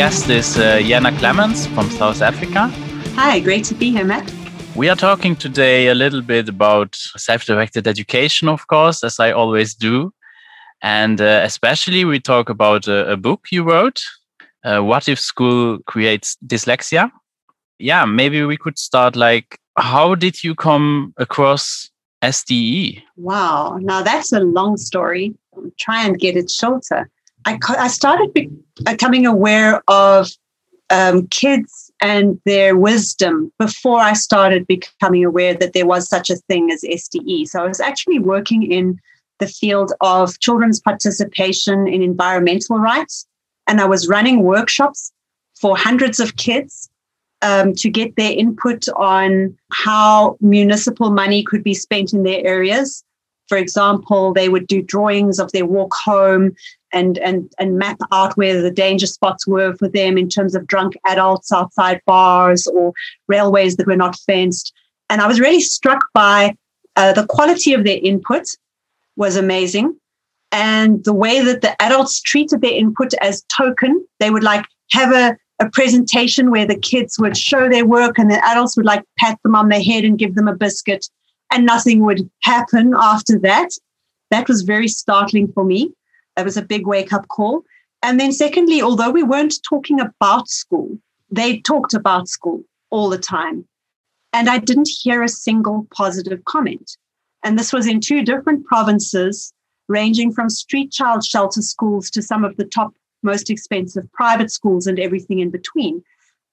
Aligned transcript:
guest 0.00 0.30
is 0.30 0.56
uh, 0.56 0.78
Je'anna 0.78 1.12
Clements 1.18 1.66
from 1.66 1.90
South 1.90 2.22
Africa. 2.22 2.68
Hi, 3.16 3.38
great 3.38 3.64
to 3.66 3.74
be 3.74 3.90
here, 3.90 4.06
Max. 4.06 4.32
We 4.74 4.88
are 4.88 4.96
talking 4.96 5.36
today 5.36 5.88
a 5.88 5.94
little 5.94 6.22
bit 6.22 6.48
about 6.48 6.94
self 6.94 7.44
directed 7.44 7.86
education, 7.86 8.48
of 8.48 8.66
course, 8.66 9.04
as 9.04 9.20
I 9.20 9.32
always 9.32 9.74
do. 9.74 10.10
And 10.80 11.20
uh, 11.20 11.42
especially, 11.44 12.06
we 12.06 12.18
talk 12.18 12.48
about 12.48 12.88
a, 12.88 13.12
a 13.12 13.16
book 13.18 13.48
you 13.52 13.62
wrote 13.62 14.00
uh, 14.64 14.80
What 14.80 15.06
If 15.06 15.20
School 15.20 15.80
Creates 15.84 16.38
Dyslexia? 16.46 17.12
Yeah, 17.78 18.06
maybe 18.06 18.42
we 18.42 18.56
could 18.56 18.78
start 18.78 19.16
like, 19.16 19.58
how 19.76 20.14
did 20.14 20.42
you 20.42 20.54
come 20.54 21.12
across 21.18 21.90
SDE? 22.22 23.02
Wow, 23.16 23.76
now 23.82 24.00
that's 24.02 24.32
a 24.32 24.40
long 24.40 24.78
story. 24.78 25.34
I'll 25.54 25.70
try 25.78 26.06
and 26.06 26.18
get 26.18 26.38
it 26.38 26.50
shorter. 26.50 27.10
I, 27.46 27.58
I 27.68 27.88
started 27.88 28.32
becoming 28.84 29.26
aware 29.26 29.82
of 29.88 30.28
um, 30.90 31.26
kids 31.28 31.90
and 32.00 32.40
their 32.44 32.76
wisdom 32.76 33.52
before 33.58 34.00
I 34.00 34.12
started 34.14 34.66
becoming 34.66 35.24
aware 35.24 35.54
that 35.54 35.72
there 35.72 35.86
was 35.86 36.08
such 36.08 36.30
a 36.30 36.36
thing 36.36 36.70
as 36.70 36.82
SDE. 36.82 37.48
So 37.48 37.62
I 37.62 37.68
was 37.68 37.80
actually 37.80 38.18
working 38.18 38.70
in 38.70 38.98
the 39.38 39.46
field 39.46 39.92
of 40.00 40.38
children's 40.40 40.80
participation 40.80 41.86
in 41.86 42.02
environmental 42.02 42.78
rights, 42.78 43.26
and 43.66 43.80
I 43.80 43.86
was 43.86 44.08
running 44.08 44.42
workshops 44.42 45.12
for 45.58 45.76
hundreds 45.76 46.20
of 46.20 46.36
kids 46.36 46.90
um, 47.42 47.74
to 47.74 47.88
get 47.88 48.16
their 48.16 48.32
input 48.32 48.88
on 48.96 49.56
how 49.72 50.36
municipal 50.40 51.10
money 51.10 51.42
could 51.42 51.62
be 51.62 51.74
spent 51.74 52.12
in 52.12 52.22
their 52.22 52.44
areas. 52.44 53.02
For 53.48 53.56
example, 53.56 54.32
they 54.32 54.48
would 54.48 54.66
do 54.66 54.82
drawings 54.82 55.38
of 55.38 55.50
their 55.52 55.66
walk 55.66 55.94
home 55.94 56.54
and 56.92 57.18
and 57.18 57.52
and 57.58 57.78
map 57.78 57.98
out 58.12 58.36
where 58.36 58.60
the 58.60 58.70
danger 58.70 59.06
spots 59.06 59.46
were 59.46 59.74
for 59.76 59.88
them 59.88 60.18
in 60.18 60.28
terms 60.28 60.54
of 60.54 60.66
drunk 60.66 60.94
adults 61.06 61.52
outside 61.52 62.00
bars 62.06 62.66
or 62.66 62.92
railways 63.28 63.76
that 63.76 63.86
were 63.86 63.96
not 63.96 64.16
fenced. 64.26 64.72
And 65.08 65.20
I 65.20 65.26
was 65.26 65.40
really 65.40 65.60
struck 65.60 66.04
by 66.14 66.56
uh, 66.96 67.12
the 67.12 67.26
quality 67.26 67.74
of 67.74 67.84
their 67.84 67.98
input 68.02 68.44
was 69.16 69.36
amazing, 69.36 69.96
and 70.52 71.04
the 71.04 71.14
way 71.14 71.40
that 71.40 71.60
the 71.60 71.80
adults 71.82 72.20
treated 72.20 72.60
their 72.60 72.72
input 72.72 73.14
as 73.20 73.42
token. 73.44 74.04
They 74.18 74.30
would 74.30 74.44
like 74.44 74.64
have 74.92 75.12
a 75.12 75.36
a 75.60 75.68
presentation 75.68 76.50
where 76.50 76.66
the 76.66 76.78
kids 76.78 77.18
would 77.18 77.36
show 77.36 77.68
their 77.68 77.84
work 77.84 78.18
and 78.18 78.30
the 78.30 78.42
adults 78.46 78.78
would 78.78 78.86
like 78.86 79.04
pat 79.18 79.38
them 79.42 79.54
on 79.54 79.68
the 79.68 79.78
head 79.78 80.04
and 80.04 80.18
give 80.18 80.34
them 80.34 80.48
a 80.48 80.56
biscuit 80.56 81.06
and 81.50 81.66
nothing 81.66 82.04
would 82.04 82.28
happen 82.42 82.94
after 82.96 83.38
that. 83.40 83.70
That 84.30 84.48
was 84.48 84.62
very 84.62 84.88
startling 84.88 85.52
for 85.52 85.64
me. 85.64 85.92
That 86.40 86.46
was 86.46 86.56
a 86.56 86.62
big 86.62 86.86
wake 86.86 87.12
up 87.12 87.28
call. 87.28 87.66
And 88.02 88.18
then, 88.18 88.32
secondly, 88.32 88.80
although 88.80 89.10
we 89.10 89.22
weren't 89.22 89.62
talking 89.62 90.00
about 90.00 90.48
school, 90.48 90.98
they 91.30 91.60
talked 91.60 91.92
about 91.92 92.28
school 92.28 92.64
all 92.88 93.10
the 93.10 93.18
time. 93.18 93.66
And 94.32 94.48
I 94.48 94.56
didn't 94.56 94.88
hear 94.88 95.22
a 95.22 95.28
single 95.28 95.86
positive 95.94 96.42
comment. 96.46 96.96
And 97.44 97.58
this 97.58 97.74
was 97.74 97.86
in 97.86 98.00
two 98.00 98.22
different 98.22 98.64
provinces, 98.64 99.52
ranging 99.86 100.32
from 100.32 100.48
street 100.48 100.92
child 100.92 101.26
shelter 101.26 101.60
schools 101.60 102.08
to 102.12 102.22
some 102.22 102.42
of 102.42 102.56
the 102.56 102.64
top, 102.64 102.94
most 103.22 103.50
expensive 103.50 104.10
private 104.14 104.50
schools 104.50 104.86
and 104.86 104.98
everything 104.98 105.40
in 105.40 105.50
between. 105.50 106.02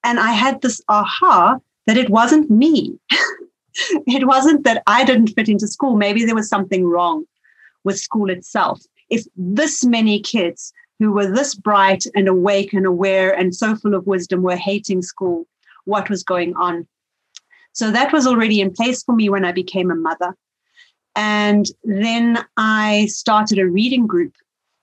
And 0.04 0.20
I 0.20 0.34
had 0.34 0.62
this 0.62 0.82
aha 0.90 1.60
that 1.86 1.96
it 1.96 2.10
wasn't 2.10 2.52
me. 2.52 3.00
it 4.06 4.28
wasn't 4.28 4.66
that 4.66 4.84
I 4.86 5.06
didn't 5.06 5.28
fit 5.28 5.48
into 5.48 5.66
school. 5.66 5.96
Maybe 5.96 6.26
there 6.26 6.36
was 6.36 6.50
something 6.50 6.86
wrong 6.86 7.24
with 7.86 7.98
school 7.98 8.30
itself 8.30 8.82
if 9.10 9.26
this 9.36 9.84
many 9.84 10.20
kids 10.20 10.74
who 11.00 11.12
were 11.12 11.32
this 11.32 11.56
bright 11.56 12.04
and 12.16 12.28
awake 12.28 12.74
and 12.74 12.86
aware 12.86 13.32
and 13.32 13.56
so 13.56 13.76
full 13.76 13.94
of 13.94 14.08
wisdom 14.08 14.42
were 14.42 14.56
hating 14.56 15.02
school, 15.02 15.46
what 15.86 16.10
was 16.10 16.24
going 16.24 16.56
on? 16.56 16.88
So 17.74 17.92
that 17.92 18.12
was 18.12 18.26
already 18.26 18.60
in 18.60 18.74
place 18.74 19.04
for 19.04 19.14
me 19.14 19.30
when 19.30 19.46
I 19.46 19.52
became 19.52 19.92
a 19.92 19.96
mother. 19.96 20.36
And 21.16 21.66
then 21.84 22.44
I 22.58 23.08
started 23.08 23.60
a 23.60 23.68
reading 23.68 24.08
group 24.08 24.34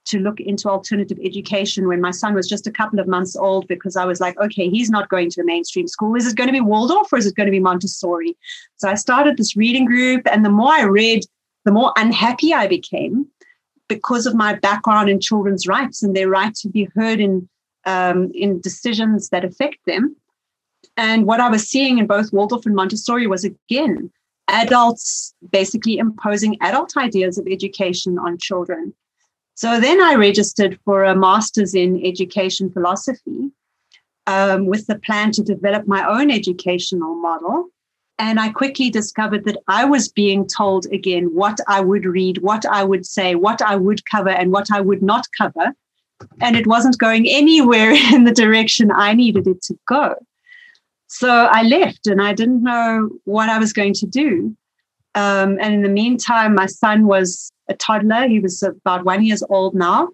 to 0.06 0.18
look 0.18 0.38
into 0.38 0.68
alternative 0.68 1.18
education 1.24 1.88
when 1.88 2.00
my 2.00 2.10
son 2.10 2.34
was 2.34 2.48
just 2.48 2.66
a 2.66 2.72
couple 2.72 3.00
of 3.00 3.08
months 3.08 3.36
old 3.36 3.66
because 3.68 3.96
I 3.96 4.04
was 4.04 4.20
like, 4.20 4.38
okay, 4.38 4.68
he's 4.68 4.90
not 4.90 5.08
going 5.08 5.30
to 5.30 5.40
a 5.40 5.44
mainstream 5.44 5.88
school. 5.88 6.14
Is 6.14 6.26
it 6.26 6.36
going 6.36 6.48
to 6.48 6.52
be 6.52 6.60
Waldorf 6.60 7.12
or 7.12 7.18
is 7.18 7.26
it 7.26 7.36
going 7.36 7.46
to 7.46 7.52
be 7.52 7.60
Montessori? 7.60 8.36
So 8.76 8.88
I 8.88 8.94
started 8.94 9.36
this 9.36 9.56
reading 9.56 9.86
group. 9.86 10.26
And 10.30 10.44
the 10.44 10.50
more 10.50 10.72
I 10.72 10.82
read, 10.82 11.24
the 11.64 11.72
more 11.72 11.92
unhappy 11.96 12.52
I 12.52 12.66
became 12.66 13.26
because 13.88 14.26
of 14.26 14.34
my 14.34 14.54
background 14.54 15.08
in 15.08 15.20
children's 15.20 15.66
rights 15.66 16.02
and 16.02 16.14
their 16.14 16.28
right 16.28 16.54
to 16.54 16.68
be 16.68 16.88
heard 16.94 17.20
in 17.20 17.48
um, 17.86 18.30
in 18.34 18.60
decisions 18.60 19.28
that 19.28 19.44
affect 19.44 19.78
them. 19.86 20.16
And 20.96 21.26
what 21.26 21.40
I 21.40 21.50
was 21.50 21.68
seeing 21.68 21.98
in 21.98 22.06
both 22.06 22.32
Waldorf 22.32 22.66
and 22.66 22.74
Montessori 22.74 23.26
was 23.26 23.44
again 23.44 24.10
adults 24.48 25.34
basically 25.50 25.98
imposing 25.98 26.56
adult 26.60 26.96
ideas 26.96 27.38
of 27.38 27.46
education 27.46 28.18
on 28.18 28.38
children. 28.38 28.94
So 29.54 29.80
then 29.80 30.00
I 30.00 30.14
registered 30.14 30.78
for 30.84 31.04
a 31.04 31.14
master's 31.14 31.74
in 31.74 32.04
education 32.04 32.70
philosophy 32.70 33.50
um, 34.26 34.66
with 34.66 34.86
the 34.86 34.98
plan 34.98 35.30
to 35.32 35.42
develop 35.42 35.86
my 35.86 36.06
own 36.06 36.30
educational 36.30 37.14
model. 37.14 37.68
And 38.18 38.38
I 38.38 38.50
quickly 38.50 38.90
discovered 38.90 39.44
that 39.44 39.58
I 39.66 39.84
was 39.84 40.08
being 40.08 40.46
told 40.46 40.86
again 40.86 41.24
what 41.34 41.58
I 41.66 41.80
would 41.80 42.04
read, 42.04 42.38
what 42.38 42.64
I 42.66 42.84
would 42.84 43.04
say, 43.04 43.34
what 43.34 43.60
I 43.60 43.74
would 43.76 44.04
cover, 44.06 44.30
and 44.30 44.52
what 44.52 44.70
I 44.70 44.80
would 44.80 45.02
not 45.02 45.26
cover. 45.36 45.74
And 46.40 46.56
it 46.56 46.66
wasn't 46.66 46.98
going 46.98 47.28
anywhere 47.28 47.90
in 48.14 48.24
the 48.24 48.32
direction 48.32 48.90
I 48.92 49.14
needed 49.14 49.46
it 49.46 49.62
to 49.62 49.78
go. 49.88 50.14
So 51.08 51.28
I 51.30 51.62
left 51.62 52.06
and 52.06 52.22
I 52.22 52.32
didn't 52.32 52.62
know 52.62 53.10
what 53.24 53.48
I 53.48 53.58
was 53.58 53.72
going 53.72 53.94
to 53.94 54.06
do. 54.06 54.56
Um, 55.14 55.58
and 55.60 55.74
in 55.74 55.82
the 55.82 55.88
meantime, 55.88 56.54
my 56.54 56.66
son 56.66 57.06
was 57.06 57.52
a 57.68 57.74
toddler. 57.74 58.26
He 58.26 58.40
was 58.40 58.62
about 58.62 59.04
one 59.04 59.24
years 59.24 59.42
old 59.48 59.74
now. 59.74 60.08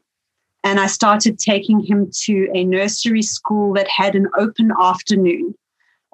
And 0.62 0.78
I 0.78 0.88
started 0.88 1.38
taking 1.38 1.80
him 1.80 2.10
to 2.24 2.50
a 2.54 2.64
nursery 2.64 3.22
school 3.22 3.72
that 3.74 3.88
had 3.88 4.14
an 4.14 4.28
open 4.36 4.72
afternoon 4.78 5.54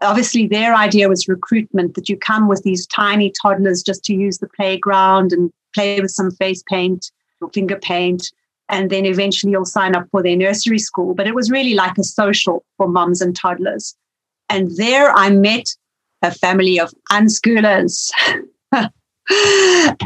obviously 0.03 0.47
their 0.47 0.75
idea 0.75 1.09
was 1.09 1.29
recruitment 1.29 1.95
that 1.95 2.09
you 2.09 2.17
come 2.17 2.49
with 2.49 2.63
these 2.63 2.87
tiny 2.87 3.33
toddlers 3.43 3.83
just 3.83 4.05
to 4.05 4.15
use 4.15 4.39
the 4.39 4.49
playground 4.49 5.33
and 5.33 5.51
play 5.75 6.01
with 6.01 6.11
some 6.11 6.31
face 6.31 6.63
paint 6.69 7.11
or 7.41 7.51
finger 7.51 7.77
paint 7.77 8.31
and 8.69 8.91
then 8.91 9.07
eventually 9.07 9.53
you'll 9.53 9.65
sign 9.65 9.95
up 9.95 10.09
for 10.11 10.23
their 10.23 10.37
nursery 10.37 10.79
school. 10.79 11.15
But 11.15 11.27
it 11.27 11.35
was 11.35 11.51
really 11.51 11.75
like 11.75 11.99
a 11.99 12.05
social 12.05 12.65
for 12.77 12.89
mums 12.89 13.21
and 13.21 13.35
toddlers. 13.37 13.95
And 14.49 14.71
there 14.77 15.13
i 15.13 15.31
met 15.31 15.67
a 16.23 16.33
family 16.33 16.81
of 16.81 16.93
unschoolers. 17.11 18.11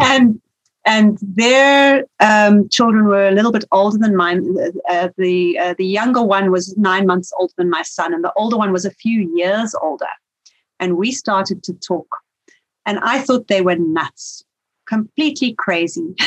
And 0.00 0.40
and 0.86 1.18
their 1.20 2.04
um, 2.20 2.68
children 2.68 3.04
were 3.04 3.28
a 3.28 3.32
little 3.32 3.52
bit 3.52 3.64
older 3.70 3.98
than 3.98 4.16
mine. 4.16 4.56
Uh, 4.88 5.08
the 5.18 5.58
uh, 5.58 5.74
the 5.76 5.86
younger 5.86 6.22
one 6.22 6.50
was 6.50 6.76
nine 6.76 7.06
months 7.06 7.32
older 7.38 7.52
than 7.56 7.68
my 7.68 7.82
son, 7.82 8.14
and 8.14 8.24
the 8.24 8.32
older 8.34 8.56
one 8.56 8.72
was 8.72 8.84
a 8.84 8.90
few 8.90 9.30
years 9.36 9.74
older. 9.82 10.08
And 10.78 10.96
we 10.96 11.12
started 11.12 11.62
to 11.64 11.74
talk, 11.74 12.08
and 12.86 12.98
I 13.00 13.20
thought 13.20 13.48
they 13.48 13.60
were 13.60 13.76
nuts, 13.76 14.42
completely 14.88 15.54
crazy. 15.54 16.14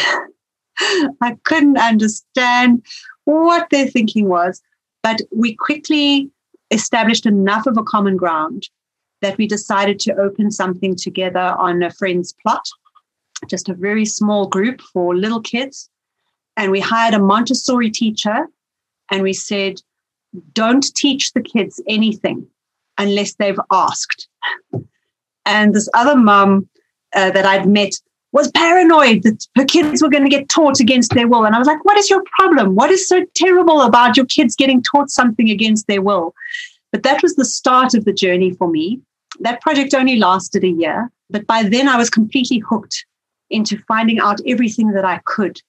I 1.21 1.35
couldn't 1.43 1.77
understand 1.77 2.85
what 3.25 3.69
their 3.69 3.87
thinking 3.87 4.27
was, 4.27 4.61
but 5.01 5.21
we 5.31 5.55
quickly 5.55 6.29
established 6.69 7.25
enough 7.25 7.65
of 7.65 7.77
a 7.77 7.83
common 7.83 8.17
ground 8.17 8.69
that 9.21 9.37
we 9.37 9.47
decided 9.47 9.99
to 10.01 10.15
open 10.15 10.51
something 10.51 10.95
together 10.95 11.55
on 11.57 11.81
a 11.81 11.91
friend's 11.91 12.33
plot 12.41 12.67
just 13.47 13.69
a 13.69 13.73
very 13.73 14.05
small 14.05 14.47
group 14.47 14.81
for 14.81 15.15
little 15.15 15.41
kids. 15.41 15.89
And 16.55 16.71
we 16.71 16.79
hired 16.79 17.13
a 17.13 17.19
Montessori 17.19 17.89
teacher 17.89 18.47
and 19.11 19.23
we 19.23 19.33
said, 19.33 19.81
don't 20.53 20.85
teach 20.95 21.33
the 21.33 21.41
kids 21.41 21.81
anything 21.87 22.47
unless 22.97 23.35
they've 23.35 23.59
asked. 23.71 24.27
And 25.45 25.73
this 25.73 25.89
other 25.93 26.15
mum 26.15 26.69
uh, 27.15 27.31
that 27.31 27.45
I'd 27.45 27.67
met 27.67 27.93
was 28.31 28.49
paranoid 28.51 29.23
that 29.23 29.47
her 29.55 29.65
kids 29.65 30.01
were 30.01 30.09
going 30.09 30.23
to 30.23 30.29
get 30.29 30.49
taught 30.49 30.79
against 30.79 31.13
their 31.13 31.27
will. 31.27 31.45
And 31.45 31.55
I 31.55 31.59
was 31.59 31.67
like, 31.67 31.83
what 31.85 31.97
is 31.97 32.09
your 32.09 32.23
problem? 32.37 32.75
What 32.75 32.89
is 32.89 33.07
so 33.07 33.23
terrible 33.35 33.81
about 33.81 34.17
your 34.17 34.25
kids 34.25 34.55
getting 34.55 34.81
taught 34.81 35.09
something 35.09 35.49
against 35.49 35.87
their 35.87 36.01
will? 36.01 36.33
But 36.91 37.03
that 37.03 37.21
was 37.21 37.35
the 37.35 37.45
start 37.45 37.93
of 37.93 38.05
the 38.05 38.13
journey 38.13 38.53
for 38.53 38.67
me. 38.67 39.01
that 39.39 39.61
project 39.61 39.95
only 39.95 40.17
lasted 40.17 40.63
a 40.63 40.69
year, 40.69 41.11
but 41.29 41.47
by 41.47 41.63
then 41.63 41.87
I 41.87 41.97
was 41.97 42.09
completely 42.09 42.59
hooked 42.59 43.03
into 43.53 43.77
finding 43.87 44.19
out 44.19 44.39
everything 44.45 44.91
that 44.93 45.05
I 45.05 45.21
could. 45.25 45.61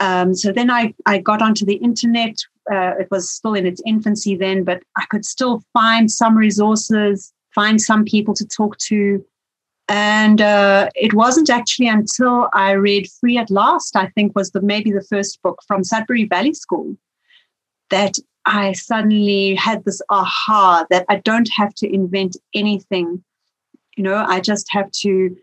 Um, 0.00 0.34
so 0.34 0.52
then 0.52 0.70
I, 0.70 0.94
I 1.06 1.18
got 1.18 1.42
onto 1.42 1.64
the 1.64 1.76
internet. 1.76 2.36
Uh, 2.70 2.92
it 3.00 3.08
was 3.10 3.30
still 3.30 3.54
in 3.54 3.66
its 3.66 3.82
infancy 3.86 4.36
then, 4.36 4.64
but 4.64 4.82
I 4.96 5.04
could 5.10 5.24
still 5.24 5.62
find 5.72 6.10
some 6.10 6.36
resources, 6.36 7.32
find 7.54 7.80
some 7.80 8.04
people 8.04 8.34
to 8.34 8.46
talk 8.46 8.76
to. 8.88 9.24
And 9.88 10.40
uh, 10.40 10.90
it 10.94 11.14
wasn't 11.14 11.48
actually 11.48 11.88
until 11.88 12.48
I 12.52 12.72
read 12.72 13.08
Free 13.20 13.38
at 13.38 13.50
Last, 13.50 13.96
I 13.96 14.08
think 14.14 14.34
was 14.34 14.50
the 14.50 14.60
maybe 14.60 14.90
the 14.90 15.06
first 15.08 15.40
book 15.42 15.62
from 15.66 15.84
Sudbury 15.84 16.24
Valley 16.24 16.54
School, 16.54 16.96
that 17.90 18.18
I 18.44 18.72
suddenly 18.72 19.54
had 19.54 19.84
this 19.84 20.02
aha 20.08 20.86
that 20.90 21.06
I 21.08 21.16
don't 21.16 21.48
have 21.56 21.72
to 21.76 21.92
invent 21.92 22.36
anything. 22.52 23.24
You 23.96 24.04
know, 24.04 24.24
I 24.28 24.40
just 24.40 24.66
have 24.70 24.90
to 25.02 25.36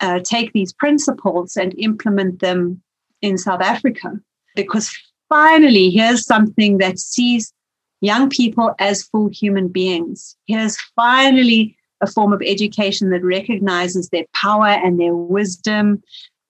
uh, 0.00 0.20
take 0.20 0.52
these 0.52 0.72
principles 0.72 1.56
and 1.56 1.74
implement 1.78 2.40
them 2.40 2.82
in 3.22 3.38
South 3.38 3.60
Africa. 3.60 4.18
Because 4.54 4.90
finally, 5.28 5.90
here's 5.90 6.26
something 6.26 6.78
that 6.78 6.98
sees 6.98 7.52
young 8.00 8.28
people 8.28 8.74
as 8.78 9.02
full 9.02 9.28
human 9.28 9.68
beings. 9.68 10.36
Here's 10.46 10.76
finally 10.94 11.76
a 12.00 12.06
form 12.06 12.32
of 12.32 12.42
education 12.42 13.10
that 13.10 13.24
recognizes 13.24 14.10
their 14.10 14.24
power 14.34 14.66
and 14.66 15.00
their 15.00 15.14
wisdom 15.14 16.02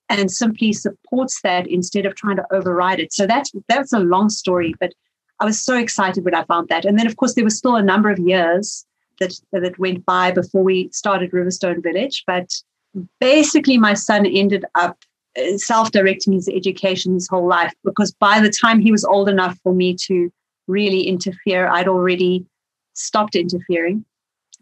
and 0.09 0.31
simply 0.31 0.73
supports 0.73 1.41
that 1.43 1.67
instead 1.67 2.07
of 2.07 2.15
trying 2.15 2.37
to 2.37 2.47
override 2.53 3.01
it. 3.01 3.13
So 3.13 3.27
that's 3.27 3.53
that's 3.69 3.93
a 3.93 3.99
long 3.99 4.29
story, 4.29 4.75
but 4.81 4.93
I 5.41 5.45
was 5.45 5.61
so 5.63 5.77
excited 5.77 6.25
when 6.25 6.35
I 6.35 6.45
found 6.45 6.69
that. 6.69 6.85
And 6.85 6.99
then 6.99 7.07
of 7.07 7.17
course 7.17 7.35
there 7.35 7.45
was 7.45 7.59
still 7.59 7.77
a 7.77 7.83
number 7.83 8.11
of 8.11 8.19
years 8.19 8.85
that 9.21 9.35
that 9.53 9.79
went 9.79 10.05
by 10.05 10.31
before 10.31 10.63
we 10.63 10.91
started 10.93 11.33
Riverstone 11.33 11.83
Village, 11.83 12.25
but 12.27 12.51
basically 13.21 13.79
my 13.79 13.95
son 13.95 14.27
ended 14.27 14.65
up 14.75 14.99
uh, 15.39 15.57
self-directing 15.57 16.33
his 16.33 16.49
education 16.49 17.15
his 17.15 17.29
whole 17.29 17.47
life 17.47 17.73
because 17.85 18.13
by 18.13 18.41
the 18.41 18.51
time 18.51 18.81
he 18.81 18.93
was 18.93 19.05
old 19.05 19.29
enough 19.29 19.59
for 19.63 19.75
me 19.75 19.95
to 20.07 20.31
really 20.67 21.03
interfere, 21.03 21.69
I'd 21.69 21.89
already 21.89 22.45
stopped 22.95 23.37
interfering 23.37 24.05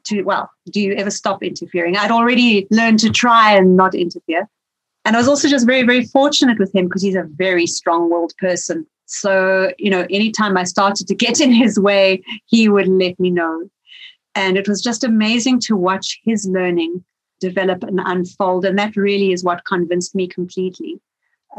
to, 0.04 0.22
well, 0.22 0.50
do 0.70 0.80
you 0.80 0.94
ever 0.94 1.10
stop 1.10 1.42
interfering? 1.42 1.96
I'd 1.96 2.10
already 2.10 2.66
learned 2.70 2.98
to 3.00 3.10
try 3.10 3.54
and 3.54 3.76
not 3.76 3.94
interfere. 3.94 4.48
And 5.04 5.16
I 5.16 5.18
was 5.18 5.28
also 5.28 5.48
just 5.48 5.66
very, 5.66 5.82
very 5.82 6.04
fortunate 6.06 6.58
with 6.58 6.74
him 6.74 6.86
because 6.86 7.02
he's 7.02 7.14
a 7.14 7.28
very 7.36 7.66
strong 7.66 8.10
willed 8.10 8.34
person. 8.38 8.86
So, 9.06 9.72
you 9.78 9.90
know, 9.90 10.06
anytime 10.10 10.56
I 10.56 10.64
started 10.64 11.06
to 11.08 11.14
get 11.14 11.40
in 11.40 11.52
his 11.52 11.78
way, 11.78 12.22
he 12.46 12.68
would 12.68 12.88
let 12.88 13.18
me 13.20 13.30
know. 13.30 13.68
And 14.34 14.56
it 14.56 14.66
was 14.66 14.82
just 14.82 15.04
amazing 15.04 15.60
to 15.60 15.76
watch 15.76 16.20
his 16.24 16.46
learning 16.46 17.04
develop 17.48 17.82
and 17.82 18.00
unfold. 18.04 18.64
And 18.64 18.78
that 18.78 18.96
really 18.96 19.32
is 19.32 19.44
what 19.44 19.64
convinced 19.64 20.14
me 20.14 20.26
completely 20.26 21.00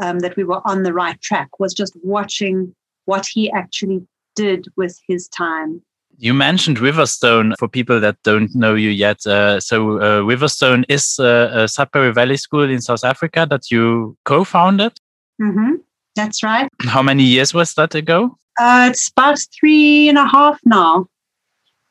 um, 0.02 0.18
that 0.20 0.36
we 0.36 0.44
were 0.44 0.62
on 0.70 0.82
the 0.82 0.92
right 0.92 1.20
track, 1.20 1.48
was 1.58 1.74
just 1.74 1.94
watching 2.02 2.74
what 3.06 3.26
he 3.26 3.50
actually 3.50 4.00
did 4.34 4.66
with 4.76 4.94
his 5.08 5.28
time 5.28 5.82
you 6.18 6.34
mentioned 6.34 6.78
Riverstone 6.78 7.54
for 7.58 7.68
people 7.68 8.00
that 8.00 8.16
don't 8.22 8.54
know 8.54 8.74
you 8.74 8.90
yet. 8.90 9.26
Uh, 9.26 9.60
so 9.60 9.98
uh, 9.98 10.20
Riverstone 10.22 10.84
is 10.88 11.18
uh, 11.18 11.50
a 11.52 11.68
Sudbury 11.68 12.12
Valley 12.12 12.36
School 12.36 12.68
in 12.70 12.80
South 12.80 13.04
Africa 13.04 13.46
that 13.50 13.70
you 13.70 14.16
co-founded. 14.24 14.92
Mm 15.40 15.54
-hmm. 15.54 15.72
That's 16.14 16.42
right. 16.42 16.68
How 16.94 17.02
many 17.02 17.22
years 17.22 17.52
was 17.52 17.74
that 17.74 17.94
ago? 17.94 18.38
Uh, 18.60 18.88
it's 18.90 19.10
about 19.16 19.38
three 19.60 20.08
and 20.08 20.18
a 20.18 20.26
half 20.26 20.58
now. 20.64 21.06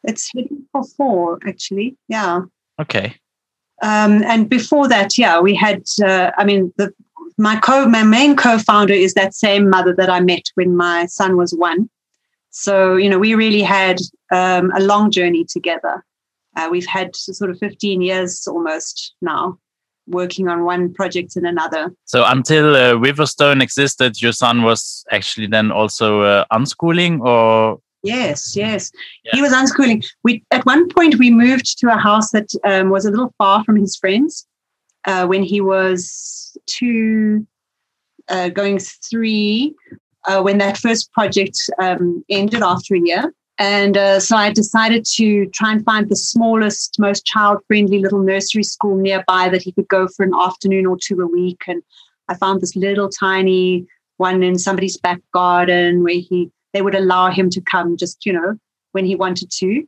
It's 0.07 0.31
for 0.71 0.83
four, 0.97 1.37
actually. 1.47 1.95
Yeah. 2.07 2.41
Okay. 2.81 3.15
Um, 3.81 4.23
and 4.23 4.49
before 4.49 4.87
that, 4.87 5.17
yeah, 5.17 5.39
we 5.39 5.53
had. 5.53 5.83
Uh, 6.03 6.31
I 6.37 6.45
mean, 6.45 6.73
the 6.77 6.93
my 7.37 7.57
co 7.57 7.87
my 7.87 8.03
main 8.03 8.35
co-founder 8.35 8.93
is 8.93 9.13
that 9.13 9.33
same 9.33 9.69
mother 9.69 9.93
that 9.95 10.09
I 10.09 10.19
met 10.19 10.45
when 10.55 10.75
my 10.75 11.05
son 11.07 11.37
was 11.37 11.53
one. 11.53 11.89
So, 12.51 12.95
you 12.95 13.09
know, 13.09 13.19
we 13.19 13.35
really 13.35 13.61
had 13.61 13.99
um, 14.31 14.71
a 14.75 14.79
long 14.79 15.11
journey 15.11 15.43
together. 15.43 16.05
Uh, 16.55 16.69
we've 16.71 16.85
had 16.85 17.13
sort 17.13 17.51
of 17.51 17.59
15 17.59 18.01
years 18.01 18.47
almost 18.47 19.13
now 19.21 19.59
working 20.07 20.47
on 20.47 20.63
one 20.63 20.93
project 20.93 21.35
and 21.35 21.45
another. 21.45 21.91
So 22.05 22.23
until 22.25 22.75
uh, 22.75 22.93
Riverstone 22.93 23.61
existed, 23.61 24.21
your 24.21 24.31
son 24.31 24.63
was 24.63 25.03
actually 25.11 25.47
then 25.47 25.69
also 25.71 26.21
uh, 26.21 26.45
unschooling 26.53 27.19
or? 27.19 27.79
Yes, 28.05 28.55
yes. 28.55 28.91
Yeah. 29.23 29.31
He 29.33 29.41
was 29.41 29.51
unschooling. 29.51 30.05
We 30.23 30.43
At 30.51 30.65
one 30.65 30.87
point, 30.89 31.15
we 31.17 31.31
moved 31.31 31.79
to 31.79 31.91
a 31.91 31.97
house 31.97 32.31
that 32.31 32.49
um, 32.63 32.89
was 32.89 33.05
a 33.05 33.09
little 33.09 33.33
far 33.39 33.63
from 33.63 33.77
his 33.77 33.95
friends 33.95 34.45
uh, 35.05 35.25
when 35.25 35.41
he 35.41 35.59
was 35.59 36.55
two, 36.67 37.47
uh, 38.29 38.49
going 38.49 38.79
three 38.79 39.73
uh, 40.27 40.41
when 40.41 40.59
that 40.59 40.77
first 40.77 41.11
project 41.13 41.57
um, 41.81 42.23
ended 42.29 42.61
after 42.61 42.95
a 42.95 42.99
year. 42.99 43.33
And 43.57 43.97
uh, 43.97 44.19
so 44.19 44.35
I 44.35 44.51
decided 44.51 45.05
to 45.15 45.47
try 45.47 45.71
and 45.71 45.83
find 45.83 46.07
the 46.07 46.15
smallest, 46.15 46.99
most 46.99 47.25
child 47.25 47.59
friendly 47.67 47.99
little 47.99 48.19
nursery 48.19 48.63
school 48.63 48.97
nearby 48.97 49.49
that 49.49 49.61
he 49.61 49.71
could 49.71 49.87
go 49.87 50.07
for 50.07 50.23
an 50.23 50.33
afternoon 50.35 50.85
or 50.85 50.97
two 51.01 51.21
a 51.21 51.27
week. 51.27 51.63
And 51.67 51.81
I 52.27 52.35
found 52.35 52.61
this 52.61 52.75
little 52.75 53.09
tiny 53.09 53.87
one 54.17 54.43
in 54.43 54.59
somebody's 54.59 54.97
back 54.97 55.21
garden 55.33 56.03
where 56.03 56.19
he 56.19 56.51
they 56.75 56.81
would 56.81 56.93
allow 56.93 57.29
him 57.29 57.49
to 57.49 57.61
come 57.61 57.95
just, 57.95 58.25
you 58.25 58.33
know, 58.33 58.59
when 58.91 59.05
he 59.05 59.15
wanted 59.15 59.49
to. 59.49 59.87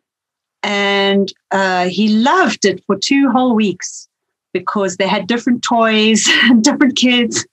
And 0.63 1.31
uh, 1.51 1.89
he 1.89 2.07
loved 2.07 2.63
it 2.63 2.81
for 2.85 2.95
two 2.95 3.29
whole 3.29 3.53
weeks 3.53 4.07
because 4.53 4.95
they 4.95 5.07
had 5.07 5.27
different 5.27 5.63
toys 5.63 6.29
and 6.43 6.63
different 6.63 6.95
kids. 6.95 7.45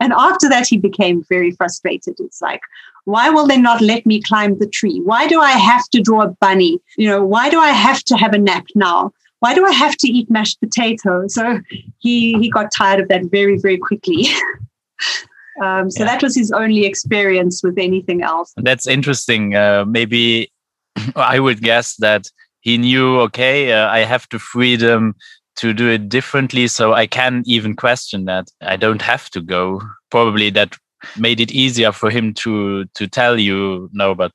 And 0.00 0.12
after 0.12 0.48
that, 0.48 0.66
he 0.66 0.76
became 0.76 1.22
very 1.28 1.52
frustrated. 1.52 2.16
It's 2.18 2.42
like, 2.42 2.62
why 3.04 3.30
will 3.30 3.46
they 3.46 3.56
not 3.56 3.80
let 3.80 4.04
me 4.06 4.20
climb 4.20 4.58
the 4.58 4.66
tree? 4.66 5.00
Why 5.04 5.28
do 5.28 5.40
I 5.40 5.52
have 5.52 5.88
to 5.90 6.02
draw 6.02 6.22
a 6.22 6.36
bunny? 6.40 6.80
You 6.98 7.06
know, 7.06 7.24
why 7.24 7.48
do 7.48 7.60
I 7.60 7.70
have 7.70 8.02
to 8.04 8.16
have 8.16 8.34
a 8.34 8.38
nap 8.38 8.66
now? 8.74 9.12
Why 9.38 9.54
do 9.54 9.64
I 9.64 9.70
have 9.70 9.96
to 9.98 10.08
eat 10.08 10.28
mashed 10.28 10.60
potato? 10.60 11.28
So 11.28 11.60
he 11.98 12.36
he 12.38 12.50
got 12.50 12.72
tired 12.76 13.00
of 13.00 13.08
that 13.08 13.24
very 13.30 13.56
very 13.56 13.78
quickly. 13.78 14.26
um, 15.60 15.90
so 15.90 16.04
yeah. 16.04 16.10
that 16.10 16.22
was 16.22 16.34
his 16.34 16.50
only 16.50 16.84
experience 16.84 17.62
with 17.62 17.78
anything 17.78 18.22
else. 18.22 18.52
That's 18.56 18.86
interesting. 18.86 19.54
Uh, 19.54 19.84
maybe 19.86 20.50
I 21.16 21.38
would 21.40 21.62
guess 21.62 21.96
that 21.96 22.26
he 22.60 22.78
knew. 22.78 23.20
Okay, 23.20 23.72
uh, 23.72 23.88
I 23.88 24.00
have 24.00 24.26
the 24.30 24.38
freedom 24.38 25.14
to 25.56 25.74
do 25.74 25.88
it 25.88 26.08
differently. 26.08 26.68
So 26.68 26.94
I 26.94 27.06
can 27.06 27.42
even 27.46 27.76
question 27.76 28.24
that. 28.24 28.48
I 28.62 28.76
don't 28.76 29.02
have 29.02 29.28
to 29.30 29.40
go. 29.40 29.82
Probably 30.10 30.50
that 30.50 30.76
made 31.16 31.40
it 31.40 31.50
easier 31.52 31.92
for 31.92 32.10
him 32.10 32.34
to 32.34 32.84
to 32.94 33.06
tell 33.06 33.38
you 33.38 33.88
no, 33.92 34.14
but 34.14 34.32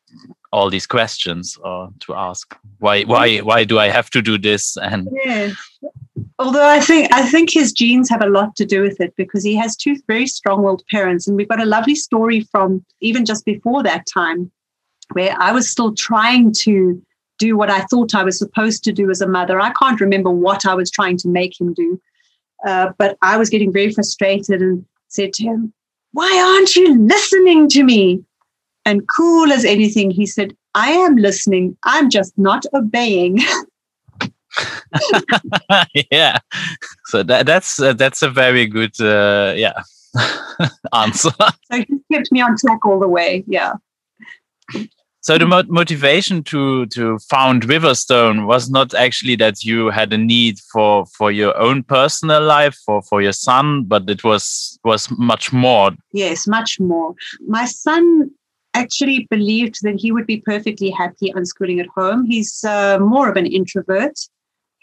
all 0.52 0.70
these 0.70 0.88
questions 0.88 1.58
or 1.64 1.90
to 2.00 2.16
ask 2.16 2.56
why 2.80 3.04
why 3.04 3.40
why 3.40 3.64
do 3.64 3.78
I 3.78 3.90
have 3.90 4.10
to 4.12 4.22
do 4.22 4.38
this 4.38 4.78
and 4.78 5.08
yeah. 5.26 5.52
Although 6.40 6.68
I 6.68 6.80
think 6.80 7.12
I 7.14 7.28
think 7.30 7.52
his 7.52 7.74
genes 7.74 8.10
have 8.10 8.24
a 8.24 8.30
lot 8.30 8.56
to 8.56 8.66
do 8.66 8.82
with 8.82 9.00
it 9.02 9.14
because 9.18 9.44
he 9.44 9.56
has 9.56 9.76
two 9.76 9.98
very 10.08 10.28
strong-willed 10.28 10.84
parents, 10.90 11.28
and 11.28 11.36
we've 11.36 11.50
got 11.50 11.62
a 11.62 11.66
lovely 11.66 11.96
story 11.96 12.42
from 12.52 12.86
even 13.02 13.26
just 13.26 13.46
before 13.46 13.84
that 13.84 14.06
time, 14.12 14.52
where 15.12 15.36
I 15.38 15.52
was 15.52 15.70
still 15.70 15.94
trying 15.94 16.54
to 16.60 17.02
do 17.38 17.58
what 17.58 17.70
I 17.70 17.82
thought 17.82 18.16
I 18.16 18.24
was 18.24 18.38
supposed 18.38 18.84
to 18.86 18.94
do 18.94 19.10
as 19.10 19.20
a 19.20 19.28
mother. 19.28 19.60
I 19.60 19.72
can't 19.72 20.00
remember 20.00 20.30
what 20.30 20.66
I 20.66 20.74
was 20.74 20.90
trying 20.90 21.18
to 21.18 21.28
make 21.28 21.60
him 21.60 21.74
do, 21.74 22.02
uh, 22.66 22.92
but 22.98 23.18
I 23.22 23.38
was 23.38 23.50
getting 23.50 23.74
very 23.74 23.92
frustrated 23.92 24.62
and 24.62 24.86
said 25.10 25.34
to 25.34 25.44
him, 25.44 25.74
Why 26.14 26.56
aren't 26.56 26.76
you 26.76 26.98
listening 26.98 27.68
to 27.70 27.84
me? 27.84 28.24
And 28.86 29.08
cool 29.08 29.52
as 29.52 29.66
anything, 29.66 30.12
he 30.12 30.26
said, 30.26 30.56
I 30.76 30.92
am 30.92 31.16
listening. 31.16 31.76
I'm 31.84 32.10
just 32.10 32.38
not 32.38 32.66
obeying. 32.74 33.40
yeah, 36.12 36.40
so 37.06 37.24
that, 37.24 37.46
that's 37.46 37.80
uh, 37.80 37.94
that's 37.94 38.22
a 38.22 38.30
very 38.30 38.66
good 38.66 39.00
uh, 39.02 39.54
yeah 39.56 39.82
answer. 40.94 41.32
so 41.72 41.78
he 41.78 41.86
kept 42.12 42.32
me 42.32 42.42
on 42.42 42.56
track 42.58 42.86
all 42.86 43.00
the 43.00 43.08
way. 43.08 43.44
Yeah. 43.48 43.74
So 45.26 45.40
the 45.40 45.48
mo 45.48 45.64
motivation 45.68 46.44
to 46.44 46.86
to 46.88 47.18
found 47.18 47.64
Riverstone 47.64 48.46
was 48.46 48.70
not 48.70 48.94
actually 48.94 49.36
that 49.38 49.64
you 49.64 49.90
had 49.90 50.14
a 50.14 50.20
need 50.20 50.60
for 50.72 51.08
for 51.08 51.32
your 51.32 51.58
own 51.58 51.82
personal 51.82 52.44
life 52.44 52.78
for 52.86 53.02
for 53.02 53.24
your 53.24 53.34
son, 53.34 53.86
but 53.86 54.08
it 54.08 54.24
was 54.24 54.78
was 54.84 55.10
much 55.18 55.52
more. 55.52 55.92
Yes, 56.14 56.48
much 56.48 56.80
more. 56.80 57.16
My 57.48 57.66
son 57.66 58.30
actually 58.76 59.26
believed 59.32 59.82
that 59.82 60.00
he 60.00 60.12
would 60.12 60.28
be 60.28 60.42
perfectly 60.42 60.92
happy 60.92 61.34
unschooling 61.34 61.80
at 61.80 61.88
home. 61.88 62.26
He's 62.26 62.64
uh, 62.64 63.00
more 63.00 63.28
of 63.28 63.38
an 63.38 63.48
introvert. 63.48 64.20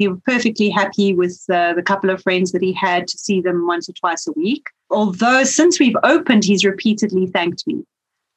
He 0.02 0.08
was 0.08 0.18
perfectly 0.26 0.68
happy 0.68 1.14
with 1.14 1.40
uh, 1.48 1.74
the 1.74 1.82
couple 1.82 2.10
of 2.10 2.20
friends 2.20 2.50
that 2.50 2.60
he 2.60 2.72
had 2.72 3.06
to 3.06 3.16
see 3.16 3.40
them 3.40 3.68
once 3.68 3.88
or 3.88 3.92
twice 3.92 4.26
a 4.26 4.32
week. 4.32 4.66
Although 4.90 5.44
since 5.44 5.78
we've 5.78 5.96
opened, 6.02 6.42
he's 6.42 6.64
repeatedly 6.64 7.28
thanked 7.28 7.64
me 7.68 7.84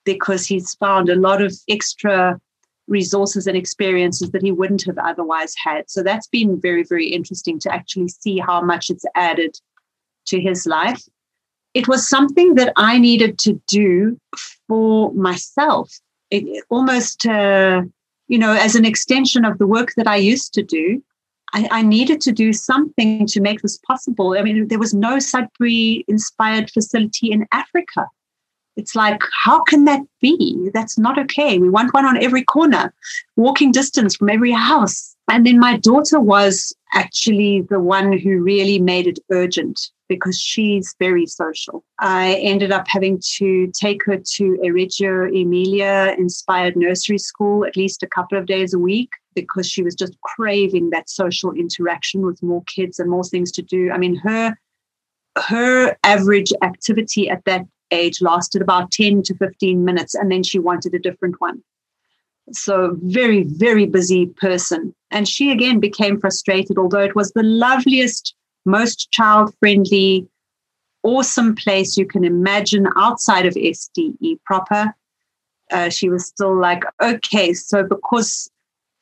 because 0.03 0.45
he's 0.45 0.75
found 0.75 1.09
a 1.09 1.15
lot 1.15 1.41
of 1.41 1.51
extra 1.67 2.39
resources 2.87 3.47
and 3.47 3.57
experiences 3.57 4.29
that 4.29 4.43
he 4.43 4.51
wouldn't 4.51 4.83
have 4.83 4.99
otherwise 4.99 5.55
had. 5.55 5.89
So 5.89 6.03
that's 6.03 6.27
been 6.27 6.61
very, 6.61 6.83
very 6.83 7.07
interesting 7.07 7.57
to 7.61 7.73
actually 7.73 8.09
see 8.09 8.37
how 8.37 8.61
much 8.61 8.91
it's 8.91 9.05
added 9.15 9.59
to 10.27 10.39
his 10.39 10.67
life. 10.67 11.01
It 11.73 11.87
was 11.87 12.07
something 12.07 12.53
that 12.55 12.73
I 12.75 12.99
needed 12.99 13.39
to 13.39 13.59
do 13.67 14.19
for 14.67 15.11
myself, 15.13 15.91
it, 16.29 16.63
almost, 16.69 17.25
uh, 17.25 17.81
you 18.27 18.37
know, 18.37 18.53
as 18.53 18.75
an 18.75 18.85
extension 18.85 19.45
of 19.45 19.57
the 19.57 19.65
work 19.65 19.95
that 19.97 20.05
I 20.05 20.17
used 20.17 20.53
to 20.53 20.61
do. 20.61 21.01
I, 21.53 21.67
I, 21.71 21.81
needed 21.81 22.21
to 22.21 22.31
do 22.31 22.51
something 22.51 23.25
to 23.27 23.39
make 23.39 23.61
this 23.61 23.77
possible. 23.77 24.35
I 24.37 24.41
mean, 24.41 24.67
there 24.67 24.79
was 24.79 24.93
no 24.93 25.19
Sudbury 25.19 26.03
inspired 26.07 26.69
facility 26.69 27.31
in 27.31 27.45
Africa. 27.51 28.07
It's 28.75 28.95
like, 28.95 29.21
how 29.43 29.63
can 29.63 29.85
that 29.85 30.01
be? 30.21 30.69
That's 30.73 30.97
not 30.97 31.17
okay. 31.17 31.59
We 31.59 31.69
want 31.69 31.93
one 31.93 32.05
on 32.05 32.21
every 32.21 32.43
corner, 32.43 32.93
walking 33.37 33.71
distance 33.71 34.15
from 34.17 34.29
every 34.29 34.51
house. 34.51 35.15
And 35.29 35.45
then 35.45 35.59
my 35.59 35.77
daughter 35.77 36.19
was 36.19 36.75
actually 36.93 37.61
the 37.69 37.79
one 37.79 38.17
who 38.17 38.41
really 38.41 38.79
made 38.79 39.07
it 39.07 39.19
urgent 39.31 39.91
because 40.07 40.39
she's 40.39 40.95
very 40.99 41.25
social. 41.25 41.83
I 41.99 42.35
ended 42.35 42.71
up 42.71 42.87
having 42.87 43.21
to 43.37 43.71
take 43.79 44.05
her 44.05 44.17
to 44.17 44.59
a 44.63 44.71
Reggio 44.71 45.25
Emilia 45.25 46.15
inspired 46.17 46.75
nursery 46.75 47.17
school 47.17 47.65
at 47.65 47.75
least 47.75 48.03
a 48.03 48.07
couple 48.07 48.37
of 48.37 48.45
days 48.45 48.73
a 48.73 48.79
week 48.79 49.09
because 49.33 49.69
she 49.69 49.83
was 49.83 49.95
just 49.95 50.19
craving 50.21 50.91
that 50.91 51.09
social 51.09 51.51
interaction 51.51 52.25
with 52.25 52.41
more 52.41 52.63
kids 52.63 52.99
and 52.99 53.09
more 53.09 53.23
things 53.23 53.51
to 53.53 53.61
do. 53.61 53.91
I 53.91 53.97
mean, 53.97 54.15
her 54.17 54.55
her 55.37 55.97
average 56.03 56.53
activity 56.61 57.29
at 57.29 57.43
that 57.45 57.65
age 57.91 58.21
lasted 58.21 58.61
about 58.61 58.91
10 58.91 59.21
to 59.23 59.35
15 59.35 59.83
minutes 59.83 60.15
and 60.15 60.31
then 60.31 60.43
she 60.43 60.59
wanted 60.59 60.93
a 60.93 60.99
different 60.99 61.35
one. 61.39 61.61
So, 62.51 62.97
very, 63.01 63.43
very 63.43 63.85
busy 63.85 64.27
person. 64.27 64.93
And 65.09 65.27
she 65.27 65.51
again 65.51 65.79
became 65.79 66.19
frustrated, 66.19 66.77
although 66.77 67.01
it 67.01 67.15
was 67.15 67.31
the 67.31 67.43
loveliest, 67.43 68.35
most 68.65 69.11
child 69.11 69.53
friendly, 69.59 70.27
awesome 71.03 71.55
place 71.55 71.97
you 71.97 72.05
can 72.05 72.23
imagine 72.23 72.87
outside 72.95 73.45
of 73.45 73.53
SDE 73.53 74.39
proper. 74.43 74.93
Uh, 75.71 75.89
she 75.89 76.09
was 76.09 76.25
still 76.25 76.59
like, 76.59 76.83
okay, 77.01 77.53
so 77.53 77.83
because 77.83 78.49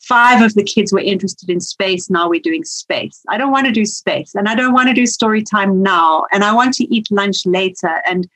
five 0.03 0.41
of 0.41 0.53
the 0.53 0.63
kids 0.63 0.91
were 0.91 0.99
interested 0.99 1.49
in 1.49 1.59
space. 1.59 2.09
Now 2.09 2.29
we're 2.29 2.41
doing 2.41 2.63
space. 2.63 3.21
I 3.29 3.37
don't 3.37 3.51
want 3.51 3.67
to 3.67 3.71
do 3.71 3.85
space 3.85 4.35
and 4.35 4.49
I 4.49 4.55
don't 4.55 4.73
want 4.73 4.89
to 4.89 4.93
do 4.93 5.05
story 5.05 5.41
time 5.41 5.81
now. 5.81 6.25
And 6.31 6.43
I 6.43 6.53
want 6.53 6.73
to 6.75 6.93
eat 6.93 7.09
lunch 7.09 7.45
later. 7.45 8.01
And 8.05 8.27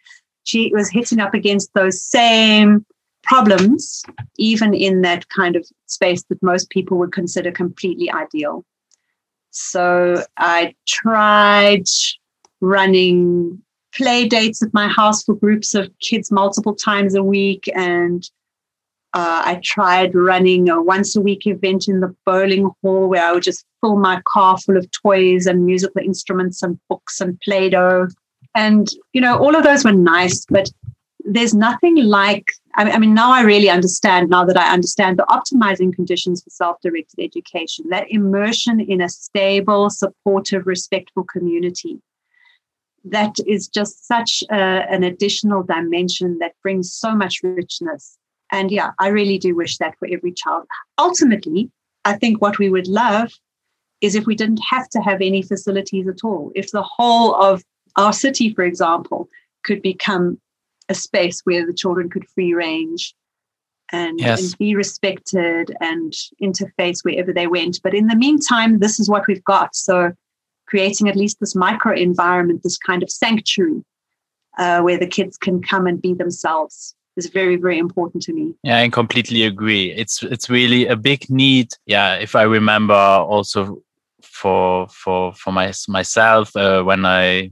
she 0.44 0.72
was 0.74 0.90
hitting 0.90 1.20
up 1.20 1.34
against 1.34 1.74
those 1.74 2.02
same 2.02 2.86
problems, 3.24 4.04
even 4.38 4.74
in 4.74 5.02
that 5.02 5.28
kind 5.30 5.58
of 5.58 5.68
space 5.88 6.24
that 6.30 6.42
most 6.42 6.70
people 6.70 6.98
would 6.98 7.12
consider 7.12 7.52
completely 7.52 8.10
ideal. 8.10 8.64
So 9.58 10.24
I 10.38 10.76
tried 10.88 11.86
running 12.62 13.62
play 13.94 14.28
dates 14.28 14.62
at 14.62 14.74
my 14.74 14.88
house 14.88 15.24
for 15.24 15.36
groups 15.36 15.74
of 15.74 15.92
kids 16.00 16.32
multiple 16.32 16.76
times 16.76 17.16
a 17.16 17.24
week. 17.24 17.68
And 17.76 18.30
uh, 19.14 19.42
I 19.46 19.60
tried 19.64 20.14
running 20.14 20.70
a 20.70 20.82
once 20.82 21.16
a 21.16 21.22
week 21.22 21.48
event 21.48 21.88
in 21.88 22.02
the 22.02 22.16
bowling 22.26 22.70
hall 22.82 23.10
where 23.10 23.24
I 23.24 23.32
would 23.32 23.44
just 23.44 23.66
fill 23.82 23.98
my 23.98 24.22
car 24.26 24.58
full 24.60 24.78
of 24.78 24.90
toys 24.92 25.48
and 25.48 25.66
musical 25.66 26.02
instruments 26.02 26.62
and 26.62 26.80
books 26.88 27.20
and 27.20 27.40
Play 27.42 27.70
Doh. 27.70 28.08
And, 28.54 28.88
you 29.14 29.22
know, 29.22 29.38
all 29.38 29.56
of 29.56 29.64
those 29.64 29.84
were 29.84 29.92
nice, 29.92 30.46
but 30.46 30.70
there's 31.26 31.54
nothing 31.54 31.96
like, 31.96 32.52
I 32.78 33.00
mean, 33.00 33.16
now 33.16 33.32
I 33.32 33.42
really 33.42 33.70
understand, 33.72 34.30
now 34.30 34.46
that 34.46 34.56
I 34.56 34.72
understand 34.72 35.18
the 35.18 35.26
optimizing 35.30 35.94
conditions 35.94 36.44
for 36.44 36.52
self 36.52 36.78
directed 36.82 37.20
education, 37.20 37.86
that 37.90 38.06
immersion 38.10 38.80
in 38.80 39.02
a 39.02 39.10
stable, 39.10 39.90
supportive, 39.90 40.68
respectful 40.68 41.24
community. 41.24 42.00
That 43.04 43.36
is 43.48 43.68
just 43.68 44.06
such 44.06 44.44
a, 44.52 44.56
an 44.56 45.04
additional 45.04 45.64
dimension 45.64 46.38
that 46.40 46.54
brings 46.62 46.94
so 46.94 47.16
much 47.16 47.40
richness. 47.42 48.18
And 48.52 48.70
yeah, 48.70 48.92
I 49.00 49.08
really 49.08 49.40
do 49.40 49.56
wish 49.56 49.78
that 49.78 49.96
for 49.98 50.08
every 50.12 50.34
child. 50.34 50.66
Ultimately, 51.00 51.72
I 52.06 52.14
think 52.14 52.42
what 52.42 52.60
we 52.60 52.70
would 52.70 52.88
love 52.88 53.32
is 54.02 54.14
if 54.14 54.26
we 54.28 54.36
didn't 54.36 54.62
have 54.70 54.88
to 54.90 55.00
have 55.00 55.22
any 55.22 55.42
facilities 55.42 56.08
at 56.08 56.24
all. 56.24 56.52
If 56.54 56.72
the 56.72 56.84
whole 56.84 57.34
of 57.36 57.64
our 57.96 58.14
city, 58.14 58.54
for 58.54 58.64
example, 58.64 59.30
could 59.64 59.82
become 59.82 60.40
a 60.90 60.94
space 60.94 61.42
where 61.44 61.66
the 61.66 61.74
children 61.74 62.10
could 62.10 62.28
free 62.30 62.54
range 62.54 63.14
and, 63.92 64.20
yes. 64.20 64.42
and, 64.42 64.58
be 64.58 64.76
respected 64.76 65.76
and 65.82 66.14
interface 66.42 67.04
wherever 67.04 67.32
they 67.32 67.48
went. 67.48 67.80
But 67.84 67.94
in 67.94 68.08
the 68.08 68.16
meantime, 68.16 68.80
this 68.80 69.00
is 69.00 69.10
what 69.10 69.28
we've 69.28 69.44
got. 69.44 69.76
So 69.76 70.14
creating 70.68 71.08
at 71.08 71.16
least 71.16 71.40
this 71.40 71.56
micro 71.56 71.96
environment, 71.96 72.64
this 72.64 72.78
kind 72.78 73.02
of 73.04 73.10
sanctuary 73.10 73.84
uh, 74.58 74.82
where 74.82 74.98
the 74.98 75.08
kids 75.08 75.38
can 75.38 75.62
come 75.62 75.88
and 75.88 76.02
be 76.02 76.14
themselves 76.14 76.96
is 77.16 77.28
very 77.28 77.56
very 77.56 77.80
important 77.80 78.22
to 78.22 78.32
me 78.32 78.54
yeah 78.64 78.78
i 78.78 78.90
completely 78.90 79.44
agree 79.44 79.92
it's 79.94 80.22
it's 80.22 80.50
really 80.50 80.86
a 80.86 80.96
big 80.96 81.28
need 81.30 81.74
yeah 81.88 82.14
if 82.14 82.36
i 82.36 82.44
remember 82.44 82.94
also 82.94 83.82
for 84.22 84.88
for 84.90 85.34
for 85.34 85.52
my, 85.52 85.74
myself 85.88 86.56
uh, 86.56 86.84
when 86.84 87.06
i 87.06 87.50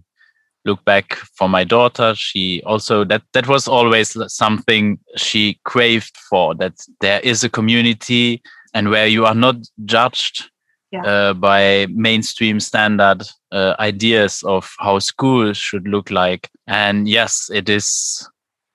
look 0.65 0.83
back 0.85 1.15
for 1.37 1.47
my 1.47 1.63
daughter 1.63 2.13
she 2.15 2.61
also 2.65 3.03
that 3.03 3.21
that 3.33 3.47
was 3.47 3.67
always 3.67 4.17
something 4.27 4.99
she 5.15 5.59
craved 5.63 6.17
for 6.29 6.55
that 6.55 6.73
there 7.01 7.19
is 7.21 7.43
a 7.43 7.49
community 7.49 8.41
and 8.73 8.89
where 8.89 9.07
you 9.07 9.25
are 9.25 9.35
not 9.35 9.55
judged 9.85 10.49
yeah. 10.91 11.03
uh, 11.03 11.33
by 11.33 11.87
mainstream 11.91 12.59
standard 12.59 13.23
uh, 13.51 13.75
ideas 13.79 14.43
of 14.43 14.69
how 14.79 14.99
school 14.99 15.53
should 15.53 15.87
look 15.87 16.09
like 16.09 16.49
and 16.67 17.07
yes 17.07 17.49
it 17.53 17.69
is 17.69 18.27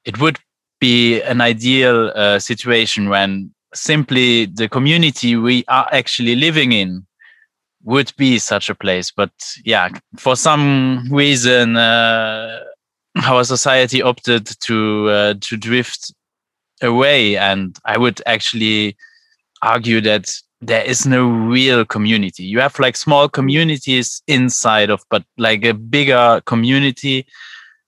it 0.04 0.20
would 0.20 0.38
be 0.80 1.20
an 1.22 1.40
ideal 1.40 2.10
uh, 2.14 2.38
situation 2.38 3.08
when 3.08 3.52
simply 3.74 4.46
the 4.46 4.68
community 4.68 5.36
we 5.36 5.64
are 5.68 5.88
actually 5.92 6.34
living 6.34 6.72
in 6.72 7.06
would 7.84 8.12
be 8.16 8.38
such 8.38 8.68
a 8.68 8.74
place. 8.74 9.10
But 9.10 9.32
yeah, 9.64 9.88
for 10.16 10.36
some 10.36 11.06
reason, 11.10 11.76
uh, 11.76 12.60
our 13.24 13.44
society 13.44 14.02
opted 14.02 14.46
to 14.60 15.08
uh, 15.08 15.34
to 15.40 15.56
drift 15.56 16.12
away, 16.82 17.36
and 17.36 17.76
I 17.84 17.98
would 17.98 18.22
actually 18.26 18.96
argue 19.62 20.00
that 20.00 20.30
there 20.60 20.84
is 20.84 21.06
no 21.06 21.26
real 21.26 21.84
community. 21.84 22.44
You 22.44 22.60
have 22.60 22.78
like 22.78 22.96
small 22.96 23.28
communities 23.28 24.22
inside 24.26 24.90
of, 24.90 25.02
but 25.10 25.24
like 25.38 25.64
a 25.64 25.72
bigger 25.72 26.42
community, 26.44 27.26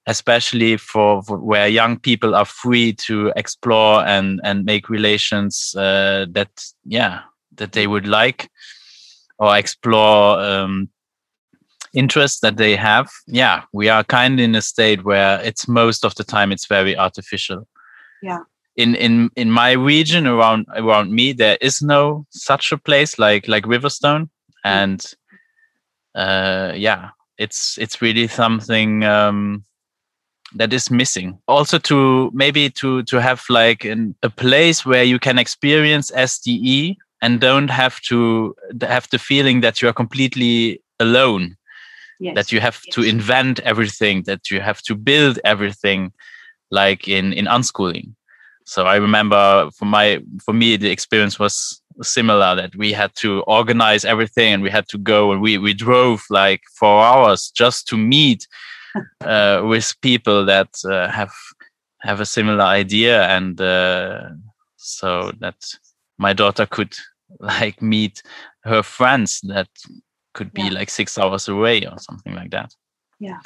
especially 0.07 0.79
for, 0.79 1.23
for 1.23 1.37
where 1.37 1.69
young 1.69 1.99
people 1.99 2.35
are 2.35 2.47
free 2.47 2.95
to 2.95 3.33
explore 3.37 4.05
and 4.07 4.41
and 4.43 4.65
make 4.65 4.89
relations 4.89 5.75
uh, 5.77 6.27
that 6.31 6.51
yeah 6.85 7.21
that 7.57 7.73
they 7.73 7.87
would 7.87 8.07
like 8.07 8.51
or 9.39 9.57
explore 9.57 10.39
um, 10.41 10.89
interests 11.95 12.41
that 12.41 12.57
they 12.57 12.77
have. 12.77 13.11
Yeah 13.27 13.63
we 13.73 13.89
are 13.89 14.05
kind 14.05 14.41
of 14.41 14.45
in 14.45 14.55
a 14.55 14.63
state 14.63 15.05
where 15.05 15.41
it's 15.43 15.69
most 15.69 16.05
of 16.05 16.15
the 16.15 16.25
time 16.25 16.53
it's 16.53 16.67
very 16.67 16.97
artificial. 16.97 17.67
Yeah. 18.23 18.41
In 18.77 18.95
in 18.95 19.31
in 19.37 19.51
my 19.51 19.73
region 19.73 20.27
around 20.27 20.67
around 20.75 21.13
me 21.13 21.33
there 21.33 21.59
is 21.61 21.83
no 21.83 22.27
such 22.31 22.73
a 22.73 22.79
place 22.79 23.19
like 23.19 23.49
like 23.49 23.65
riverstone. 23.65 24.29
And 24.65 25.05
uh 26.15 26.73
yeah 26.75 27.11
it's 27.39 27.79
it's 27.79 28.01
really 28.01 28.29
something 28.29 29.05
um 29.05 29.65
that 30.55 30.73
is 30.73 30.91
missing. 30.91 31.39
Also 31.49 31.79
to 31.79 32.31
maybe 32.35 32.71
to 32.71 33.03
to 33.05 33.21
have 33.21 33.43
like 33.49 33.85
an, 33.85 34.15
a 34.23 34.31
place 34.31 34.85
where 34.85 35.05
you 35.05 35.19
can 35.19 35.39
experience 35.39 36.11
sde 36.11 36.97
and 37.23 37.41
don't 37.41 37.71
have 37.71 38.01
to 38.03 38.55
have 38.83 39.09
the 39.11 39.19
feeling 39.19 39.61
that 39.61 39.81
you 39.81 39.89
are 39.89 39.93
completely 39.93 40.83
alone 41.01 41.57
yes. 42.21 42.35
that 42.35 42.53
you 42.53 42.61
have 42.61 42.81
yes. 42.85 42.95
to 42.95 43.03
invent 43.03 43.61
everything 43.61 44.23
that 44.25 44.51
you 44.51 44.61
have 44.61 44.83
to 44.83 44.95
build 44.95 45.39
everything 45.45 46.13
like 46.71 47.09
in 47.09 47.33
in 47.33 47.47
unschooling 47.47 48.15
so 48.67 48.87
i 48.87 48.97
remember 48.97 49.71
for 49.77 49.85
my 49.87 50.21
for 50.45 50.53
me 50.53 50.77
the 50.77 50.91
experience 50.91 51.39
was 51.39 51.83
similar 52.03 52.55
that 52.55 52.75
we 52.77 52.93
had 52.93 53.15
to 53.15 53.43
organize 53.43 54.05
everything 54.05 54.53
and 54.55 54.63
we 54.63 54.71
had 54.71 54.89
to 54.89 54.99
go 54.99 55.33
and 55.33 55.43
we 55.43 55.59
we 55.59 55.75
drove 55.75 56.25
like 56.31 56.63
four 56.79 57.03
hours 57.03 57.51
just 57.55 57.87
to 57.87 57.97
meet 57.97 58.47
uh, 59.23 59.63
with 59.65 59.95
people 60.01 60.45
that 60.45 60.69
uh, 60.85 61.09
have 61.09 61.33
have 62.01 62.21
a 62.21 62.27
similar 62.27 62.65
idea 62.65 63.25
and 63.29 63.61
uh, 63.61 64.29
so 64.77 65.33
that 65.39 65.57
my 66.19 66.33
daughter 66.33 66.67
could 66.67 66.95
like 67.41 67.81
meet 67.83 68.23
her 68.65 68.83
friends 68.83 69.41
that 69.45 69.69
could 70.35 70.53
be 70.53 70.63
yeah. 70.63 70.71
like 70.71 70.91
six 70.91 71.19
hours 71.19 71.49
away 71.49 71.85
or 71.87 71.99
something 71.99 72.35
like 72.35 72.51
that. 72.51 72.75
Yeah. 73.19 73.41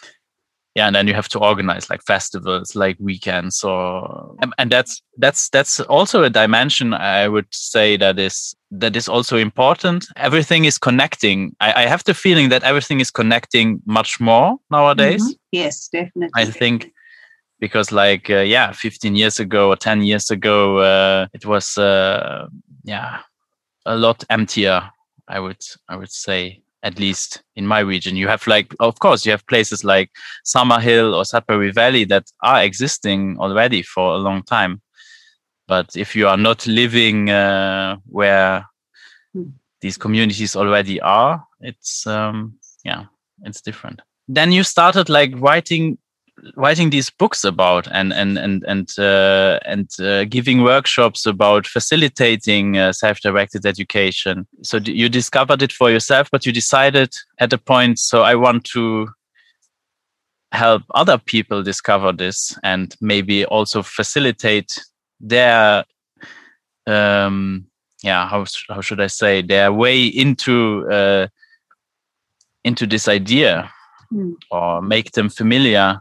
Yeah 0.75 0.87
and 0.87 0.95
then 0.95 1.07
you 1.09 1.15
have 1.15 1.29
to 1.29 1.39
organize 1.39 1.89
like 1.89 2.03
festivals 2.03 2.77
like 2.77 2.99
weekends 3.01 3.65
or 3.65 4.37
and 4.59 4.71
that's 4.71 5.01
that's 5.17 5.49
that's 5.49 5.81
also 5.81 6.23
a 6.23 6.29
dimension 6.29 6.93
i 6.93 7.27
would 7.27 7.47
say 7.51 7.97
that 7.97 8.19
is 8.19 8.55
that 8.71 8.97
is 8.97 9.09
also 9.09 9.37
important. 9.37 10.07
Everything 10.17 10.65
is 10.65 10.79
connecting. 10.79 11.55
I, 11.61 11.85
I 11.85 11.87
have 11.87 12.05
the 12.05 12.15
feeling 12.15 12.49
that 12.51 12.63
everything 12.63 13.01
is 13.01 13.11
connecting 13.11 13.81
much 13.87 14.21
more 14.21 14.57
nowadays. 14.71 15.23
Mm 15.23 15.29
-hmm. 15.29 15.39
yes 15.51 15.89
definitely. 15.89 16.43
I 16.43 16.53
think 16.53 16.87
because 17.61 17.95
like 17.95 18.33
uh, 18.33 18.45
yeah 18.45 18.73
15 18.73 19.17
years 19.17 19.41
ago 19.41 19.69
or 19.69 19.77
10 19.77 20.03
years 20.03 20.31
ago 20.31 20.79
uh, 20.79 21.27
it 21.33 21.45
was 21.45 21.79
uh, 21.79 22.47
yeah 22.85 23.21
a 23.87 23.97
lot 23.97 24.23
emptier 24.31 24.83
i 25.29 25.41
would 25.41 25.63
i 25.89 25.97
would 25.97 26.11
say 26.11 26.63
at 26.87 27.01
least 27.01 27.43
in 27.57 27.67
my 27.67 27.81
region. 27.81 28.15
You 28.15 28.29
have 28.29 28.47
like, 28.47 28.73
of 28.79 28.99
course, 29.01 29.27
you 29.27 29.33
have 29.33 29.45
places 29.49 29.83
like 29.83 30.11
Summerhill 30.45 31.17
or 31.17 31.25
Sudbury 31.25 31.73
Valley 31.73 32.05
that 32.05 32.31
are 32.43 32.63
existing 32.63 33.39
already 33.39 33.83
for 33.83 34.15
a 34.15 34.19
long 34.19 34.45
time. 34.45 34.81
But 35.67 35.97
if 35.97 36.15
you 36.15 36.29
are 36.29 36.37
not 36.37 36.65
living 36.69 37.29
uh, 37.29 37.97
where 38.07 38.67
hmm. 39.33 39.49
these 39.81 39.99
communities 39.99 40.55
already 40.55 41.01
are, 41.01 41.45
it's 41.61 42.07
um, 42.07 42.55
yeah, 42.85 43.07
it's 43.43 43.61
different. 43.61 44.01
Then 44.29 44.53
you 44.53 44.63
started 44.63 45.09
like 45.09 45.33
writing 45.35 45.99
writing 46.55 46.91
these 46.91 47.11
books 47.11 47.45
about 47.45 47.89
and 47.91 48.13
and 48.13 48.39
and 48.39 48.65
and 48.67 48.99
uh, 48.99 49.59
and 49.65 49.89
uh, 50.01 50.25
giving 50.25 50.63
workshops 50.63 51.27
about 51.27 51.67
facilitating 51.67 52.77
uh, 52.77 52.93
self-directed 52.93 53.65
education 53.65 54.47
so 54.63 54.77
you 54.79 55.09
discovered 55.09 55.63
it 55.63 55.73
for 55.73 55.91
yourself 55.91 56.29
but 56.31 56.45
you 56.45 56.53
decided 56.53 57.15
at 57.39 57.53
a 57.53 57.59
point 57.59 57.99
so 57.99 58.23
i 58.23 58.35
want 58.35 58.65
to 58.65 59.09
help 60.53 60.83
other 60.95 61.19
people 61.19 61.63
discover 61.63 62.13
this 62.13 62.57
and 62.63 62.95
maybe 63.01 63.45
also 63.47 63.83
facilitate 63.83 64.79
their 65.21 65.85
um 66.87 67.67
yeah 68.03 68.29
how 68.29 68.45
how 68.69 68.81
should 68.81 69.01
i 69.01 69.07
say 69.07 69.43
their 69.43 69.73
way 69.73 70.05
into 70.05 70.89
uh 70.91 71.27
into 72.65 72.87
this 72.87 73.09
idea 73.09 73.71
mm. 74.13 74.35
or 74.51 74.83
make 74.83 75.13
them 75.13 75.29
familiar 75.29 76.01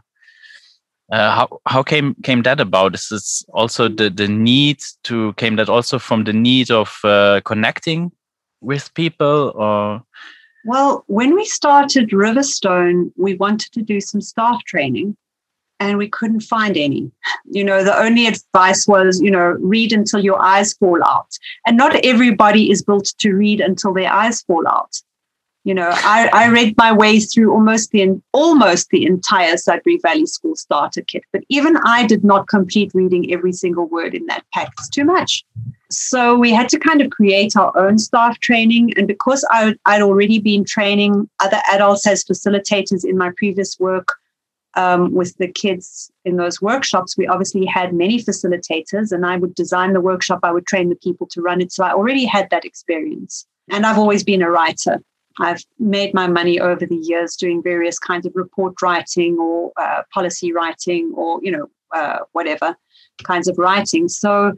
uh, 1.10 1.30
how 1.30 1.60
how 1.66 1.82
came 1.82 2.14
came 2.22 2.42
that 2.42 2.60
about? 2.60 2.94
Is 2.94 3.08
this 3.10 3.44
also 3.52 3.88
the 3.88 4.10
the 4.10 4.28
need 4.28 4.80
to 5.04 5.32
came 5.34 5.56
that 5.56 5.68
also 5.68 5.98
from 5.98 6.24
the 6.24 6.32
need 6.32 6.70
of 6.70 6.98
uh, 7.04 7.40
connecting 7.44 8.10
with 8.60 8.92
people 8.94 9.52
or? 9.54 10.02
Well, 10.64 11.04
when 11.06 11.36
we 11.36 11.44
started 11.44 12.10
Riverstone, 12.10 13.12
we 13.16 13.34
wanted 13.34 13.72
to 13.72 13.82
do 13.82 14.00
some 14.00 14.20
staff 14.20 14.64
training, 14.64 15.16
and 15.78 15.96
we 15.96 16.08
couldn't 16.08 16.40
find 16.40 16.76
any. 16.76 17.12
You 17.44 17.62
know, 17.62 17.84
the 17.84 17.96
only 17.96 18.26
advice 18.26 18.88
was, 18.88 19.20
you 19.20 19.30
know, 19.30 19.56
read 19.60 19.92
until 19.92 20.24
your 20.24 20.42
eyes 20.42 20.72
fall 20.72 20.98
out, 21.04 21.30
and 21.66 21.76
not 21.76 21.94
everybody 22.04 22.72
is 22.72 22.82
built 22.82 23.14
to 23.18 23.32
read 23.32 23.60
until 23.60 23.94
their 23.94 24.12
eyes 24.12 24.42
fall 24.42 24.66
out. 24.66 24.96
You 25.66 25.74
know, 25.74 25.90
I, 25.92 26.30
I 26.32 26.48
read 26.48 26.76
my 26.78 26.92
way 26.92 27.18
through 27.18 27.52
almost 27.52 27.90
the 27.90 28.22
almost 28.32 28.90
the 28.90 29.04
entire 29.04 29.56
Sudbury 29.56 29.98
Valley 30.00 30.24
School 30.26 30.54
starter 30.54 31.02
kit, 31.02 31.24
but 31.32 31.42
even 31.48 31.76
I 31.78 32.06
did 32.06 32.22
not 32.22 32.46
complete 32.46 32.92
reading 32.94 33.32
every 33.32 33.52
single 33.52 33.88
word 33.88 34.14
in 34.14 34.26
that 34.26 34.44
pack. 34.54 34.68
It's 34.78 34.88
too 34.88 35.04
much. 35.04 35.44
So 35.90 36.38
we 36.38 36.52
had 36.52 36.68
to 36.68 36.78
kind 36.78 37.02
of 37.02 37.10
create 37.10 37.56
our 37.56 37.76
own 37.76 37.98
staff 37.98 38.38
training. 38.38 38.96
And 38.96 39.08
because 39.08 39.44
I, 39.50 39.74
I'd 39.86 40.02
already 40.02 40.38
been 40.38 40.64
training 40.64 41.28
other 41.40 41.60
adults 41.72 42.06
as 42.06 42.24
facilitators 42.24 43.04
in 43.04 43.18
my 43.18 43.32
previous 43.36 43.76
work 43.80 44.06
um, 44.74 45.12
with 45.14 45.36
the 45.38 45.48
kids 45.48 46.12
in 46.24 46.36
those 46.36 46.62
workshops, 46.62 47.16
we 47.18 47.26
obviously 47.26 47.66
had 47.66 47.92
many 47.92 48.22
facilitators, 48.22 49.10
and 49.10 49.26
I 49.26 49.36
would 49.36 49.56
design 49.56 49.94
the 49.94 50.00
workshop, 50.00 50.40
I 50.44 50.52
would 50.52 50.66
train 50.68 50.90
the 50.90 50.96
people 50.96 51.26
to 51.32 51.42
run 51.42 51.60
it. 51.60 51.72
So 51.72 51.82
I 51.82 51.92
already 51.92 52.24
had 52.24 52.50
that 52.50 52.64
experience. 52.64 53.44
And 53.68 53.84
I've 53.84 53.98
always 53.98 54.22
been 54.22 54.42
a 54.42 54.50
writer. 54.50 55.00
I've 55.38 55.62
made 55.78 56.14
my 56.14 56.26
money 56.26 56.58
over 56.58 56.86
the 56.86 56.96
years 56.96 57.36
doing 57.36 57.62
various 57.62 57.98
kinds 57.98 58.26
of 58.26 58.32
report 58.34 58.74
writing 58.82 59.38
or 59.38 59.72
uh, 59.80 60.02
policy 60.12 60.52
writing 60.52 61.12
or, 61.14 61.40
you 61.42 61.50
know, 61.50 61.66
uh, 61.94 62.18
whatever 62.32 62.76
kinds 63.24 63.48
of 63.48 63.58
writing. 63.58 64.08
So 64.08 64.54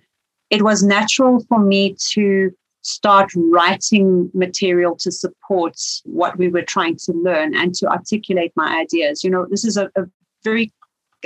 it 0.50 0.62
was 0.62 0.82
natural 0.82 1.44
for 1.48 1.58
me 1.58 1.96
to 2.12 2.50
start 2.82 3.30
writing 3.34 4.30
material 4.34 4.96
to 4.96 5.10
support 5.10 5.76
what 6.04 6.38
we 6.38 6.48
were 6.48 6.62
trying 6.62 6.96
to 6.96 7.12
learn 7.12 7.54
and 7.56 7.74
to 7.74 7.86
articulate 7.86 8.52
my 8.56 8.78
ideas. 8.78 9.24
You 9.24 9.30
know, 9.30 9.46
this 9.50 9.64
is 9.64 9.76
a, 9.76 9.90
a 9.96 10.04
very 10.44 10.72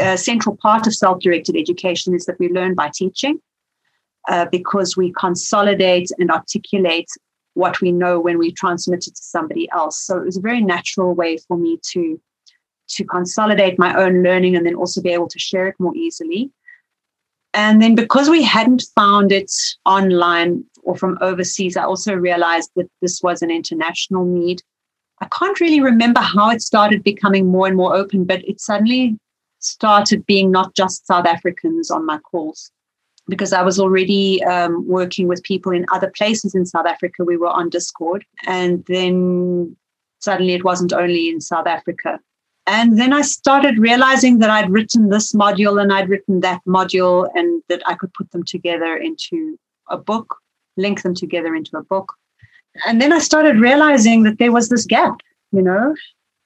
uh, 0.01 0.17
central 0.17 0.57
part 0.57 0.87
of 0.87 0.95
self 0.95 1.21
directed 1.21 1.57
education 1.57 2.15
is 2.15 2.25
that 2.25 2.39
we 2.39 2.49
learn 2.49 2.75
by 2.75 2.91
teaching. 2.95 3.41
Uh, 4.29 4.47
because 4.53 4.97
we 4.97 5.13
consolidate 5.19 6.09
and 6.21 6.31
articulate 6.31 7.09
what 7.55 7.81
we 7.81 7.93
know 7.93 8.19
when 8.19 8.39
we 8.39 8.53
transmit 8.53 9.07
it 9.07 9.15
to 9.15 9.23
somebody 9.23 9.69
else. 9.73 9.99
So 9.99 10.19
it 10.19 10.25
was 10.25 10.37
a 10.37 10.41
very 10.41 10.63
natural 10.63 11.15
way 11.15 11.39
for 11.49 11.57
me 11.57 11.79
to 11.93 12.21
to 12.89 13.05
consolidate 13.05 13.79
my 13.79 13.95
own 13.95 14.23
learning 14.23 14.55
and 14.55 14.67
then 14.67 14.75
also 14.75 15.01
be 15.01 15.13
able 15.13 15.29
to 15.29 15.39
share 15.39 15.67
it 15.67 15.75
more 15.79 15.95
easily. 15.97 16.51
And 17.55 17.81
then 17.81 17.95
because 17.95 18.29
we 18.29 18.43
hadn't 18.43 18.85
found 18.95 19.33
it 19.33 19.51
online 19.87 20.65
or 20.83 20.97
from 20.97 21.17
overseas, 21.21 21.77
I 21.77 21.85
also 21.85 22.15
realized 22.15 22.71
that 22.77 22.91
this 23.01 23.23
was 23.23 23.41
an 23.41 23.51
international 23.51 24.25
need. 24.25 24.63
I 25.21 25.27
can't 25.27 25.61
really 25.61 25.81
remember 25.81 26.21
how 26.21 26.51
it 26.51 26.61
started 26.61 27.03
becoming 27.03 27.47
more 27.47 27.67
and 27.67 27.77
more 27.77 27.95
open, 27.95 28.25
but 28.25 28.47
it 28.47 28.61
suddenly 28.61 29.19
started 29.59 30.27
being 30.27 30.51
not 30.51 30.75
just 30.75 31.07
South 31.07 31.27
Africans 31.27 31.91
on 31.91 32.05
my 32.05 32.19
calls 32.19 32.71
because 33.29 33.53
I 33.53 33.63
was 33.63 33.79
already 33.79 34.43
um, 34.45 34.87
working 34.87 35.29
with 35.29 35.43
people 35.43 35.73
in 35.73 35.87
other 35.93 36.11
places 36.17 36.55
in 36.55 36.67
South 36.67 36.87
Africa. 36.87 37.25
We 37.25 37.37
were 37.37 37.49
on 37.49 37.71
Discord. 37.71 38.25
And 38.47 38.85
then 38.87 39.77
suddenly 40.21 40.55
it 40.55 40.65
wasn't 40.65 40.93
only 40.93 41.29
in 41.29 41.41
South 41.41 41.67
Africa. 41.67 42.21
And 42.67 42.99
then 42.99 43.13
I 43.13 43.23
started 43.23 43.79
realizing 43.79 44.39
that 44.39 44.51
I'd 44.51 44.71
written 44.71 45.09
this 45.09 45.33
module 45.33 45.83
and 45.83 45.93
I'd 45.93 46.09
written 46.09 46.41
that 46.41 46.61
module 46.67 47.29
and 47.35 47.63
that 47.69 47.83
I 47.87 47.95
could 47.95 48.13
put 48.15 48.31
them 48.31 48.45
together 48.45 48.97
into 48.97 49.59
a 49.89 49.99
book, 49.99 50.37
link 50.77 51.03
them 51.03 51.15
together 51.15 51.55
into 51.55 51.77
a 51.77 51.83
book. 51.83 52.13
And 52.87 53.01
then 53.01 53.13
I 53.13 53.19
started 53.19 53.59
realizing 53.59 54.23
that 54.23 54.39
there 54.39 54.53
was 54.53 54.69
this 54.69 54.87
gap, 54.87 55.17
you 55.51 55.61
know, 55.63 55.95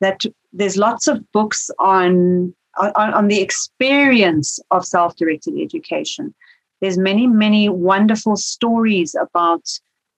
that 0.01 0.23
there's 0.53 0.77
lots 0.77 1.07
of 1.07 1.21
books 1.33 1.71
on 1.79 2.55
on, 2.79 3.15
on 3.15 3.29
the 3.29 3.41
experience 3.41 4.59
of 4.71 4.85
self-directed 4.85 5.59
education 5.59 6.35
there's 6.81 6.99
many, 6.99 7.27
many 7.27 7.69
wonderful 7.69 8.37
stories 8.37 9.15
about 9.15 9.63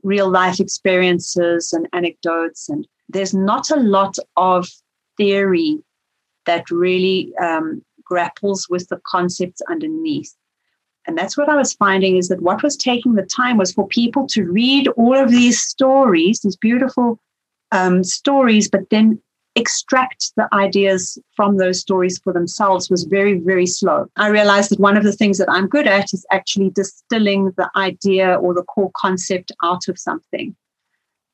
real 0.03 0.29
life 0.29 0.61
experiences 0.61 1.73
and 1.73 1.89
anecdotes. 1.93 2.69
And 2.69 2.87
there's 3.09 3.35
not 3.35 3.71
a 3.71 3.77
lot 3.77 4.17
of 4.37 4.69
theory 5.17 5.79
that 6.47 6.71
really 6.71 7.33
um, 7.41 7.83
grapples 8.05 8.69
with 8.69 8.89
the 8.89 9.01
concepts 9.07 9.61
underneath. 9.69 10.35
And 11.07 11.17
that's 11.17 11.37
what 11.37 11.49
I 11.49 11.57
was 11.57 11.73
finding 11.73 12.17
is 12.17 12.29
that 12.29 12.43
what 12.43 12.63
was 12.63 12.77
taking 12.77 13.15
the 13.15 13.23
time 13.23 13.57
was 13.57 13.73
for 13.73 13.87
people 13.89 14.27
to 14.29 14.45
read 14.45 14.89
all 14.89 15.17
of 15.17 15.31
these 15.31 15.61
stories, 15.61 16.41
these 16.41 16.57
beautiful 16.57 17.19
um, 17.73 18.05
stories, 18.05 18.69
but 18.69 18.91
then 18.91 19.21
extract 19.59 20.33
the 20.37 20.49
ideas 20.53 21.19
from 21.35 21.57
those 21.57 21.81
stories 21.81 22.19
for 22.19 22.33
themselves 22.33 22.89
was 22.91 23.05
very, 23.05 23.39
very 23.39 23.67
slow. 23.67 24.07
I 24.17 24.29
realized 24.29 24.71
that 24.71 24.81
one 24.81 24.97
of 24.97 25.05
the 25.05 25.13
things 25.13 25.39
that 25.39 25.51
I'm 25.51 25.69
good 25.69 25.87
at 25.87 26.13
is 26.15 26.25
actually 26.31 26.71
distilling 26.71 27.53
the 27.57 27.71
idea 27.77 28.35
or 28.37 28.55
the 28.55 28.63
core 28.63 28.93
concept 28.97 29.53
out 29.63 29.89
of 29.89 29.99
something. 29.99 30.55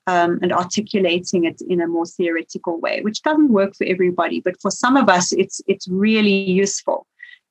Um, 0.07 0.39
and 0.43 0.53
articulating 0.53 1.45
it 1.45 1.63
in 1.67 1.81
a 1.81 1.87
more 1.87 2.05
theoretical 2.05 2.79
way, 2.79 3.01
which 3.01 3.23
doesn't 3.23 3.49
work 3.49 3.75
for 3.75 3.87
everybody, 3.87 4.39
but 4.39 4.61
for 4.61 4.71
some 4.71 4.99
of 4.99 5.09
us, 5.09 5.33
it's 5.33 5.63
it's 5.67 5.89
really 5.89 6.43
useful. 6.65 7.07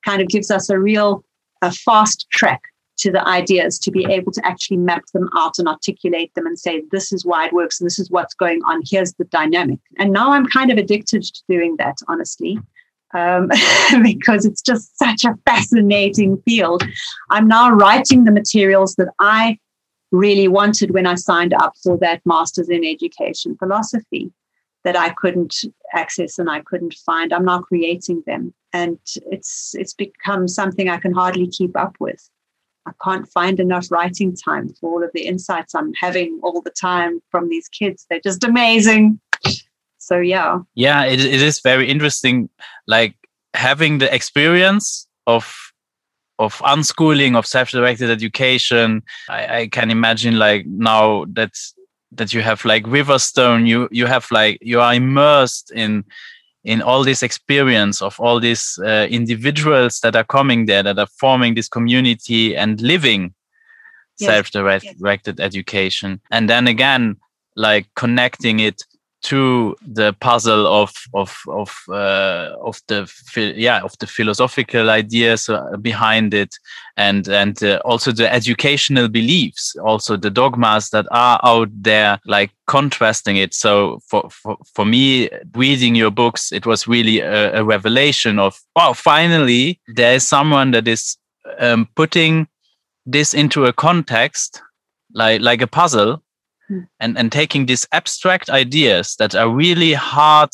Kind 0.06 0.22
of 0.22 0.28
gives 0.28 0.52
us 0.52 0.70
a 0.70 0.78
real 0.78 1.26
a 1.64 1.72
fast 1.72 2.28
track 2.30 2.62
to 2.98 3.12
the 3.12 3.28
ideas 3.28 3.80
to 3.80 3.92
be 3.92 4.06
able 4.06 4.32
to 4.32 4.46
actually 4.46 4.78
map 4.78 5.04
them 5.14 5.30
out 5.36 5.60
and 5.60 5.68
articulate 5.68 6.34
them 6.36 6.46
and 6.46 6.58
say, 6.60 6.84
this 6.92 7.12
is 7.12 7.26
why 7.26 7.48
it 7.48 7.54
works 7.54 7.80
and 7.80 7.86
this 7.86 8.00
is 8.00 8.12
what's 8.12 8.34
going 8.34 8.62
on. 8.66 8.82
Here's 8.90 9.14
the 9.14 9.26
dynamic. 9.26 9.80
And 9.98 10.12
now 10.12 10.32
I'm 10.32 10.46
kind 10.46 10.72
of 10.72 10.78
addicted 10.78 11.24
to 11.24 11.42
doing 11.50 11.76
that, 11.78 11.98
honestly. 12.08 12.60
Um, 13.14 13.50
because 14.02 14.46
it's 14.46 14.62
just 14.62 14.98
such 14.98 15.24
a 15.24 15.38
fascinating 15.46 16.42
field. 16.46 16.84
I'm 17.30 17.48
now 17.48 17.72
writing 17.72 18.24
the 18.24 18.32
materials 18.32 18.96
that 18.96 19.10
I 19.20 19.60
really 20.12 20.48
wanted 20.48 20.92
when 20.92 21.06
I 21.06 21.16
signed 21.16 21.54
up 21.54 21.74
for 21.82 21.98
that 21.98 22.22
master's 22.26 22.70
in 22.70 22.86
education 22.86 23.56
philosophy 23.58 24.32
that 24.84 24.96
I 24.96 25.10
couldn't 25.10 25.56
access 25.94 26.38
and 26.38 26.50
I 26.50 26.62
couldn't 26.62 26.94
find. 27.06 27.34
I'm 27.34 27.46
now 27.46 27.62
creating 27.62 28.24
them, 28.26 28.54
and 28.74 29.00
it's 29.32 29.74
it's 29.76 29.94
become 29.94 30.48
something 30.48 30.90
I 30.90 30.98
can 30.98 31.14
hardly 31.14 31.48
keep 31.48 31.78
up 31.78 31.96
with. 32.00 32.30
I 32.86 32.92
can't 33.04 33.28
find 33.32 33.60
enough 33.60 33.92
writing 33.92 34.36
time 34.36 34.70
for 34.80 34.92
all 34.92 35.04
of 35.04 35.12
the 35.14 35.26
insights 35.26 35.74
I'm 35.74 35.94
having 35.94 36.40
all 36.44 36.62
the 36.62 36.72
time 36.72 37.22
from 37.30 37.50
these 37.50 37.68
kids. 37.70 38.06
They're 38.10 38.20
just 38.20 38.44
amazing. 38.44 39.20
So 39.98 40.20
yeah. 40.20 40.60
Yeah, 40.76 41.06
it, 41.06 41.20
it 41.20 41.42
is 41.42 41.62
very 41.62 41.90
interesting. 41.90 42.50
Like 42.88 43.16
having 43.54 44.00
the 44.00 44.14
experience 44.14 45.08
of 45.28 45.72
of 46.40 46.58
unschooling 46.60 47.38
of 47.38 47.46
self-directed 47.46 48.10
education 48.10 49.04
I, 49.30 49.60
I 49.60 49.68
can 49.68 49.92
imagine 49.92 50.40
like 50.40 50.66
now 50.66 51.26
that 51.34 51.54
that 52.12 52.34
you 52.34 52.42
have 52.42 52.66
like 52.66 52.84
riverstone 52.86 53.68
you 53.68 53.88
you 53.92 54.08
have 54.08 54.28
like 54.32 54.58
you 54.62 54.82
are 54.82 54.96
immersed 54.96 55.72
in 55.72 56.04
in 56.64 56.82
all 56.82 57.04
this 57.04 57.22
experience 57.24 58.02
of 58.02 58.20
all 58.20 58.40
these 58.40 58.80
uh, 58.80 59.08
individuals 59.10 60.00
that 60.00 60.16
are 60.16 60.24
coming 60.24 60.66
there 60.66 60.84
that 60.84 60.98
are 60.98 61.08
forming 61.20 61.56
this 61.56 61.68
community 61.68 62.56
and 62.56 62.80
living 62.82 63.34
yes. 64.18 64.30
self-directed 64.30 65.40
yes. 65.40 65.46
education 65.46 66.22
and 66.32 66.50
then 66.50 66.68
again 66.68 67.16
like 67.56 67.88
connecting 67.96 68.60
it 68.60 68.84
to 69.24 69.76
the 69.82 70.14
puzzle 70.20 70.68
of 70.68 70.94
of 71.14 71.38
of 71.48 71.74
uh, 71.90 72.50
of 72.62 72.82
the 72.88 73.10
yeah 73.56 73.82
of 73.82 73.98
the 74.00 74.08
philosophical 74.08 74.90
ideas 74.90 75.50
uh, 75.50 75.78
behind 75.78 76.34
it 76.34 76.56
and 76.98 77.28
and 77.30 77.64
uh, 77.64 77.80
also 77.86 78.12
the 78.12 78.32
educational 78.32 79.08
beliefs 79.08 79.76
also 79.84 80.18
the 80.18 80.30
dogmas 80.30 80.90
that 80.90 81.06
are 81.12 81.40
out 81.44 81.70
there 81.74 82.20
like 82.26 82.52
contrasting 82.68 83.38
it. 83.38 83.54
So 83.54 84.00
for 84.08 84.30
for, 84.30 84.58
for 84.74 84.86
me 84.86 85.30
reading 85.56 85.96
your 85.96 86.12
books 86.12 86.52
it 86.52 86.66
was 86.66 86.88
really 86.88 87.20
a, 87.20 87.60
a 87.60 87.64
revelation 87.64 88.40
of 88.40 88.60
wow 88.76 88.94
finally 88.94 89.80
there 89.96 90.16
is 90.16 90.28
someone 90.28 90.72
that 90.72 90.88
is 90.88 91.18
um, 91.60 91.88
putting 91.96 92.48
this 93.06 93.34
into 93.34 93.66
a 93.66 93.74
context 93.74 94.62
like 95.14 95.42
like 95.42 95.62
a 95.62 95.68
puzzle 95.68 96.23
and 97.00 97.18
and 97.18 97.32
taking 97.32 97.66
these 97.66 97.88
abstract 97.92 98.50
ideas 98.50 99.16
that 99.18 99.36
are 99.36 99.50
really 99.50 99.94
hard 99.94 100.50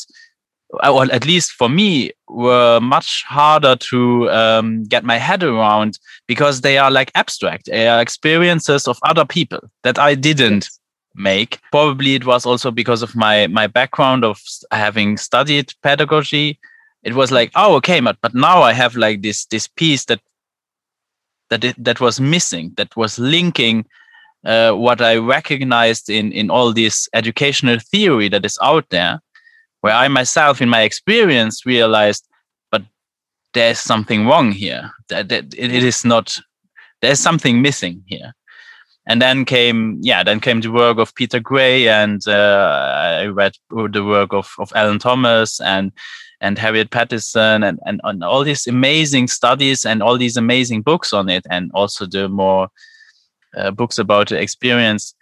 or 0.84 1.12
at 1.12 1.25
least 1.25 1.51
for 1.51 1.67
me 1.67 2.12
were 2.27 2.79
much 2.79 3.23
harder 3.27 3.75
to 3.75 4.29
um, 4.29 4.84
get 4.84 5.03
my 5.03 5.17
head 5.17 5.43
around 5.43 5.97
because 6.27 6.62
they 6.62 6.77
are 6.77 6.91
like 6.91 7.12
abstract. 7.15 7.65
They 7.65 7.88
are 7.88 8.01
experiences 8.01 8.88
of 8.88 8.99
other 9.03 9.25
people 9.25 9.60
that 9.84 9.97
i 9.97 10.15
didn't 10.15 10.69
make. 11.15 11.60
Probably 11.71 12.15
it 12.15 12.25
was 12.25 12.45
also 12.45 12.71
because 12.71 13.01
of 13.01 13.15
my 13.15 13.47
my 13.47 13.67
background 13.67 14.23
of 14.23 14.39
having 14.71 15.17
studied 15.17 15.73
pedagogy. 15.82 16.60
It 17.03 17.15
was 17.15 17.32
like 17.32 17.51
oh 17.55 17.75
okay 17.75 18.01
but 18.01 18.17
but 18.21 18.36
now 18.36 18.62
i 18.62 18.73
have 18.73 18.95
like 18.95 19.21
this 19.21 19.45
this 19.45 19.67
piece 19.67 20.05
that 20.05 20.19
that 21.49 21.63
it, 21.63 21.84
that 21.84 21.99
was 21.99 22.19
missing 22.19 22.73
that 22.75 22.95
was 22.95 23.17
linking 23.17 23.86
uh, 24.45 24.71
what 24.71 25.02
I 25.02 25.17
recognized 25.17 26.10
in 26.10 26.32
in 26.32 26.49
all 26.49 26.73
this 26.73 27.10
educational 27.13 27.80
theory 27.80 28.30
that 28.30 28.45
is 28.45 28.58
out 28.62 28.89
there, 28.89 29.21
where 29.82 29.93
I 29.93 30.08
myself, 30.08 30.62
in 30.62 30.69
my 30.69 30.82
experience, 30.82 31.65
realized, 31.65 32.28
but 32.71 32.84
there's 33.54 33.80
something 33.80 34.25
wrong 34.25 34.52
here. 34.52 34.91
That, 35.10 35.30
that 35.30 35.54
it, 35.54 35.71
it 35.71 35.84
is 35.84 36.06
not. 36.06 36.39
There's 37.02 37.19
something 37.19 37.62
missing 37.62 38.04
here. 38.08 38.34
And 39.08 39.21
then 39.21 39.43
came, 39.43 39.97
yeah, 40.02 40.23
then 40.23 40.39
came 40.39 40.62
the 40.62 40.71
work 40.71 40.99
of 40.99 41.15
Peter 41.15 41.39
Gray, 41.39 41.88
and 41.88 42.21
uh, 42.28 43.21
I 43.21 43.25
read 43.25 43.54
the 43.71 44.04
work 44.04 44.34
of 44.34 44.54
of 44.60 44.71
Alan 44.75 44.99
Thomas 44.99 45.60
and 45.60 45.91
and 46.41 46.58
Harriet 46.58 46.89
Pattison 46.89 47.63
and, 47.63 47.80
and, 47.86 47.99
and 48.04 48.23
all 48.23 48.43
these 48.43 48.65
amazing 48.65 49.28
studies 49.28 49.86
and 49.86 50.02
all 50.02 50.17
these 50.17 50.38
amazing 50.38 50.84
books 50.84 51.12
on 51.12 51.28
it, 51.28 51.45
and 51.49 51.71
also 51.73 52.06
the 52.06 52.30
more 52.30 52.69
uh, 53.55 53.71
books 53.71 53.97
about 53.97 54.29
the 54.29 54.39
experience. 54.39 55.15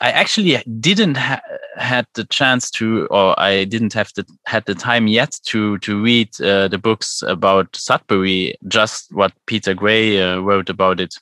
I 0.00 0.10
actually 0.10 0.62
didn't 0.80 1.16
ha- 1.16 1.40
had 1.76 2.06
the 2.14 2.24
chance 2.24 2.70
to, 2.72 3.06
or 3.06 3.38
I 3.38 3.64
didn't 3.64 3.92
have 3.92 4.10
the 4.16 4.26
had 4.46 4.64
the 4.66 4.74
time 4.74 5.06
yet 5.06 5.38
to 5.44 5.78
to 5.78 6.02
read 6.02 6.28
uh, 6.40 6.68
the 6.68 6.78
books 6.78 7.22
about 7.26 7.76
Sudbury. 7.76 8.56
Just 8.66 9.12
what 9.12 9.32
Peter 9.46 9.74
Gray 9.74 10.20
uh, 10.20 10.40
wrote 10.40 10.68
about 10.68 11.00
it, 11.00 11.14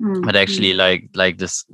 mm-hmm. 0.00 0.22
but 0.22 0.36
actually, 0.36 0.74
like 0.74 1.08
like 1.14 1.38
this, 1.38 1.64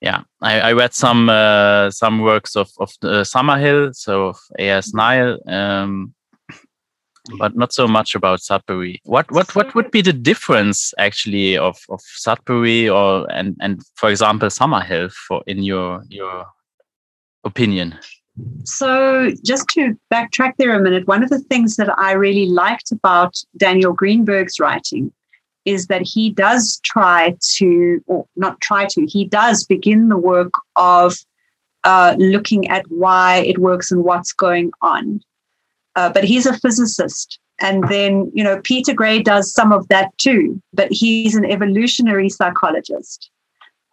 yeah, 0.00 0.22
I, 0.42 0.60
I 0.60 0.72
read 0.72 0.94
some 0.94 1.28
uh, 1.28 1.90
some 1.90 2.20
works 2.20 2.56
of 2.56 2.70
of 2.78 2.92
the 3.00 3.22
Summerhill, 3.22 3.94
so 3.94 4.28
of 4.28 4.38
A.S. 4.58 4.94
Neill, 4.94 5.38
um, 5.48 6.12
but 7.38 7.56
not 7.56 7.72
so 7.72 7.88
much 7.88 8.14
about 8.14 8.40
Sudbury. 8.40 9.00
What 9.04 9.30
what 9.30 9.54
what 9.54 9.74
would 9.74 9.90
be 9.90 10.02
the 10.02 10.12
difference 10.12 10.92
actually 10.98 11.56
of 11.56 11.78
of 11.88 12.00
Sudbury 12.02 12.88
or 12.88 13.30
and 13.30 13.56
and 13.60 13.82
for 13.94 14.10
example 14.10 14.48
Summerhill 14.48 15.10
for 15.12 15.42
in 15.46 15.62
your 15.62 16.02
your 16.08 16.46
opinion? 17.44 17.98
So 18.64 19.30
just 19.44 19.68
to 19.70 19.96
backtrack 20.12 20.54
there 20.58 20.76
a 20.76 20.82
minute, 20.82 21.06
one 21.06 21.22
of 21.22 21.30
the 21.30 21.38
things 21.38 21.76
that 21.76 21.96
I 21.98 22.12
really 22.12 22.46
liked 22.46 22.90
about 22.90 23.36
Daniel 23.56 23.92
Greenberg's 23.92 24.58
writing 24.58 25.12
is 25.64 25.86
that 25.86 26.02
he 26.02 26.30
does 26.30 26.80
try 26.82 27.36
to, 27.56 28.02
or 28.06 28.26
not 28.36 28.60
try 28.60 28.86
to, 28.86 29.06
he 29.06 29.24
does 29.24 29.64
begin 29.64 30.08
the 30.08 30.16
work 30.16 30.52
of 30.74 31.16
uh, 31.84 32.16
looking 32.18 32.66
at 32.68 32.84
why 32.90 33.36
it 33.36 33.58
works 33.58 33.92
and 33.92 34.02
what's 34.02 34.32
going 34.32 34.72
on 34.82 35.20
uh, 35.96 36.10
but 36.12 36.24
he's 36.24 36.46
a 36.46 36.58
physicist. 36.58 37.38
And 37.60 37.84
then, 37.88 38.30
you 38.34 38.42
know, 38.42 38.60
Peter 38.64 38.92
Gray 38.92 39.22
does 39.22 39.52
some 39.52 39.72
of 39.72 39.86
that 39.88 40.16
too, 40.18 40.60
but 40.72 40.90
he's 40.90 41.36
an 41.36 41.44
evolutionary 41.44 42.28
psychologist. 42.28 43.30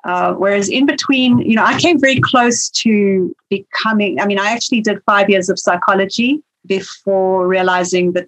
Uh, 0.03 0.33
whereas 0.33 0.67
in 0.67 0.87
between, 0.87 1.37
you 1.39 1.55
know, 1.55 1.63
I 1.63 1.79
came 1.79 1.99
very 1.99 2.19
close 2.19 2.69
to 2.69 3.35
becoming, 3.49 4.19
I 4.19 4.25
mean, 4.25 4.39
I 4.39 4.51
actually 4.51 4.81
did 4.81 5.03
five 5.05 5.29
years 5.29 5.47
of 5.47 5.59
psychology 5.59 6.41
before 6.65 7.47
realizing 7.47 8.13
that, 8.13 8.27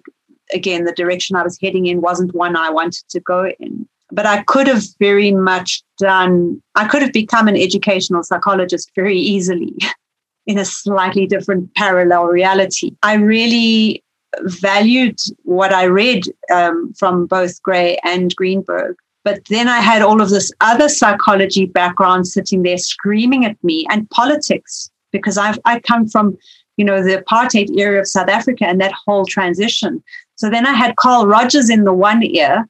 again, 0.52 0.84
the 0.84 0.92
direction 0.92 1.34
I 1.34 1.42
was 1.42 1.58
heading 1.60 1.86
in 1.86 2.00
wasn't 2.00 2.34
one 2.34 2.54
I 2.54 2.70
wanted 2.70 3.04
to 3.08 3.20
go 3.20 3.52
in. 3.58 3.88
But 4.12 4.26
I 4.26 4.44
could 4.44 4.68
have 4.68 4.84
very 5.00 5.32
much 5.32 5.82
done, 5.98 6.62
I 6.76 6.86
could 6.86 7.02
have 7.02 7.12
become 7.12 7.48
an 7.48 7.56
educational 7.56 8.22
psychologist 8.22 8.92
very 8.94 9.18
easily. 9.18 9.74
in 10.46 10.58
a 10.58 10.64
slightly 10.64 11.26
different 11.26 11.74
parallel 11.74 12.26
reality. 12.26 12.96
I 13.02 13.14
really 13.14 14.04
valued 14.42 15.18
what 15.42 15.72
I 15.72 15.84
read 15.84 16.24
um, 16.52 16.92
from 16.94 17.26
both 17.26 17.62
Gray 17.62 17.98
and 18.04 18.34
Greenberg. 18.36 18.96
But 19.24 19.44
then 19.46 19.68
I 19.68 19.80
had 19.80 20.02
all 20.02 20.20
of 20.20 20.28
this 20.28 20.52
other 20.60 20.88
psychology 20.88 21.64
background 21.64 22.26
sitting 22.26 22.62
there 22.62 22.76
screaming 22.76 23.44
at 23.46 23.62
me 23.64 23.86
and 23.90 24.08
politics 24.10 24.90
because 25.12 25.38
I've 25.38 25.58
I 25.64 25.80
come 25.80 26.08
from, 26.08 26.36
you 26.76 26.84
know, 26.84 27.02
the 27.02 27.22
apartheid 27.22 27.74
era 27.78 28.00
of 28.00 28.06
South 28.06 28.28
Africa 28.28 28.66
and 28.66 28.80
that 28.80 28.92
whole 28.92 29.24
transition. 29.24 30.02
So 30.34 30.50
then 30.50 30.66
I 30.66 30.72
had 30.72 30.96
Carl 30.96 31.26
Rogers 31.26 31.70
in 31.70 31.84
the 31.84 31.94
one 31.94 32.22
ear, 32.22 32.68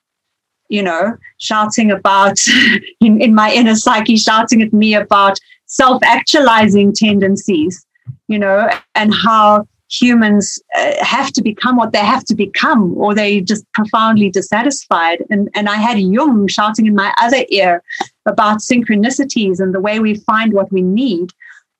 you 0.68 0.82
know, 0.82 1.16
shouting 1.38 1.90
about 1.90 2.38
in, 3.00 3.20
in 3.20 3.34
my 3.34 3.52
inner 3.52 3.74
psyche, 3.74 4.16
shouting 4.16 4.62
at 4.62 4.72
me 4.72 4.94
about 4.94 5.40
self 5.66 6.02
actualizing 6.04 6.92
tendencies, 6.92 7.84
you 8.28 8.38
know, 8.38 8.68
and 8.94 9.14
how 9.14 9.66
humans 9.90 10.58
uh, 10.76 11.04
have 11.04 11.30
to 11.32 11.42
become 11.42 11.76
what 11.76 11.92
they 11.92 11.98
have 11.98 12.24
to 12.24 12.34
become 12.34 12.96
or 12.96 13.14
they 13.14 13.40
just 13.40 13.70
profoundly 13.72 14.30
dissatisfied 14.30 15.22
and 15.30 15.48
and 15.54 15.68
I 15.68 15.76
had 15.76 15.98
Jung 15.98 16.48
shouting 16.48 16.86
in 16.86 16.94
my 16.94 17.12
other 17.20 17.44
ear 17.50 17.82
about 18.26 18.60
synchronicities 18.60 19.60
and 19.60 19.74
the 19.74 19.80
way 19.80 20.00
we 20.00 20.14
find 20.14 20.52
what 20.52 20.72
we 20.72 20.82
need 20.82 21.30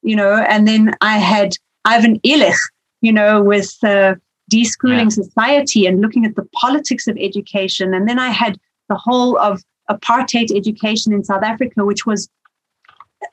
you 0.03 0.14
know 0.14 0.37
and 0.49 0.68
then 0.68 0.94
I 1.01 1.18
had 1.18 1.57
Ivan 1.85 2.20
Illich 2.20 2.59
you 3.01 3.12
know 3.12 3.42
with 3.42 3.75
uh, 3.83 4.14
deschooling 4.53 5.05
yeah. 5.05 5.23
society 5.25 5.87
and 5.87 6.01
looking 6.01 6.27
at 6.27 6.37
the 6.37 6.49
politics 6.55 7.07
of 7.07 7.16
education 7.18 7.94
and 7.94 8.09
then 8.09 8.18
I 8.18 8.29
had 8.29 8.59
the 8.88 8.97
whole 8.97 9.38
of 9.38 9.62
apartheid 9.90 10.55
education 10.55 11.12
in 11.12 11.25
South 11.25 11.42
Africa 11.42 11.85
which 11.85 12.05
was 12.07 12.29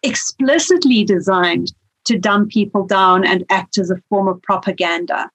explicitly 0.03 1.03
designed 1.03 1.73
to 2.05 2.17
dumb 2.17 2.47
people 2.47 2.85
down 2.85 3.25
and 3.25 3.45
act 3.49 3.77
as 3.77 3.89
a 3.89 4.01
form 4.09 4.27
of 4.27 4.41
propaganda. 4.41 5.29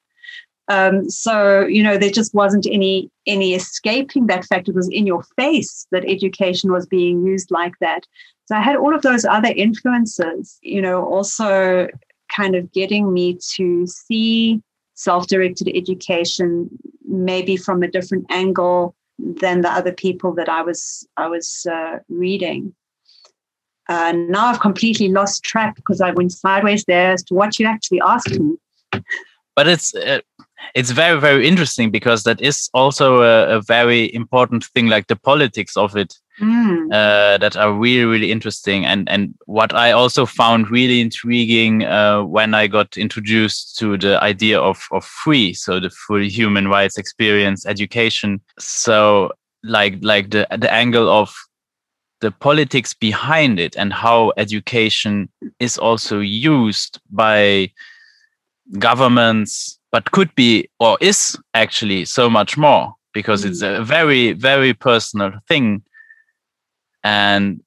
Um, 0.69 1.09
so 1.09 1.65
you 1.65 1.81
know 1.83 1.97
there 1.97 2.11
just 2.11 2.35
wasn't 2.35 2.67
any 2.67 3.09
any 3.27 3.55
escaping 3.55 4.27
that 4.27 4.45
fact. 4.45 4.69
It 4.69 4.75
was 4.75 4.89
in 4.89 5.07
your 5.07 5.23
face 5.37 5.87
that 5.93 6.05
education 6.05 6.73
was 6.73 6.87
being 6.87 7.25
used 7.25 7.51
like 7.51 7.75
that. 7.81 8.05
So 8.47 8.57
I 8.57 8.61
had 8.61 8.77
all 8.77 8.95
of 8.95 9.03
those 9.03 9.25
other 9.25 9.53
influences, 9.57 10.59
you 10.63 10.83
know, 10.83 11.05
also 11.05 11.89
kind 12.35 12.55
of 12.55 12.73
getting 12.73 13.13
me 13.13 13.39
to 13.55 13.87
see 13.87 14.61
self-directed 14.95 15.69
education 15.75 16.69
maybe 17.07 17.57
from 17.57 17.83
a 17.83 17.89
different 17.89 18.27
angle 18.31 18.95
than 19.19 19.61
the 19.61 19.71
other 19.71 19.93
people 19.93 20.33
that 20.35 20.49
I 20.49 20.63
was 20.63 21.07
I 21.17 21.29
was 21.29 21.67
uh, 21.71 21.99
reading. 22.09 22.75
Uh, 23.89 24.13
now 24.13 24.47
I've 24.47 24.61
completely 24.61 25.09
lost 25.09 25.45
track 25.45 25.77
because 25.77 26.01
I 26.01 26.11
went 26.11 26.33
sideways 26.33 26.85
there 26.85 27.13
as 27.13 27.23
to 27.25 27.35
what 27.35 27.59
you 27.59 27.67
actually 27.67 28.01
asked 28.01 28.39
me. 28.39 28.57
But 29.55 29.69
it's 29.69 29.95
uh, 29.95 30.21
it's 30.75 30.91
very 30.91 31.21
very 31.21 31.47
interesting 31.47 31.91
because 31.91 32.25
that 32.25 32.41
is 32.41 32.69
also 32.75 33.23
a, 33.23 33.57
a, 33.57 33.63
very 33.63 34.13
important 34.15 34.65
thing, 34.65 34.89
like 34.89 35.07
the 35.07 35.17
politics 35.17 35.77
of 35.77 35.97
it. 35.97 36.15
Mm. 36.39 36.93
uh, 36.93 37.39
that 37.39 37.57
are 37.57 37.73
really 37.73 38.05
really 38.05 38.31
interesting 38.31 38.85
and 38.85 39.09
and 39.09 39.35
what 39.47 39.75
i 39.75 39.91
also 39.91 40.27
found 40.27 40.71
really 40.71 41.01
intriguing 41.01 41.83
uh, 41.83 42.23
when 42.25 42.53
i 42.53 42.67
got 42.67 42.99
introduced 42.99 43.79
to 43.79 43.97
the 43.97 44.23
idea 44.23 44.61
of 44.61 44.87
of 44.93 45.03
free 45.03 45.55
so 45.55 45.81
the 45.81 45.89
full 45.89 46.21
human 46.21 46.69
rights 46.69 46.99
experience 46.99 47.65
education 47.65 48.39
so 48.59 49.33
like 49.65 49.97
like 50.03 50.29
the 50.29 50.47
the 50.59 50.71
angle 50.71 51.09
of 51.09 51.35
the 52.21 52.31
politics 52.31 52.95
behind 52.95 53.61
it 53.61 53.77
and 53.77 53.93
how 53.93 54.33
education 54.37 55.29
is 55.61 55.77
also 55.77 56.19
used 56.21 57.01
by 57.11 57.71
governments 58.79 59.79
but 59.93 60.11
could 60.11 60.35
be 60.35 60.69
or 60.81 60.99
is 61.01 61.39
actually 61.55 62.05
so 62.05 62.29
much 62.29 62.57
more 62.57 62.95
because 63.13 63.45
it's 63.45 63.63
a 63.63 63.79
mm. 63.79 63.85
very 63.85 64.33
very 64.33 64.75
personal 64.75 65.33
thing 65.49 65.83
and 67.05 67.63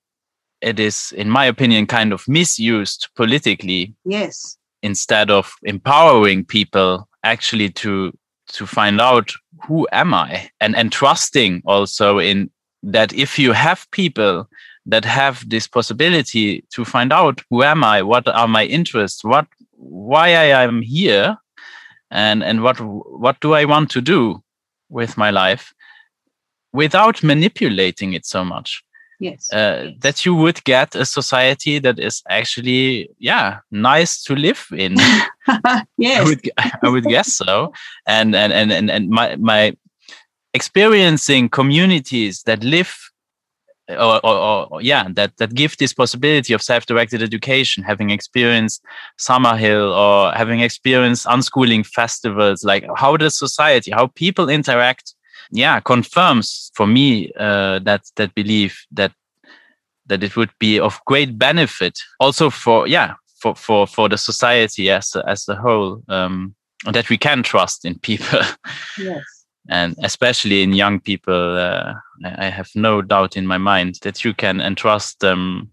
it 0.62 0.80
is 0.80 1.14
in 1.14 1.30
my 1.30 1.46
opinion 1.46 1.86
kind 1.86 2.12
of 2.12 2.28
misused 2.28 3.08
politically 3.16 3.96
Yes. 4.04 4.58
instead 4.82 5.32
of 5.32 5.54
empowering 5.64 6.44
people 6.44 7.08
actually 7.24 7.70
to 7.70 8.12
to 8.50 8.66
find 8.66 9.00
out 9.00 9.32
who 9.66 9.88
am 9.92 10.14
i 10.14 10.50
and 10.60 10.76
and 10.76 10.92
trusting 10.92 11.62
also 11.66 12.20
in 12.20 12.50
that 12.84 13.14
if 13.14 13.38
you 13.38 13.52
have 13.54 13.90
people 13.92 14.48
that 14.86 15.06
have 15.06 15.48
this 15.50 15.68
possibility 15.68 16.64
to 16.74 16.86
find 16.86 17.12
out 17.14 17.42
who 17.50 17.64
am 17.64 17.84
i 17.84 18.02
what 18.02 18.28
are 18.28 18.48
my 18.48 18.66
interests 18.66 19.24
what 19.24 19.48
why 19.76 20.30
i 20.30 20.64
am 20.64 20.82
here 20.82 21.38
and 22.12 22.44
and 22.44 22.64
what 22.64 22.80
what 22.80 23.40
do 23.42 23.54
i 23.54 23.66
want 23.66 23.90
to 23.90 24.02
do 24.02 24.42
with 24.90 25.18
my 25.18 25.30
life 25.30 25.74
without 26.74 27.24
manipulating 27.24 28.14
it 28.14 28.26
so 28.26 28.44
much 28.44 28.84
Yes. 29.22 29.52
uh, 29.52 29.92
that 30.00 30.26
you 30.26 30.34
would 30.34 30.64
get 30.64 30.96
a 30.96 31.06
society 31.06 31.78
that 31.80 32.00
is 32.00 32.24
actually 32.30 33.10
yeah 33.20 33.60
nice 33.70 34.24
to 34.24 34.34
live 34.34 34.66
in 34.72 34.96
I 35.48 35.84
yes. 35.98 36.26
would 36.26 36.50
I 36.84 36.90
would 36.90 37.04
guess 37.06 37.36
so. 37.36 37.74
And 38.08 38.36
and 38.36 38.54
and 38.54 38.72
and, 38.72 38.90
and 38.90 39.10
my 39.10 39.36
my 39.36 39.76
experiencing 40.54 41.50
communities 41.50 42.44
that 42.44 42.64
live 42.64 42.96
or, 43.90 44.24
or, 44.26 44.68
or 44.72 44.82
yeah 44.82 45.08
that 45.14 45.36
that 45.38 45.54
give 45.54 45.76
this 45.78 45.94
possibility 45.94 46.54
of 46.54 46.62
self-directed 46.62 47.24
education 47.24 47.84
having 47.84 48.12
experienced 48.12 48.84
summerhill 49.18 49.96
or 49.96 50.32
having 50.34 50.60
experienced 50.60 51.26
unschooling 51.26 51.86
festivals 51.86 52.64
like 52.64 52.86
how 52.96 53.18
the 53.18 53.30
society 53.30 53.92
how 53.92 54.08
people 54.08 54.50
interact 54.50 55.16
yeah 55.52 55.80
confirms 55.80 56.72
for 56.76 56.86
me 56.86 57.32
uh, 57.40 57.80
that 57.80 58.04
that 58.16 58.34
belief 58.36 58.86
that 58.92 59.12
that 60.06 60.24
it 60.24 60.36
would 60.36 60.52
be 60.60 60.80
of 60.80 61.00
great 61.06 61.38
benefit 61.38 62.00
also 62.20 62.50
for 62.50 62.88
yeah 62.88 63.14
for 63.42 63.56
for 63.56 63.88
for 63.88 64.08
the 64.08 64.18
society 64.18 64.90
as 64.92 65.16
as 65.28 65.48
a 65.48 65.56
whole 65.56 66.04
um 66.10 66.54
that 66.92 67.10
we 67.10 67.18
can 67.18 67.44
trust 67.44 67.86
in 67.86 67.98
people 68.00 68.40
Yes. 69.00 69.39
And 69.68 69.96
especially 70.04 70.64
in 70.64 70.74
young 70.74 71.00
people 71.00 71.58
uh, 71.58 71.94
I, 72.24 72.46
have 72.46 72.70
no 72.76 73.02
doubt 73.02 73.36
in 73.36 73.46
my 73.46 73.58
mind 73.58 74.00
that 74.04 74.24
you 74.24 74.34
can 74.34 74.62
entrust 74.62 75.20
them 75.20 75.72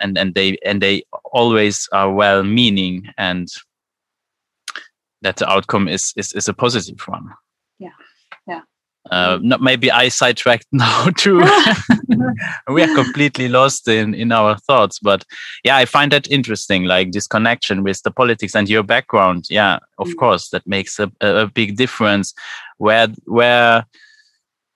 and 0.00 0.16
and 0.18 0.34
they 0.34 0.56
and 0.64 0.80
they 0.80 1.02
always 1.32 1.88
are 1.92 2.12
well 2.12 2.42
meaning 2.42 3.08
and 3.18 3.48
that 5.22 5.36
the 5.36 5.48
outcome 5.48 5.88
is 5.88 6.12
is, 6.16 6.32
is 6.32 6.48
a 6.48 6.54
positive 6.54 7.00
one 7.06 7.30
Yeah. 7.78 7.90
Yeah. 8.46 8.62
uh, 9.10 9.38
not 9.42 9.60
maybe 9.60 9.90
I 9.90 10.08
sidetracked 10.08 10.66
now 10.72 11.10
too. 11.16 11.40
we 12.68 12.82
are 12.82 12.94
completely 12.94 13.48
lost 13.48 13.88
in 13.88 14.14
in 14.14 14.32
our 14.32 14.56
thoughts, 14.58 14.98
but 14.98 15.24
yeah, 15.64 15.76
I 15.76 15.84
find 15.86 16.12
that 16.12 16.30
interesting. 16.30 16.84
Like 16.84 17.12
this 17.12 17.26
connection 17.26 17.82
with 17.82 18.02
the 18.02 18.10
politics 18.10 18.54
and 18.54 18.68
your 18.68 18.82
background. 18.84 19.44
Yeah, 19.50 19.78
of 19.98 20.08
Mm. 20.08 20.16
course, 20.18 20.48
that 20.50 20.66
makes 20.66 20.98
a, 20.98 21.10
a 21.20 21.46
big 21.46 21.76
difference. 21.76 22.34
Where 22.78 23.08
where 23.26 23.84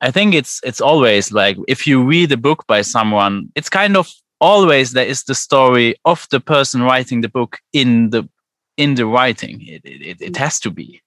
I 0.00 0.10
think 0.10 0.34
it's 0.34 0.60
it's 0.64 0.80
always 0.80 1.32
like 1.32 1.56
if 1.68 1.86
you 1.86 2.02
read 2.04 2.32
a 2.32 2.36
book 2.36 2.64
by 2.66 2.82
someone, 2.82 3.50
it's 3.54 3.70
kind 3.70 3.96
of 3.96 4.08
always 4.40 4.92
there 4.92 5.06
is 5.06 5.22
the 5.24 5.34
story 5.34 5.94
of 6.04 6.26
the 6.30 6.40
person 6.40 6.82
writing 6.82 7.22
the 7.22 7.28
book 7.28 7.58
in 7.72 8.10
the 8.10 8.28
in 8.76 8.94
the 8.94 9.06
writing. 9.06 9.60
It 9.62 9.82
it, 9.84 10.02
it, 10.02 10.20
it 10.20 10.36
has 10.36 10.60
to 10.60 10.70
be, 10.70 11.00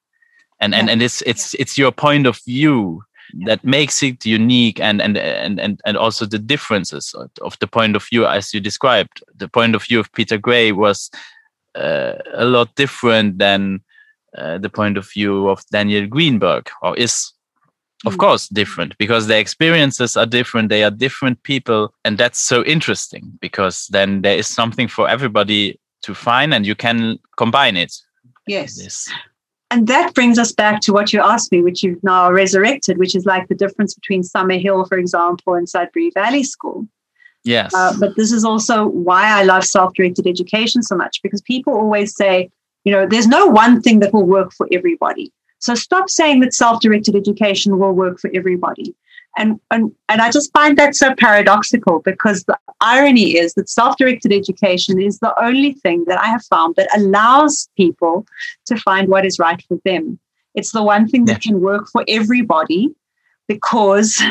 and 0.60 0.74
and 0.74 0.90
and 0.90 1.02
it's 1.02 1.22
it's 1.24 1.54
it's 1.56 1.78
your 1.78 1.92
point 1.92 2.26
of 2.28 2.40
view 2.46 3.04
that 3.46 3.64
makes 3.64 4.04
it 4.04 4.26
unique 4.26 4.80
and 4.80 5.02
and 5.02 5.18
and 5.18 5.60
and, 5.60 5.82
and 5.86 5.98
also 5.98 6.26
the 6.26 6.40
differences 6.40 7.14
of, 7.42 7.58
the 7.60 7.68
point 7.68 7.96
of 7.96 8.04
view 8.04 8.26
as 8.26 8.54
you 8.54 8.60
described. 8.60 9.24
The 9.36 9.48
point 9.50 9.76
of 9.76 9.84
view 9.84 10.00
of 10.00 10.12
Peter 10.14 10.38
Gray 10.38 10.72
was 10.72 11.10
uh, 11.76 12.14
a 12.34 12.46
lot 12.46 12.74
different 12.76 13.38
than 13.40 13.82
uh, 14.38 14.58
the 14.58 14.70
point 14.70 14.98
of 14.98 15.10
view 15.10 15.50
of 15.50 15.64
Daniel 15.72 16.08
Greenberg, 16.08 16.70
or 16.82 16.96
is 16.98 17.34
of 18.06 18.14
Mm. 18.14 18.20
course 18.20 18.48
different 18.50 18.96
because 19.00 19.26
their 19.26 19.40
experiences 19.40 20.16
are 20.16 20.28
different 20.28 20.70
they 20.70 20.84
are 20.84 20.92
different 20.92 21.42
people 21.42 21.92
and 22.06 22.18
that's 22.18 22.38
so 22.38 22.64
interesting 22.64 23.32
because 23.42 23.88
then 23.88 24.22
there 24.22 24.38
is 24.38 24.48
something 24.48 24.88
for 24.88 25.10
everybody 25.10 25.80
to 26.04 26.14
find 26.14 26.54
and 26.54 26.66
you 26.66 26.76
can 26.76 27.18
combine 27.38 27.76
it 27.76 27.92
Yes. 28.46 28.76
this 28.78 29.10
And 29.70 29.88
that 29.88 30.14
brings 30.14 30.40
us 30.40 30.52
back 30.54 30.80
to 30.82 30.94
what 30.94 31.12
you 31.12 31.22
asked 31.22 31.52
me, 31.52 31.62
which 31.62 31.84
you've 31.84 32.04
now 32.04 32.32
resurrected, 32.32 32.98
which 32.98 33.16
is 33.16 33.26
like 33.26 33.48
the 33.48 33.56
difference 33.56 33.94
between 33.94 34.24
Summerhill, 34.24 34.88
for 34.88 34.98
example, 34.98 35.56
and 35.56 35.68
Sudbury 35.68 36.12
Valley 36.14 36.44
School. 36.44 36.88
yes 37.44 37.74
Uh, 37.74 37.94
but 38.00 38.16
this 38.16 38.32
is 38.32 38.46
also 38.46 38.88
why 38.88 39.24
I 39.40 39.44
love 39.44 39.66
self 39.66 39.94
directed 39.94 40.26
education 40.26 40.82
so 40.84 40.96
much 40.96 41.22
because 41.22 41.42
people 41.42 41.74
always 41.74 42.16
say, 42.16 42.50
you 42.86 42.92
know, 42.94 43.06
there's 43.06 43.28
no 43.28 43.48
one 43.48 43.82
thing 43.82 44.00
that 44.00 44.14
will 44.14 44.26
work 44.26 44.54
for 44.54 44.68
everybody. 44.72 45.34
So 45.60 45.76
stop 45.76 46.10
saying 46.10 46.40
that 46.42 46.54
self 46.54 46.80
directed 46.82 47.16
education 47.16 47.78
will 47.78 47.94
work 47.94 48.20
for 48.20 48.30
everybody. 48.34 48.96
And, 49.38 49.60
and, 49.72 49.92
and 50.10 50.22
I 50.22 50.32
just 50.32 50.52
find 50.52 50.78
that 50.78 50.96
so 50.96 51.14
paradoxical 51.16 52.00
because 52.00 52.44
the 52.44 52.58
irony 52.82 53.38
is 53.38 53.54
that 53.54 53.70
self 53.70 53.96
directed 53.98 54.34
education 54.34 55.00
is 55.00 55.20
the 55.20 55.34
only 55.42 55.74
thing 55.74 56.06
that 56.08 56.20
I 56.20 56.28
have 56.28 56.44
found 56.46 56.76
that 56.76 56.90
allows 56.98 57.70
people 57.78 58.26
to 58.66 58.78
find 58.78 59.10
what 59.10 59.26
is 59.26 59.40
right 59.40 59.62
for 59.68 59.80
them. 59.86 60.20
It's 60.56 60.72
the 60.72 60.84
one 60.84 61.08
thing 61.08 61.26
that 61.26 61.42
can 61.42 61.62
work 61.62 61.88
for 61.90 62.04
everybody 62.08 62.90
because 63.48 64.22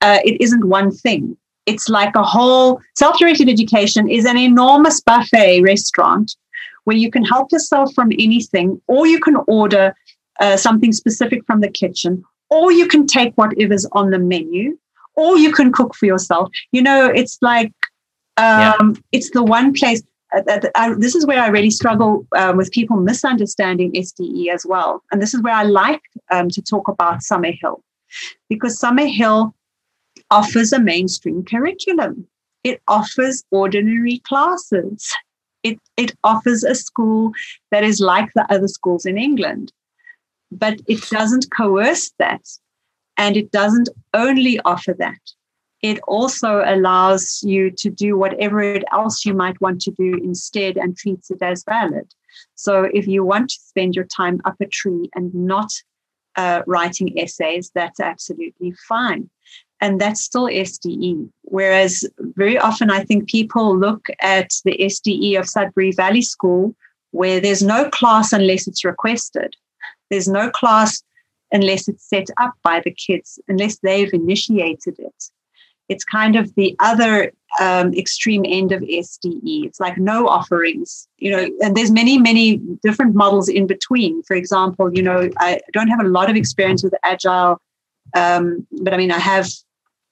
uh, 0.00 0.20
it 0.24 0.40
isn't 0.40 0.68
one 0.68 0.92
thing 0.92 1.36
it's 1.66 1.88
like 1.88 2.14
a 2.14 2.22
whole 2.22 2.80
self-directed 2.94 3.48
education 3.48 4.08
is 4.08 4.24
an 4.24 4.36
enormous 4.36 5.00
buffet 5.00 5.62
restaurant 5.62 6.36
where 6.84 6.96
you 6.96 7.10
can 7.10 7.24
help 7.24 7.50
yourself 7.52 7.92
from 7.94 8.10
anything 8.12 8.80
or 8.86 9.06
you 9.06 9.18
can 9.18 9.36
order 9.46 9.94
uh, 10.40 10.56
something 10.56 10.92
specific 10.92 11.44
from 11.46 11.60
the 11.60 11.70
kitchen 11.70 12.22
or 12.50 12.72
you 12.72 12.86
can 12.86 13.06
take 13.06 13.34
whatever's 13.34 13.86
on 13.92 14.10
the 14.10 14.18
menu 14.18 14.76
or 15.16 15.38
you 15.38 15.52
can 15.52 15.72
cook 15.72 15.94
for 15.94 16.06
yourself 16.06 16.50
you 16.72 16.82
know 16.82 17.06
it's 17.06 17.38
like 17.40 17.72
um, 18.36 18.96
it's 19.12 19.30
the 19.30 19.44
one 19.44 19.72
place 19.72 20.02
uh, 20.34 20.60
I, 20.74 20.94
this 20.94 21.14
is 21.14 21.26
where 21.26 21.40
I 21.40 21.48
really 21.48 21.70
struggle 21.70 22.26
um, 22.36 22.56
with 22.56 22.72
people 22.72 22.96
misunderstanding 22.96 23.92
SDE 23.92 24.48
as 24.48 24.66
well. 24.66 25.02
And 25.12 25.22
this 25.22 25.34
is 25.34 25.42
where 25.42 25.54
I 25.54 25.62
like 25.62 26.02
um, 26.30 26.48
to 26.50 26.62
talk 26.62 26.88
about 26.88 27.20
Summerhill 27.20 27.80
because 28.48 28.78
Summerhill 28.78 29.52
offers 30.30 30.72
a 30.72 30.80
mainstream 30.80 31.44
curriculum. 31.44 32.26
It 32.62 32.80
offers 32.88 33.44
ordinary 33.50 34.20
classes. 34.26 35.12
It, 35.62 35.78
it 35.96 36.14
offers 36.24 36.64
a 36.64 36.74
school 36.74 37.32
that 37.70 37.84
is 37.84 38.00
like 38.00 38.30
the 38.34 38.50
other 38.52 38.68
schools 38.68 39.06
in 39.06 39.18
England, 39.18 39.72
but 40.50 40.80
it 40.86 41.02
doesn't 41.10 41.50
coerce 41.50 42.12
that. 42.18 42.42
And 43.16 43.36
it 43.36 43.52
doesn't 43.52 43.88
only 44.12 44.58
offer 44.60 44.94
that. 44.98 45.20
It 45.82 46.00
also 46.08 46.62
allows 46.64 47.42
you 47.44 47.70
to 47.72 47.90
do 47.90 48.16
whatever 48.16 48.80
else 48.92 49.24
you 49.24 49.34
might 49.34 49.60
want 49.60 49.80
to 49.82 49.90
do 49.92 50.14
instead 50.22 50.76
and 50.76 50.96
treats 50.96 51.30
it 51.30 51.42
as 51.42 51.62
valid. 51.64 52.10
So 52.54 52.88
if 52.92 53.06
you 53.06 53.24
want 53.24 53.50
to 53.50 53.58
spend 53.60 53.94
your 53.94 54.06
time 54.06 54.40
up 54.44 54.56
a 54.60 54.66
tree 54.66 55.10
and 55.14 55.32
not 55.34 55.70
uh, 56.36 56.62
writing 56.66 57.16
essays, 57.18 57.70
that's 57.74 58.00
absolutely 58.00 58.72
fine 58.88 59.30
and 59.84 60.00
that's 60.00 60.22
still 60.22 60.46
SDE. 60.46 61.28
Whereas 61.42 62.04
very 62.18 62.56
often 62.58 62.90
I 62.90 63.04
think 63.04 63.28
people 63.28 63.78
look 63.78 64.06
at 64.20 64.50
the 64.64 64.76
SDE 64.78 65.38
of 65.38 65.46
Sudbury 65.48 65.92
Valley 65.92 66.22
School 66.22 66.74
where 67.10 67.38
there's 67.38 67.62
no 67.62 67.90
class 67.90 68.32
unless 68.32 68.66
it's 68.66 68.84
requested. 68.84 69.54
There's 70.10 70.28
no 70.28 70.50
class 70.50 71.02
unless 71.52 71.88
it's 71.88 72.08
set 72.08 72.28
up 72.38 72.54
by 72.62 72.80
the 72.80 72.90
kids, 72.90 73.38
unless 73.48 73.78
they've 73.78 74.12
initiated 74.12 74.98
it. 74.98 75.24
It's 75.88 76.04
kind 76.04 76.34
of 76.34 76.54
the 76.54 76.74
other 76.80 77.32
um, 77.60 77.92
extreme 77.94 78.44
end 78.46 78.72
of 78.72 78.80
SDE. 78.80 79.66
It's 79.66 79.78
like 79.78 79.98
no 79.98 80.26
offerings, 80.26 81.06
you 81.18 81.30
know, 81.30 81.48
and 81.60 81.76
there's 81.76 81.90
many, 81.90 82.18
many 82.18 82.56
different 82.82 83.14
models 83.14 83.48
in 83.48 83.66
between. 83.66 84.22
For 84.22 84.34
example, 84.34 84.92
you 84.92 85.02
know, 85.02 85.28
I 85.38 85.60
don't 85.72 85.88
have 85.88 86.00
a 86.00 86.08
lot 86.08 86.30
of 86.30 86.36
experience 86.36 86.82
with 86.82 86.94
agile 87.04 87.60
um, 88.14 88.66
but 88.70 88.92
I 88.92 88.96
mean, 88.96 89.10
I 89.10 89.18
have 89.18 89.48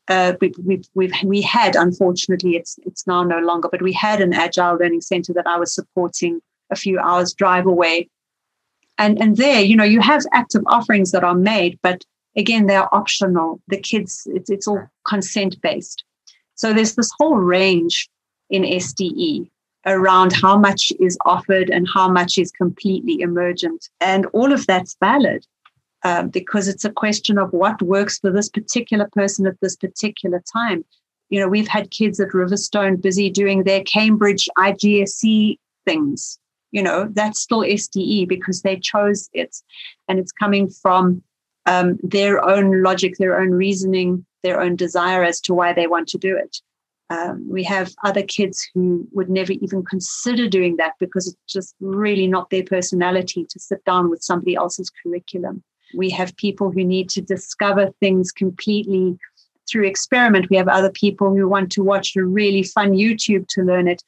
uh, 0.09 0.35
we, 0.41 0.53
we, 0.65 0.83
we've, 0.95 1.13
we 1.25 1.41
had, 1.41 1.77
unfortunately, 1.77 2.57
it's, 2.57 2.79
it's 2.85 3.07
now 3.07 3.23
no 3.23 3.39
longer, 3.39 3.69
but 3.71 3.83
we 3.83 3.93
had 3.93 4.21
an 4.21 4.33
agile 4.33 4.77
learning 4.77 5.01
center 5.01 5.33
that 5.33 5.47
I 5.47 5.57
was 5.57 5.75
supporting 5.75 6.41
a 6.71 6.77
few 6.77 6.99
hours 6.99 7.33
drive 7.33 7.67
away. 7.67 8.09
And, 8.99 9.21
and 9.21 9.37
there, 9.37 9.61
you 9.61 9.77
know, 9.77 9.85
you 9.85 10.01
have 10.01 10.23
active 10.33 10.63
offerings 10.67 11.11
that 11.13 11.25
are 11.25 11.35
made, 11.35 11.79
but 11.83 12.05
again, 12.37 12.67
they're 12.67 12.93
optional. 12.95 13.61
The 13.69 13.79
kids, 13.79 14.27
it's, 14.31 14.51
it's 14.51 14.69
all 14.69 14.87
consent 15.07 15.61
based. 15.63 16.05
So 16.55 16.73
there's 16.73 16.95
this 16.95 17.11
whole 17.19 17.37
range 17.37 18.09
in 18.51 18.63
SDE 18.63 19.51
around 19.87 20.33
how 20.33 20.57
much 20.57 20.93
is 21.01 21.19
offered 21.25 21.71
and 21.71 21.89
how 21.93 22.09
much 22.09 22.39
is 22.39 22.53
completely 22.53 23.21
emergent. 23.21 23.89
And 24.01 24.27
all 24.27 24.53
of 24.53 24.67
that's 24.67 24.97
valid 25.01 25.45
um, 26.05 26.29
because 26.29 26.69
it's 26.69 26.85
a 26.85 26.93
question 26.93 27.39
of 27.39 27.53
what 27.53 27.83
works 27.83 28.19
for 28.19 28.31
this 28.31 28.49
particular 28.49 29.09
person 29.13 29.47
at 29.47 29.61
this 29.61 29.77
particular 29.77 30.43
time. 30.53 30.85
You 31.31 31.41
know, 31.41 31.49
we've 31.49 31.69
had 31.69 31.91
kids 31.91 32.21
at 32.21 32.29
Riverstone 32.29 33.01
busy 33.01 33.31
doing 33.31 33.65
their 33.65 33.83
Cambridge 33.85 34.49
IGCSE 34.59 35.59
things. 35.87 36.39
You 36.73 36.83
know, 36.83 37.09
that's 37.13 37.41
still 37.41 37.61
SDE 37.61 38.27
because 38.27 38.63
they 38.63 38.77
chose 38.77 39.29
it 39.33 39.57
and 40.09 40.19
it's 40.19 40.33
coming 40.33 40.69
from 40.69 41.23
um, 41.67 41.99
their 42.03 42.45
own 42.45 42.83
logic, 42.83 43.17
their 43.19 43.39
own 43.39 43.51
reasoning, 43.51 44.27
their 44.43 44.61
own 44.61 44.77
desire 44.77 45.23
as 45.23 45.41
to 45.43 45.55
why 45.55 45.73
they 45.73 45.87
want 45.87 46.09
to 46.09 46.19
do 46.19 46.37
it. 46.37 46.59
Um, 47.11 47.47
we 47.49 47.63
have 47.65 47.93
other 48.05 48.23
kids 48.23 48.67
who 48.75 49.07
would 49.13 49.29
never 49.29 49.53
even 49.53 49.85
consider 49.85 50.49
doing 50.49 50.77
that 50.77 50.95
because 50.99 51.29
it's 51.29 51.53
just 51.53 51.75
really 51.81 52.27
not 52.27 52.49
their 52.49 52.65
personality 52.65 53.45
to 53.51 53.59
sit 53.59 53.85
down 53.85 54.09
with 54.09 54.23
somebody 54.23 54.55
else's 54.55 54.91
curriculum. 55.03 55.63
We 55.95 56.09
have 56.11 56.35
people 56.37 56.71
who 56.71 56.85
need 56.85 57.11
to 57.11 57.21
discover 57.21 57.91
things 58.01 58.33
completely 58.33 59.19
through 59.71 59.85
experiment. 59.85 60.49
We 60.49 60.57
have 60.57 60.69
other 60.69 60.91
people 60.91 61.35
who 61.35 61.47
want 61.47 61.71
to 61.73 61.83
watch 61.83 62.17
a 62.17 62.25
really 62.25 62.63
fun 62.63 62.93
YouTube 62.93 63.47
to 63.49 63.63
learn 63.63 63.89
it. 63.89 64.03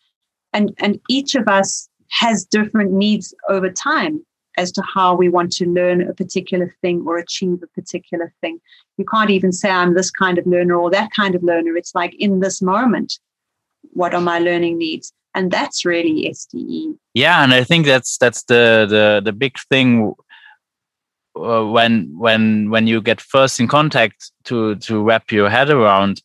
And, 0.54 0.72
and 0.78 0.98
each 1.10 1.34
of 1.34 1.46
us 1.46 1.88
has 2.14 2.44
different 2.44 2.92
needs 2.92 3.34
over 3.48 3.70
time 3.70 4.24
as 4.56 4.70
to 4.70 4.82
how 4.94 5.14
we 5.14 5.28
want 5.28 5.50
to 5.52 5.66
learn 5.66 6.00
a 6.02 6.14
particular 6.14 6.74
thing 6.80 7.02
or 7.06 7.18
achieve 7.18 7.60
a 7.62 7.66
particular 7.68 8.32
thing. 8.40 8.60
You 8.98 9.04
can't 9.04 9.30
even 9.30 9.50
say 9.52 9.68
I'm 9.68 9.94
this 9.94 10.10
kind 10.10 10.38
of 10.38 10.46
learner 10.46 10.76
or 10.76 10.90
that 10.90 11.10
kind 11.10 11.34
of 11.34 11.42
learner. 11.42 11.76
It's 11.76 11.94
like 11.94 12.14
in 12.14 12.40
this 12.40 12.62
moment, 12.62 13.18
what 13.92 14.14
are 14.14 14.20
my 14.20 14.38
learning 14.38 14.78
needs? 14.78 15.12
And 15.34 15.50
that's 15.50 15.84
really 15.84 16.30
SDE. 16.30 16.96
Yeah, 17.14 17.42
and 17.42 17.52
I 17.52 17.64
think 17.64 17.86
that's 17.86 18.16
that's 18.18 18.44
the 18.44 18.86
the 18.88 19.20
the 19.24 19.32
big 19.32 19.56
thing 19.68 20.14
uh, 21.36 21.64
when 21.64 22.16
when 22.16 22.70
when 22.70 22.86
you 22.86 23.02
get 23.02 23.20
first 23.20 23.58
in 23.58 23.66
contact 23.66 24.30
to 24.44 24.76
to 24.76 25.02
wrap 25.02 25.32
your 25.32 25.50
head 25.50 25.70
around 25.70 26.22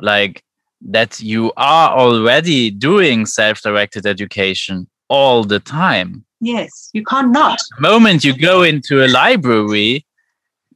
like 0.00 0.42
that 0.80 1.20
you 1.20 1.52
are 1.56 1.90
already 1.90 2.70
doing 2.70 3.26
self-directed 3.26 4.06
education 4.06 4.88
all 5.08 5.44
the 5.44 5.60
time 5.60 6.24
yes 6.40 6.90
you 6.92 7.02
can't 7.04 7.30
not 7.30 7.58
the 7.76 7.82
moment 7.82 8.24
you 8.24 8.36
go 8.36 8.62
into 8.62 9.04
a 9.04 9.08
library 9.08 10.04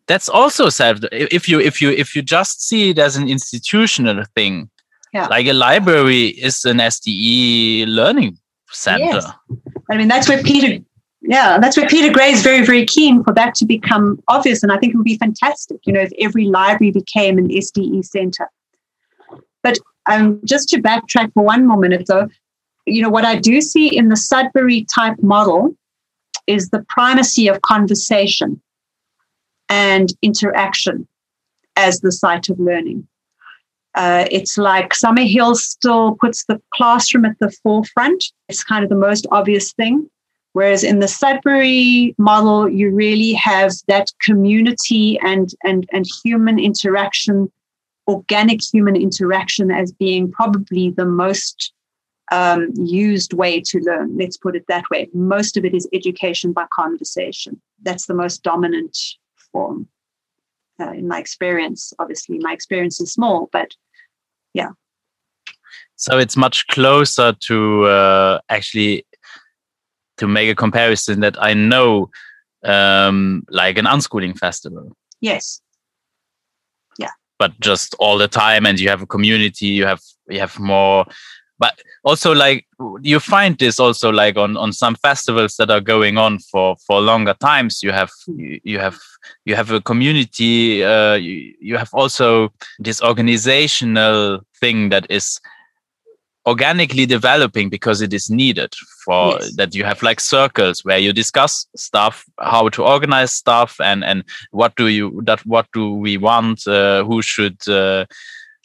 that's 0.06 0.28
also 0.28 0.68
self 0.68 0.98
if 1.12 1.48
you 1.48 1.60
if 1.60 1.80
you 1.80 1.90
if 1.90 2.16
you 2.16 2.22
just 2.22 2.66
see 2.66 2.90
it 2.90 2.98
as 2.98 3.16
an 3.16 3.28
institutional 3.28 4.24
thing 4.34 4.68
yeah. 5.12 5.26
like 5.26 5.46
a 5.46 5.52
library 5.52 6.28
is 6.28 6.64
an 6.64 6.78
sde 6.78 7.86
learning 7.86 8.36
center 8.70 9.04
yes. 9.04 9.26
i 9.90 9.96
mean 9.96 10.08
that's 10.08 10.28
where 10.28 10.42
peter 10.42 10.78
yeah, 11.22 11.58
that's 11.58 11.76
where 11.76 11.88
Peter 11.88 12.12
Gray 12.12 12.32
is 12.32 12.42
very, 12.42 12.66
very 12.66 12.84
keen 12.84 13.22
for 13.22 13.32
that 13.34 13.54
to 13.56 13.64
become 13.64 14.20
obvious. 14.26 14.62
And 14.62 14.72
I 14.72 14.78
think 14.78 14.92
it 14.92 14.96
would 14.96 15.04
be 15.04 15.18
fantastic, 15.18 15.78
you 15.84 15.92
know, 15.92 16.00
if 16.00 16.10
every 16.18 16.46
library 16.46 16.90
became 16.90 17.38
an 17.38 17.48
SDE 17.48 18.04
center. 18.04 18.50
But 19.62 19.78
um, 20.06 20.40
just 20.44 20.68
to 20.70 20.82
backtrack 20.82 21.32
for 21.32 21.44
one 21.44 21.64
more 21.64 21.78
minute, 21.78 22.06
though, 22.08 22.28
you 22.86 23.02
know, 23.02 23.10
what 23.10 23.24
I 23.24 23.36
do 23.36 23.60
see 23.60 23.96
in 23.96 24.08
the 24.08 24.16
Sudbury 24.16 24.86
type 24.94 25.16
model 25.22 25.76
is 26.46 26.70
the 26.70 26.84
primacy 26.88 27.48
of 27.48 27.62
conversation 27.62 28.60
and 29.68 30.12
interaction 30.22 31.06
as 31.76 32.00
the 32.00 32.12
site 32.12 32.48
of 32.48 32.58
learning. 32.58 33.06
Uh, 33.94 34.26
it's 34.30 34.56
like 34.56 34.94
Summerhill 34.94 35.54
still 35.54 36.16
puts 36.20 36.44
the 36.46 36.60
classroom 36.74 37.24
at 37.24 37.38
the 37.40 37.50
forefront. 37.62 38.24
It's 38.48 38.64
kind 38.64 38.82
of 38.82 38.90
the 38.90 38.96
most 38.96 39.26
obvious 39.30 39.72
thing. 39.72 40.08
Whereas 40.54 40.84
in 40.84 40.98
the 40.98 41.08
Sudbury 41.08 42.14
model, 42.18 42.68
you 42.68 42.90
really 42.90 43.32
have 43.34 43.72
that 43.88 44.08
community 44.20 45.18
and, 45.20 45.50
and, 45.64 45.86
and 45.92 46.06
human 46.22 46.58
interaction, 46.58 47.50
organic 48.06 48.60
human 48.62 48.96
interaction, 48.96 49.70
as 49.70 49.92
being 49.92 50.30
probably 50.30 50.90
the 50.90 51.06
most 51.06 51.72
um, 52.32 52.72
used 52.76 53.34
way 53.34 53.60
to 53.60 53.78
learn. 53.80 54.16
Let's 54.16 54.38
put 54.38 54.56
it 54.56 54.64
that 54.68 54.88
way. 54.90 55.08
Most 55.12 55.58
of 55.58 55.64
it 55.66 55.74
is 55.74 55.86
education 55.92 56.52
by 56.52 56.64
conversation. 56.72 57.60
That's 57.82 58.06
the 58.06 58.14
most 58.14 58.42
dominant 58.42 58.96
form 59.52 59.86
uh, 60.80 60.92
in 60.92 61.06
my 61.06 61.18
experience. 61.20 61.92
Obviously, 61.98 62.38
my 62.38 62.54
experience 62.54 63.00
is 63.02 63.12
small, 63.12 63.50
but 63.52 63.72
yeah. 64.54 64.70
So 65.96 66.16
it's 66.16 66.36
much 66.36 66.66
closer 66.68 67.34
to 67.48 67.84
uh, 67.84 68.40
actually 68.48 69.06
to 70.16 70.26
make 70.26 70.48
a 70.48 70.54
comparison 70.54 71.20
that 71.20 71.36
I 71.38 71.52
know, 71.52 72.10
um, 72.64 73.44
like 73.50 73.76
an 73.76 73.84
unschooling 73.84 74.38
festival. 74.38 74.96
Yes. 75.20 75.60
Yeah. 76.98 77.10
But 77.38 77.60
just 77.60 77.94
all 77.98 78.16
the 78.16 78.28
time, 78.28 78.64
and 78.64 78.80
you 78.80 78.88
have 78.88 79.02
a 79.02 79.06
community. 79.06 79.66
You 79.66 79.84
have 79.84 80.00
you 80.30 80.40
have 80.40 80.58
more. 80.58 81.04
But 81.62 81.80
also, 82.02 82.34
like 82.34 82.66
you 83.02 83.20
find 83.20 83.56
this 83.56 83.78
also 83.78 84.10
like 84.10 84.36
on 84.36 84.56
on 84.56 84.72
some 84.72 84.96
festivals 84.96 85.54
that 85.58 85.70
are 85.70 85.80
going 85.80 86.18
on 86.18 86.40
for 86.50 86.74
for 86.84 87.00
longer 87.00 87.34
times. 87.34 87.84
You 87.84 87.92
have 87.92 88.10
you, 88.26 88.60
you 88.64 88.80
have 88.80 88.98
you 89.44 89.54
have 89.54 89.70
a 89.70 89.80
community. 89.80 90.82
Uh, 90.82 91.14
you, 91.14 91.54
you 91.60 91.76
have 91.76 91.90
also 91.94 92.52
this 92.80 93.00
organizational 93.00 94.40
thing 94.60 94.88
that 94.88 95.06
is 95.08 95.40
organically 96.46 97.06
developing 97.06 97.70
because 97.70 98.02
it 98.02 98.12
is 98.12 98.28
needed 98.28 98.74
for 99.04 99.38
yes. 99.38 99.54
that 99.54 99.72
you 99.72 99.84
have 99.84 100.02
like 100.02 100.18
circles 100.18 100.84
where 100.84 100.98
you 100.98 101.12
discuss 101.12 101.66
stuff 101.76 102.24
how 102.40 102.68
to 102.68 102.82
organize 102.82 103.32
stuff 103.32 103.80
and 103.80 104.02
and 104.02 104.24
what 104.50 104.74
do 104.74 104.88
you 104.88 105.22
that 105.24 105.38
what 105.46 105.66
do 105.72 105.94
we 105.94 106.16
want 106.16 106.66
uh, 106.66 107.04
who 107.04 107.22
should 107.22 107.56
uh, 107.68 108.04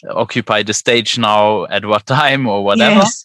occupy 0.09 0.63
the 0.63 0.73
stage 0.73 1.17
now 1.17 1.65
at 1.65 1.85
what 1.85 2.05
time 2.05 2.47
or 2.47 2.63
whatever. 2.63 2.95
Yes. 2.95 3.23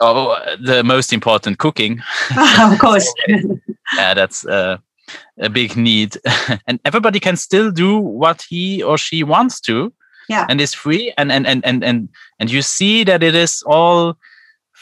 oh 0.00 0.36
the 0.62 0.82
most 0.84 1.12
important 1.12 1.58
cooking. 1.58 2.00
Of 2.58 2.78
course. 2.78 3.12
Yeah 3.96 4.14
that's 4.14 4.46
uh, 4.46 4.76
a 5.40 5.48
big 5.48 5.76
need. 5.76 6.16
And 6.66 6.78
everybody 6.84 7.20
can 7.20 7.36
still 7.36 7.70
do 7.70 7.98
what 7.98 8.44
he 8.48 8.82
or 8.82 8.98
she 8.98 9.24
wants 9.24 9.60
to. 9.62 9.92
Yeah. 10.28 10.46
And 10.48 10.60
is 10.60 10.74
free. 10.74 11.12
And 11.18 11.32
and 11.32 11.46
and 11.46 11.64
and 11.64 11.82
and, 11.82 12.08
and 12.38 12.50
you 12.50 12.62
see 12.62 13.04
that 13.04 13.22
it 13.22 13.34
is 13.34 13.64
all 13.66 14.16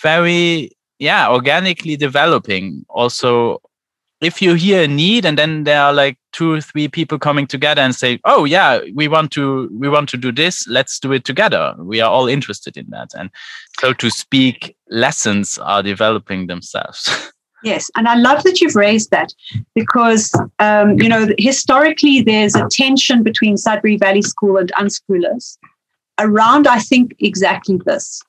very 0.02 0.76
yeah 0.98 1.30
organically 1.30 1.96
developing. 1.96 2.84
Also 2.88 3.60
if 4.20 4.42
you 4.42 4.54
hear 4.54 4.82
a 4.82 4.88
need 4.88 5.24
and 5.24 5.38
then 5.38 5.64
there 5.64 5.80
are 5.80 5.92
like 5.92 6.17
two 6.32 6.52
or 6.52 6.60
three 6.60 6.88
people 6.88 7.18
coming 7.18 7.46
together 7.46 7.80
and 7.80 7.94
say 7.94 8.20
oh 8.24 8.44
yeah 8.44 8.80
we 8.94 9.08
want 9.08 9.30
to 9.32 9.68
we 9.72 9.88
want 9.88 10.08
to 10.08 10.16
do 10.16 10.32
this. 10.32 10.66
Let's 10.68 10.98
do 10.98 11.12
it 11.12 11.24
together. 11.24 11.74
We 11.78 12.00
are 12.00 12.10
all 12.10 12.28
interested 12.28 12.76
in 12.76 12.86
that. 12.90 13.10
And 13.16 13.30
so 13.80 13.92
to 13.94 14.10
speak 14.10 14.76
lessons 14.88 15.58
are 15.58 15.82
developing 15.82 16.46
themselves. 16.46 17.32
Yes, 17.64 17.90
and 17.96 18.06
I 18.06 18.14
love 18.14 18.44
that 18.44 18.60
you've 18.60 18.76
raised 18.76 19.10
that 19.10 19.32
because, 19.74 20.32
um, 20.60 20.98
you 21.00 21.08
know, 21.08 21.28
historically 21.38 22.22
there's 22.22 22.54
a 22.54 22.68
tension 22.70 23.24
between 23.24 23.56
Sudbury 23.56 23.96
Valley 23.96 24.22
School 24.22 24.58
and 24.58 24.72
unschoolers 24.74 25.58
around, 26.20 26.68
I 26.68 26.78
think, 26.78 27.16
exactly 27.18 27.80
this, 27.84 28.22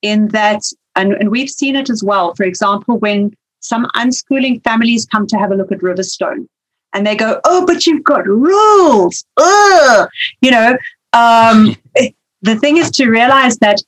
in 0.00 0.28
that, 0.28 0.62
and, 0.96 1.12
and 1.12 1.30
we've 1.30 1.50
seen 1.50 1.76
it 1.76 1.90
as 1.90 2.02
well. 2.02 2.34
For 2.34 2.44
example, 2.44 2.98
when 2.98 3.34
some 3.60 3.86
unschooling 3.96 4.62
families 4.64 5.06
come 5.06 5.26
to 5.26 5.36
have 5.36 5.50
a 5.50 5.54
look 5.54 5.72
at 5.72 5.80
Riverstone 5.80 6.46
and 6.94 7.06
they 7.06 7.16
go, 7.16 7.40
oh, 7.44 7.66
but 7.66 7.86
you've 7.86 8.04
got 8.04 8.26
rules. 8.26 9.24
Ugh! 9.36 10.08
You 10.40 10.50
know, 10.50 10.78
um, 11.12 11.76
the 12.42 12.56
thing 12.56 12.78
is 12.78 12.90
to 12.92 13.08
realize 13.08 13.58
that 13.58 13.78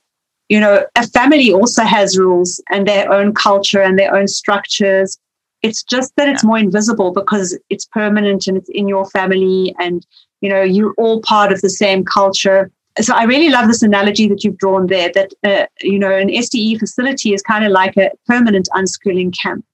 you 0.49 0.59
know, 0.59 0.85
a 0.95 1.07
family 1.07 1.51
also 1.51 1.83
has 1.83 2.17
rules 2.17 2.61
and 2.69 2.87
their 2.87 3.11
own 3.11 3.33
culture 3.33 3.81
and 3.81 3.99
their 3.99 4.15
own 4.15 4.27
structures. 4.27 5.17
It's 5.61 5.83
just 5.83 6.13
that 6.15 6.29
it's 6.29 6.43
more 6.43 6.57
invisible 6.57 7.11
because 7.11 7.57
it's 7.69 7.85
permanent 7.85 8.47
and 8.47 8.57
it's 8.57 8.69
in 8.69 8.87
your 8.87 9.05
family 9.09 9.75
and, 9.79 10.05
you 10.41 10.49
know, 10.49 10.61
you're 10.61 10.93
all 10.97 11.21
part 11.21 11.51
of 11.51 11.61
the 11.61 11.69
same 11.69 12.05
culture. 12.05 12.71
So 13.01 13.13
I 13.13 13.23
really 13.23 13.49
love 13.49 13.67
this 13.67 13.81
analogy 13.81 14.27
that 14.29 14.43
you've 14.43 14.57
drawn 14.57 14.87
there 14.87 15.11
that, 15.13 15.33
uh, 15.43 15.65
you 15.81 15.99
know, 15.99 16.15
an 16.15 16.29
SDE 16.29 16.79
facility 16.79 17.33
is 17.33 17.41
kind 17.41 17.65
of 17.65 17.71
like 17.71 17.97
a 17.97 18.11
permanent 18.27 18.69
unschooling 18.73 19.33
camp. 19.37 19.65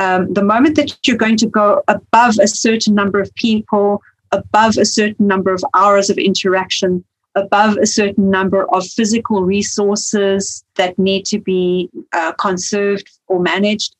Um, 0.00 0.32
the 0.32 0.44
moment 0.44 0.76
that 0.76 0.96
you're 1.06 1.16
going 1.16 1.36
to 1.38 1.46
go 1.46 1.82
above 1.88 2.38
a 2.40 2.48
certain 2.48 2.94
number 2.94 3.20
of 3.20 3.34
people, 3.34 4.02
above 4.30 4.78
a 4.78 4.84
certain 4.84 5.26
number 5.26 5.52
of 5.52 5.62
hours 5.74 6.08
of 6.08 6.18
interaction, 6.18 7.04
above 7.34 7.76
a 7.76 7.86
certain 7.86 8.30
number 8.30 8.66
of 8.74 8.86
physical 8.86 9.42
resources 9.42 10.64
that 10.76 10.98
need 10.98 11.24
to 11.26 11.38
be 11.38 11.90
uh, 12.12 12.32
conserved 12.32 13.10
or 13.28 13.40
managed, 13.40 13.94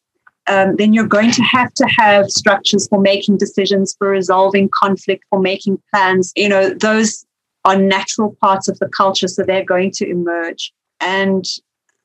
um, 0.48 0.76
then 0.76 0.92
you're 0.92 1.06
going 1.06 1.30
to 1.30 1.42
have 1.42 1.72
to 1.74 1.86
have 1.86 2.30
structures 2.30 2.88
for 2.88 3.00
making 3.00 3.38
decisions, 3.38 3.94
for 3.98 4.08
resolving 4.08 4.68
conflict, 4.68 5.24
for 5.30 5.38
making 5.38 5.80
plans. 5.92 6.32
You 6.36 6.48
know, 6.48 6.70
those 6.74 7.24
are 7.64 7.76
natural 7.76 8.36
parts 8.40 8.68
of 8.68 8.78
the 8.80 8.88
culture, 8.88 9.28
so 9.28 9.44
they're 9.44 9.64
going 9.64 9.92
to 9.92 10.08
emerge. 10.08 10.72
And 11.00 11.44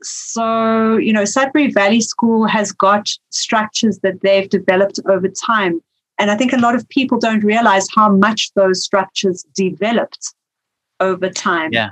so, 0.03 0.97
you 0.97 1.11
know, 1.11 1.25
Sudbury 1.25 1.71
Valley 1.71 2.01
School 2.01 2.45
has 2.45 2.71
got 2.71 3.09
structures 3.29 3.99
that 3.99 4.21
they've 4.21 4.49
developed 4.49 4.99
over 5.07 5.27
time. 5.27 5.81
And 6.19 6.31
I 6.31 6.37
think 6.37 6.53
a 6.53 6.57
lot 6.57 6.75
of 6.75 6.87
people 6.89 7.19
don't 7.19 7.43
realize 7.43 7.87
how 7.95 8.09
much 8.09 8.51
those 8.55 8.83
structures 8.83 9.45
developed 9.55 10.33
over 10.99 11.29
time. 11.29 11.71
Yeah. 11.73 11.91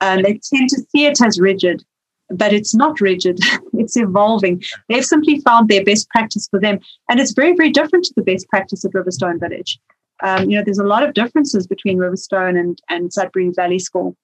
And 0.00 0.24
they 0.24 0.40
tend 0.52 0.68
to 0.70 0.82
see 0.90 1.06
it 1.06 1.22
as 1.22 1.40
rigid, 1.40 1.82
but 2.28 2.52
it's 2.52 2.74
not 2.74 3.00
rigid. 3.00 3.38
it's 3.74 3.96
evolving. 3.96 4.62
They've 4.88 5.04
simply 5.04 5.40
found 5.40 5.68
their 5.68 5.84
best 5.84 6.08
practice 6.10 6.48
for 6.50 6.60
them. 6.60 6.80
And 7.08 7.20
it's 7.20 7.32
very, 7.32 7.54
very 7.54 7.70
different 7.70 8.04
to 8.06 8.14
the 8.16 8.22
best 8.22 8.48
practice 8.48 8.84
at 8.84 8.92
Riverstone 8.92 9.40
Village. 9.40 9.78
Um, 10.22 10.48
you 10.50 10.56
know, 10.56 10.64
there's 10.64 10.78
a 10.78 10.84
lot 10.84 11.02
of 11.02 11.14
differences 11.14 11.66
between 11.66 11.98
Riverstone 11.98 12.58
and, 12.58 12.80
and 12.88 13.12
Sudbury 13.12 13.50
Valley 13.54 13.78
School. 13.78 14.16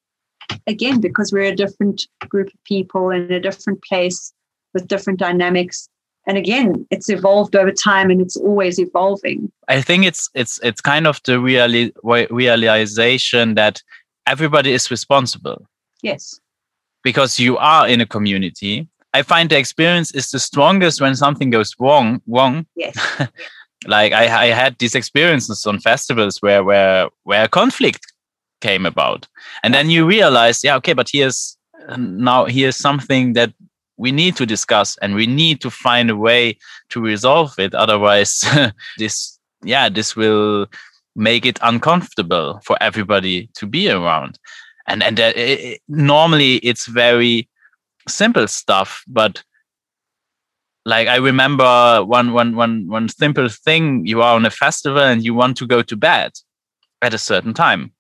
Again, 0.66 1.01
because 1.01 1.32
we're 1.32 1.53
a 1.53 1.57
different 1.57 2.07
group 2.28 2.49
of 2.49 2.64
people 2.64 3.11
in 3.11 3.32
a 3.32 3.40
different 3.40 3.82
place 3.82 4.32
with 4.74 4.88
different 4.88 5.18
dynamics. 5.18 5.88
And 6.26 6.36
again, 6.36 6.86
it's 6.90 7.09
evolved 7.09 7.57
over 7.57 7.72
time 7.72 8.11
and 8.11 8.20
it's 8.20 8.36
always 8.36 8.78
evolving. 8.78 9.51
I 9.68 9.80
think 9.80 10.05
it's 10.05 10.28
it's 10.34 10.61
it's 10.62 10.80
kind 10.80 11.07
of 11.07 11.20
the 11.24 11.32
reali- 11.32 11.92
realization 12.30 13.55
that 13.55 13.82
everybody 14.26 14.72
is 14.72 14.90
responsible. 14.90 15.66
Yes. 16.03 16.38
Because 17.03 17.38
you 17.38 17.57
are 17.57 17.88
in 17.88 18.01
a 18.01 18.07
community. 18.07 18.88
I 19.14 19.22
find 19.22 19.49
the 19.49 19.59
experience 19.59 20.11
is 20.12 20.30
the 20.30 20.38
strongest 20.38 21.01
when 21.01 21.16
something 21.16 21.49
goes 21.49 21.74
wrong. 21.80 22.20
Wrong. 22.26 22.66
Yes. 22.76 22.94
like 23.86 24.12
I, 24.12 24.24
I 24.24 24.46
had 24.49 24.78
these 24.78 24.94
experiences 24.94 25.64
on 25.66 25.80
festivals 25.80 26.42
where 26.42 26.62
where 26.62 27.09
where 27.24 27.49
conflict 27.49 28.12
came 28.61 28.86
about, 28.86 29.26
and 29.62 29.74
then 29.74 29.90
you 29.90 30.06
realize, 30.06 30.62
yeah, 30.64 30.76
okay, 30.76 30.92
but 30.92 31.09
here's 31.12 31.59
now 31.96 32.44
here's 32.44 32.76
something 32.76 33.32
that 33.34 33.52
we 33.96 34.12
need 34.12 34.36
to 34.36 34.46
discuss 34.46 34.96
and 34.98 35.14
we 35.14 35.26
need 35.26 35.61
to 35.61 35.70
find 35.70 36.11
a 36.11 36.16
way 36.16 36.56
to 36.90 37.00
resolve 37.00 37.59
it. 37.59 37.74
Otherwise 37.74 38.44
this 38.98 39.38
yeah 39.62 39.88
this 39.88 40.14
will 40.14 40.66
make 41.16 41.44
it 41.44 41.59
uncomfortable 41.62 42.61
for 42.64 42.76
everybody 42.80 43.48
to 43.54 43.66
be 43.66 43.90
around. 43.90 44.38
And 44.86 45.02
and 45.02 45.20
uh, 45.20 45.32
it, 45.34 45.80
normally 45.88 46.56
it's 46.56 46.86
very 46.86 47.48
simple 48.09 48.48
stuff 48.48 49.04
but 49.06 49.44
like 50.86 51.09
i 51.09 51.16
remember 51.16 52.02
one 52.02 52.32
one 52.32 52.56
one 52.56 52.88
one 52.88 53.09
simple 53.09 53.48
thing. 53.50 54.06
You 54.06 54.22
are 54.22 54.34
on 54.34 54.46
a 54.46 54.50
festival 54.50 55.02
and 55.02 55.22
you 55.22 55.34
want 55.34 55.59
to 55.59 55.66
go 55.66 55.82
to 55.82 55.96
bed 55.96 56.32
at 57.02 57.12
a 57.12 57.18
certain 57.18 57.52
time 57.52 57.92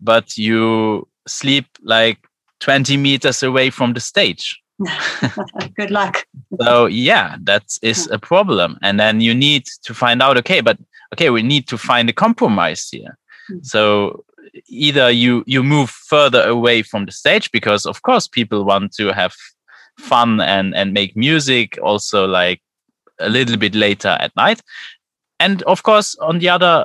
but 0.00 0.36
you 0.36 1.06
sleep 1.26 1.66
like 1.82 2.18
20 2.60 2.96
meters 2.96 3.42
away 3.42 3.70
from 3.70 3.92
the 3.94 4.00
stage. 4.00 4.60
Good 5.76 5.90
luck. 5.90 6.26
So 6.60 6.86
yeah 6.86 7.36
that 7.42 7.64
is 7.82 8.08
a 8.10 8.18
problem. 8.18 8.78
And 8.82 8.98
then 8.98 9.20
you 9.20 9.34
need 9.34 9.66
to 9.82 9.94
find 9.94 10.22
out 10.22 10.36
okay 10.38 10.60
but 10.60 10.78
okay 11.12 11.30
we 11.30 11.42
need 11.42 11.66
to 11.68 11.78
find 11.78 12.08
a 12.08 12.12
compromise 12.12 12.88
here. 12.88 13.18
Mm-hmm. 13.50 13.62
so 13.62 14.24
either 14.68 15.10
you 15.10 15.42
you 15.46 15.62
move 15.62 15.90
further 15.90 16.42
away 16.46 16.82
from 16.82 17.06
the 17.06 17.12
stage 17.12 17.50
because 17.50 17.86
of 17.86 18.02
course 18.02 18.28
people 18.28 18.64
want 18.64 18.92
to 18.92 19.12
have 19.12 19.34
fun 19.98 20.40
and 20.40 20.74
and 20.74 20.92
make 20.92 21.16
music 21.16 21.78
also 21.82 22.26
like 22.26 22.60
a 23.20 23.28
little 23.28 23.56
bit 23.56 23.74
later 23.74 24.16
at 24.20 24.34
night. 24.36 24.62
And 25.40 25.62
of 25.62 25.82
course 25.82 26.16
on 26.16 26.38
the 26.38 26.48
other 26.48 26.84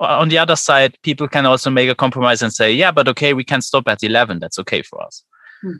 on 0.00 0.28
the 0.28 0.38
other 0.38 0.56
side 0.56 0.96
people 1.02 1.28
can 1.28 1.46
also 1.46 1.70
make 1.70 1.88
a 1.88 1.94
compromise 1.94 2.42
and 2.42 2.52
say 2.52 2.72
yeah 2.72 2.90
but 2.90 3.06
okay 3.06 3.34
we 3.34 3.44
can 3.44 3.60
stop 3.60 3.86
at 3.86 4.02
11 4.02 4.38
that's 4.38 4.58
okay 4.58 4.82
for 4.82 5.02
us 5.02 5.22
mm. 5.64 5.78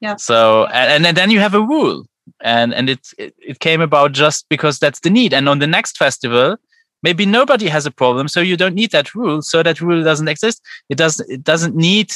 Yeah. 0.00 0.16
So 0.16 0.66
and, 0.66 1.06
and 1.06 1.16
then 1.16 1.30
you 1.30 1.40
have 1.40 1.54
a 1.54 1.60
rule, 1.60 2.06
and 2.42 2.74
and 2.74 2.90
it, 2.90 3.08
it 3.18 3.34
it 3.38 3.60
came 3.60 3.80
about 3.80 4.12
just 4.12 4.46
because 4.48 4.78
that's 4.78 5.00
the 5.00 5.10
need. 5.10 5.34
And 5.34 5.48
on 5.48 5.58
the 5.58 5.66
next 5.66 5.98
festival, 5.98 6.56
maybe 7.02 7.26
nobody 7.26 7.68
has 7.68 7.86
a 7.86 7.90
problem, 7.90 8.28
so 8.28 8.40
you 8.40 8.56
don't 8.56 8.74
need 8.74 8.92
that 8.92 9.14
rule. 9.14 9.42
So 9.42 9.62
that 9.62 9.80
rule 9.80 10.02
doesn't 10.02 10.28
exist. 10.28 10.62
It 10.88 10.96
does. 10.96 11.20
It 11.20 11.44
doesn't 11.44 11.76
need. 11.76 12.12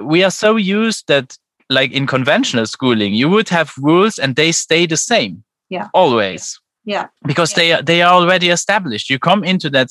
We 0.00 0.24
are 0.24 0.30
so 0.30 0.56
used 0.56 1.06
that 1.08 1.36
like 1.68 1.92
in 1.92 2.06
conventional 2.06 2.66
schooling, 2.66 3.12
you 3.12 3.28
would 3.28 3.48
have 3.50 3.74
rules 3.78 4.18
and 4.18 4.36
they 4.36 4.52
stay 4.52 4.86
the 4.86 4.96
same. 4.96 5.44
Yeah. 5.68 5.88
Always. 5.92 6.58
Yeah. 6.86 7.08
Because 7.26 7.52
yeah. 7.52 7.56
they 7.56 7.72
are 7.72 7.82
they 7.82 8.02
are 8.02 8.14
already 8.14 8.48
established. 8.48 9.10
You 9.10 9.18
come 9.18 9.44
into 9.44 9.68
that 9.70 9.88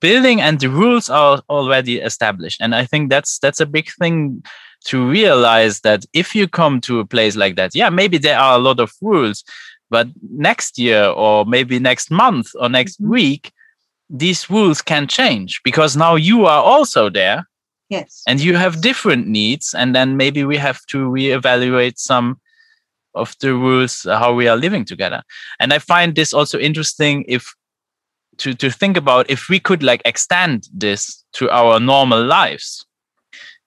building 0.00 0.40
and 0.40 0.58
the 0.58 0.68
rules 0.68 1.08
are 1.08 1.42
already 1.48 2.00
established. 2.00 2.60
And 2.60 2.74
I 2.74 2.84
think 2.84 3.10
that's 3.10 3.38
that's 3.38 3.60
a 3.60 3.66
big 3.66 3.90
thing 4.00 4.42
to 4.86 5.06
realize 5.06 5.80
that 5.80 6.06
if 6.14 6.34
you 6.34 6.48
come 6.48 6.80
to 6.80 7.00
a 7.00 7.06
place 7.06 7.36
like 7.36 7.56
that, 7.56 7.74
yeah, 7.74 7.90
maybe 7.90 8.18
there 8.18 8.38
are 8.38 8.56
a 8.56 8.62
lot 8.62 8.80
of 8.80 8.92
rules, 9.02 9.44
but 9.90 10.08
next 10.32 10.78
year 10.78 11.04
or 11.04 11.44
maybe 11.44 11.78
next 11.78 12.10
month 12.10 12.50
or 12.58 12.68
next 12.68 13.00
mm-hmm. 13.00 13.12
week, 13.12 13.52
these 14.08 14.50
rules 14.50 14.82
can 14.82 15.06
change 15.06 15.60
because 15.62 15.96
now 15.96 16.16
you 16.16 16.46
are 16.46 16.62
also 16.62 17.10
there. 17.10 17.46
Yes. 17.90 18.22
And 18.26 18.40
you 18.40 18.56
have 18.56 18.80
different 18.80 19.26
needs. 19.26 19.74
And 19.74 19.94
then 19.94 20.16
maybe 20.16 20.44
we 20.44 20.56
have 20.56 20.80
to 20.86 21.10
reevaluate 21.10 21.98
some 21.98 22.40
of 23.14 23.34
the 23.40 23.54
rules, 23.54 24.06
uh, 24.06 24.18
how 24.18 24.34
we 24.34 24.48
are 24.48 24.56
living 24.56 24.84
together. 24.84 25.22
And 25.58 25.72
I 25.72 25.78
find 25.78 26.14
this 26.14 26.32
also 26.32 26.58
interesting 26.58 27.24
if 27.28 27.54
to, 28.38 28.54
to 28.54 28.70
think 28.70 28.96
about 28.96 29.28
if 29.28 29.48
we 29.48 29.60
could 29.60 29.82
like 29.82 30.02
extend 30.04 30.68
this 30.72 31.24
to 31.34 31.50
our 31.50 31.78
normal 31.78 32.24
lives. 32.24 32.86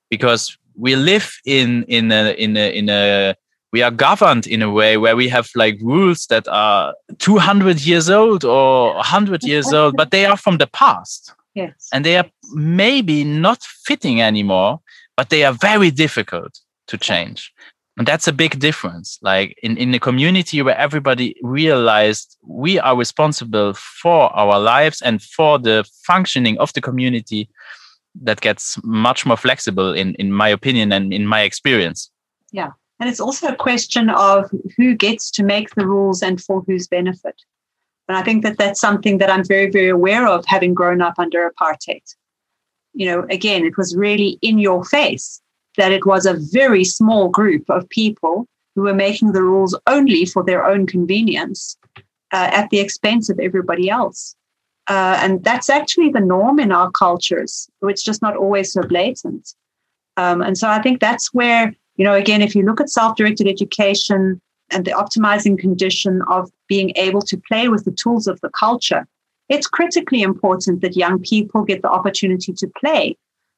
Because 0.09 0.57
we 0.75 0.95
live 0.95 1.31
in 1.45 1.83
in 1.83 2.11
a 2.11 2.33
in 2.33 2.57
a 2.57 2.75
in 2.75 2.89
a 2.89 3.35
we 3.71 3.81
are 3.81 3.91
governed 3.91 4.45
in 4.45 4.61
a 4.61 4.69
way 4.69 4.97
where 4.97 5.15
we 5.15 5.27
have 5.29 5.49
like 5.55 5.79
rules 5.81 6.27
that 6.27 6.47
are 6.47 6.93
200 7.17 7.81
years 7.81 8.09
old 8.09 8.45
or 8.45 8.93
100 8.95 9.43
years 9.43 9.73
old 9.73 9.95
but 9.97 10.11
they 10.11 10.25
are 10.25 10.37
from 10.37 10.57
the 10.57 10.67
past. 10.67 11.33
Yes. 11.55 11.89
And 11.91 12.05
they 12.05 12.17
are 12.17 12.25
maybe 12.53 13.23
not 13.23 13.63
fitting 13.63 14.21
anymore 14.21 14.79
but 15.17 15.29
they 15.29 15.43
are 15.43 15.53
very 15.53 15.91
difficult 15.91 16.59
to 16.87 16.97
change 16.97 17.51
and 17.97 18.07
that's 18.07 18.27
a 18.27 18.33
big 18.33 18.59
difference. 18.59 19.19
Like 19.21 19.57
in 19.61 19.77
in 19.77 19.93
a 19.93 19.99
community 19.99 20.61
where 20.61 20.77
everybody 20.77 21.35
realized 21.43 22.37
we 22.41 22.79
are 22.79 22.97
responsible 22.97 23.73
for 23.73 24.35
our 24.35 24.59
lives 24.59 25.01
and 25.01 25.21
for 25.21 25.59
the 25.59 25.85
functioning 26.05 26.57
of 26.57 26.73
the 26.73 26.81
community 26.81 27.49
that 28.21 28.41
gets 28.41 28.79
much 28.83 29.25
more 29.25 29.37
flexible 29.37 29.93
in 29.93 30.15
in 30.15 30.31
my 30.31 30.49
opinion 30.49 30.91
and 30.91 31.13
in 31.13 31.27
my 31.27 31.41
experience. 31.41 32.09
Yeah. 32.51 32.71
And 32.99 33.09
it's 33.09 33.19
also 33.19 33.47
a 33.47 33.55
question 33.55 34.09
of 34.09 34.49
who 34.77 34.95
gets 34.95 35.29
to 35.31 35.43
make 35.43 35.75
the 35.75 35.85
rules 35.85 36.23
and 36.23 36.41
for 36.41 36.63
whose 36.65 36.87
benefit. 36.87 37.35
And 38.07 38.17
i 38.17 38.23
think 38.23 38.43
that 38.43 38.57
that's 38.57 38.81
something 38.81 39.19
that 39.19 39.29
i'm 39.29 39.45
very 39.45 39.69
very 39.71 39.89
aware 39.89 40.27
of 40.27 40.45
having 40.47 40.73
grown 40.73 41.01
up 41.01 41.19
under 41.19 41.49
apartheid. 41.49 42.15
You 42.93 43.05
know 43.05 43.27
again 43.29 43.65
it 43.65 43.77
was 43.77 43.95
really 43.95 44.39
in 44.41 44.57
your 44.57 44.83
face 44.83 45.43
that 45.77 45.91
it 45.91 46.05
was 46.05 46.25
a 46.25 46.39
very 46.51 46.83
small 46.83 47.29
group 47.29 47.69
of 47.69 47.89
people 47.89 48.47
who 48.75 48.83
were 48.83 48.93
making 48.93 49.31
the 49.31 49.43
rules 49.43 49.77
only 49.87 50.25
for 50.25 50.43
their 50.43 50.65
own 50.65 50.85
convenience 50.87 51.77
uh, 51.97 52.49
at 52.51 52.69
the 52.69 52.79
expense 52.79 53.29
of 53.29 53.39
everybody 53.39 53.89
else 53.89 54.35
uh, 54.87 55.17
and 55.21 55.43
that's 55.43 55.69
actually 55.69 56.09
the 56.09 56.19
norm 56.19 56.59
in 56.59 56.71
our 56.71 56.91
cultures. 56.91 57.69
It's 57.83 58.03
just 58.03 58.21
not 58.21 58.35
always 58.35 58.73
so 58.73 58.81
blatant. 58.81 59.53
Um, 60.17 60.41
and 60.41 60.57
so 60.57 60.67
I 60.67 60.81
think 60.81 60.99
that's 60.99 61.33
where, 61.33 61.73
you 61.95 62.03
know, 62.03 62.13
again, 62.13 62.41
if 62.41 62.55
you 62.55 62.63
look 62.63 62.81
at 62.81 62.89
self 62.89 63.15
directed 63.15 63.47
education 63.47 64.41
and 64.71 64.85
the 64.85 64.91
optimizing 64.91 65.57
condition 65.57 66.21
of 66.29 66.51
being 66.67 66.91
able 66.95 67.21
to 67.21 67.37
play 67.47 67.69
with 67.69 67.85
the 67.85 67.91
tools 67.91 68.27
of 68.27 68.41
the 68.41 68.49
culture, 68.49 69.07
it's 69.47 69.67
critically 69.67 70.21
important 70.21 70.81
that 70.81 70.97
young 70.97 71.19
people 71.19 71.63
get 71.63 71.81
the 71.81 71.89
opportunity 71.89 72.51
to 72.53 72.67
play 72.79 73.17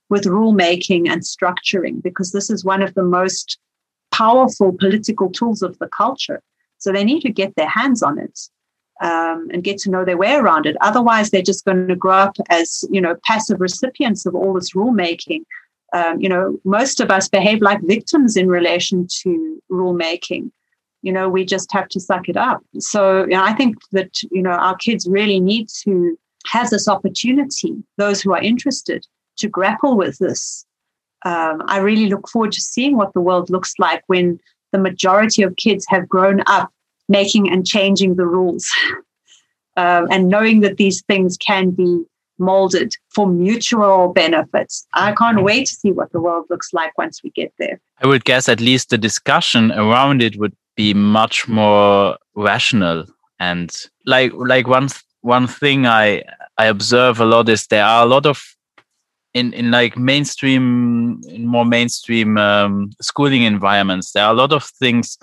with 0.09 0.25
rulemaking 0.25 1.09
and 1.09 1.21
structuring, 1.21 2.01
because 2.01 2.31
this 2.31 2.49
is 2.49 2.63
one 2.63 2.81
of 2.81 2.93
the 2.93 3.03
most 3.03 3.57
powerful 4.11 4.71
political 4.71 5.29
tools 5.29 5.61
of 5.61 5.77
the 5.79 5.87
culture. 5.87 6.41
So 6.77 6.91
they 6.91 7.03
need 7.03 7.21
to 7.21 7.31
get 7.31 7.55
their 7.55 7.67
hands 7.69 8.03
on 8.03 8.19
it 8.19 8.39
um, 9.01 9.49
and 9.51 9.63
get 9.63 9.77
to 9.79 9.89
know 9.89 10.05
their 10.05 10.17
way 10.17 10.35
around 10.35 10.65
it. 10.65 10.77
Otherwise, 10.81 11.29
they're 11.29 11.41
just 11.41 11.65
going 11.65 11.87
to 11.87 11.95
grow 11.95 12.13
up 12.13 12.37
as 12.49 12.85
you 12.89 13.01
know 13.01 13.15
passive 13.25 13.59
recipients 13.59 14.25
of 14.25 14.35
all 14.35 14.53
this 14.53 14.73
rulemaking. 14.73 15.43
Um, 15.93 16.19
you 16.19 16.29
know, 16.29 16.59
most 16.65 16.99
of 16.99 17.09
us 17.11 17.29
behave 17.29 17.61
like 17.61 17.81
victims 17.83 18.35
in 18.35 18.47
relation 18.47 19.07
to 19.21 19.61
rulemaking. 19.71 20.51
You 21.01 21.13
know, 21.13 21.29
we 21.29 21.45
just 21.45 21.71
have 21.71 21.87
to 21.89 21.99
suck 21.99 22.27
it 22.27 22.37
up. 22.37 22.63
So 22.79 23.21
you 23.21 23.35
know, 23.35 23.43
I 23.43 23.53
think 23.53 23.75
that 23.91 24.21
you 24.31 24.41
know 24.41 24.51
our 24.51 24.75
kids 24.77 25.07
really 25.07 25.39
need 25.39 25.67
to 25.83 26.17
have 26.47 26.69
this 26.69 26.87
opportunity. 26.87 27.75
Those 27.97 28.21
who 28.21 28.33
are 28.33 28.41
interested 28.41 29.05
to 29.37 29.47
grapple 29.47 29.97
with 29.97 30.17
this 30.19 30.65
um, 31.25 31.63
I 31.65 31.79
really 31.79 32.07
look 32.07 32.29
forward 32.29 32.51
to 32.53 32.61
seeing 32.61 32.95
what 32.95 33.13
the 33.13 33.19
world 33.19 33.49
looks 33.49 33.73
like 33.79 34.03
when 34.07 34.39
the 34.71 34.77
majority 34.77 35.41
of 35.41 35.55
kids 35.55 35.85
have 35.89 36.07
grown 36.07 36.41
up 36.45 36.71
making 37.09 37.51
and 37.51 37.65
changing 37.65 38.15
the 38.15 38.25
rules 38.25 38.71
um, 39.77 40.07
and 40.11 40.29
knowing 40.29 40.61
that 40.61 40.77
these 40.77 41.01
things 41.03 41.35
can 41.37 41.71
be 41.71 42.03
molded 42.37 42.93
for 43.09 43.27
mutual 43.27 44.09
benefits. 44.09 44.85
I 44.93 45.13
can't 45.13 45.41
wait 45.41 45.67
to 45.67 45.73
see 45.73 45.91
what 45.91 46.11
the 46.11 46.19
world 46.19 46.45
looks 46.49 46.73
like 46.73 46.95
once 46.97 47.23
we 47.23 47.29
get 47.31 47.53
there. 47.57 47.79
I 48.01 48.07
would 48.07 48.25
guess 48.25 48.49
at 48.49 48.59
least 48.59 48.89
the 48.89 48.97
discussion 48.97 49.71
around 49.71 50.21
it 50.21 50.37
would 50.37 50.55
be 50.75 50.93
much 50.93 51.47
more 51.47 52.17
rational 52.35 53.05
and 53.39 53.73
like 54.05 54.33
like 54.33 54.67
one 54.67 54.89
one 55.21 55.47
thing 55.47 55.85
I 55.85 56.23
I 56.57 56.65
observe 56.65 57.21
a 57.21 57.25
lot 57.25 57.47
is 57.47 57.67
there 57.67 57.85
are 57.85 58.03
a 58.03 58.07
lot 58.07 58.25
of 58.25 58.54
in 59.35 59.53
in 59.53 59.69
like 59.69 59.95
mainstream 59.97 61.21
in 61.27 61.45
more 61.45 61.65
mainstream 61.65 62.37
um, 62.37 62.89
schooling 63.01 63.43
environments 63.43 64.13
there 64.13 64.25
are 64.25 64.33
a 64.33 64.37
lot 64.37 64.51
of 64.51 64.63
things 64.63 65.17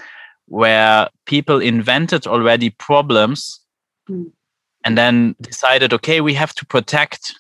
where 0.46 1.08
people 1.26 1.60
invented 1.60 2.26
already 2.26 2.70
problems 2.70 3.60
mm. 4.08 4.30
and 4.84 4.96
then 4.96 5.34
decided 5.40 5.92
okay 5.92 6.20
we 6.20 6.34
have 6.34 6.54
to 6.54 6.64
protect 6.66 7.34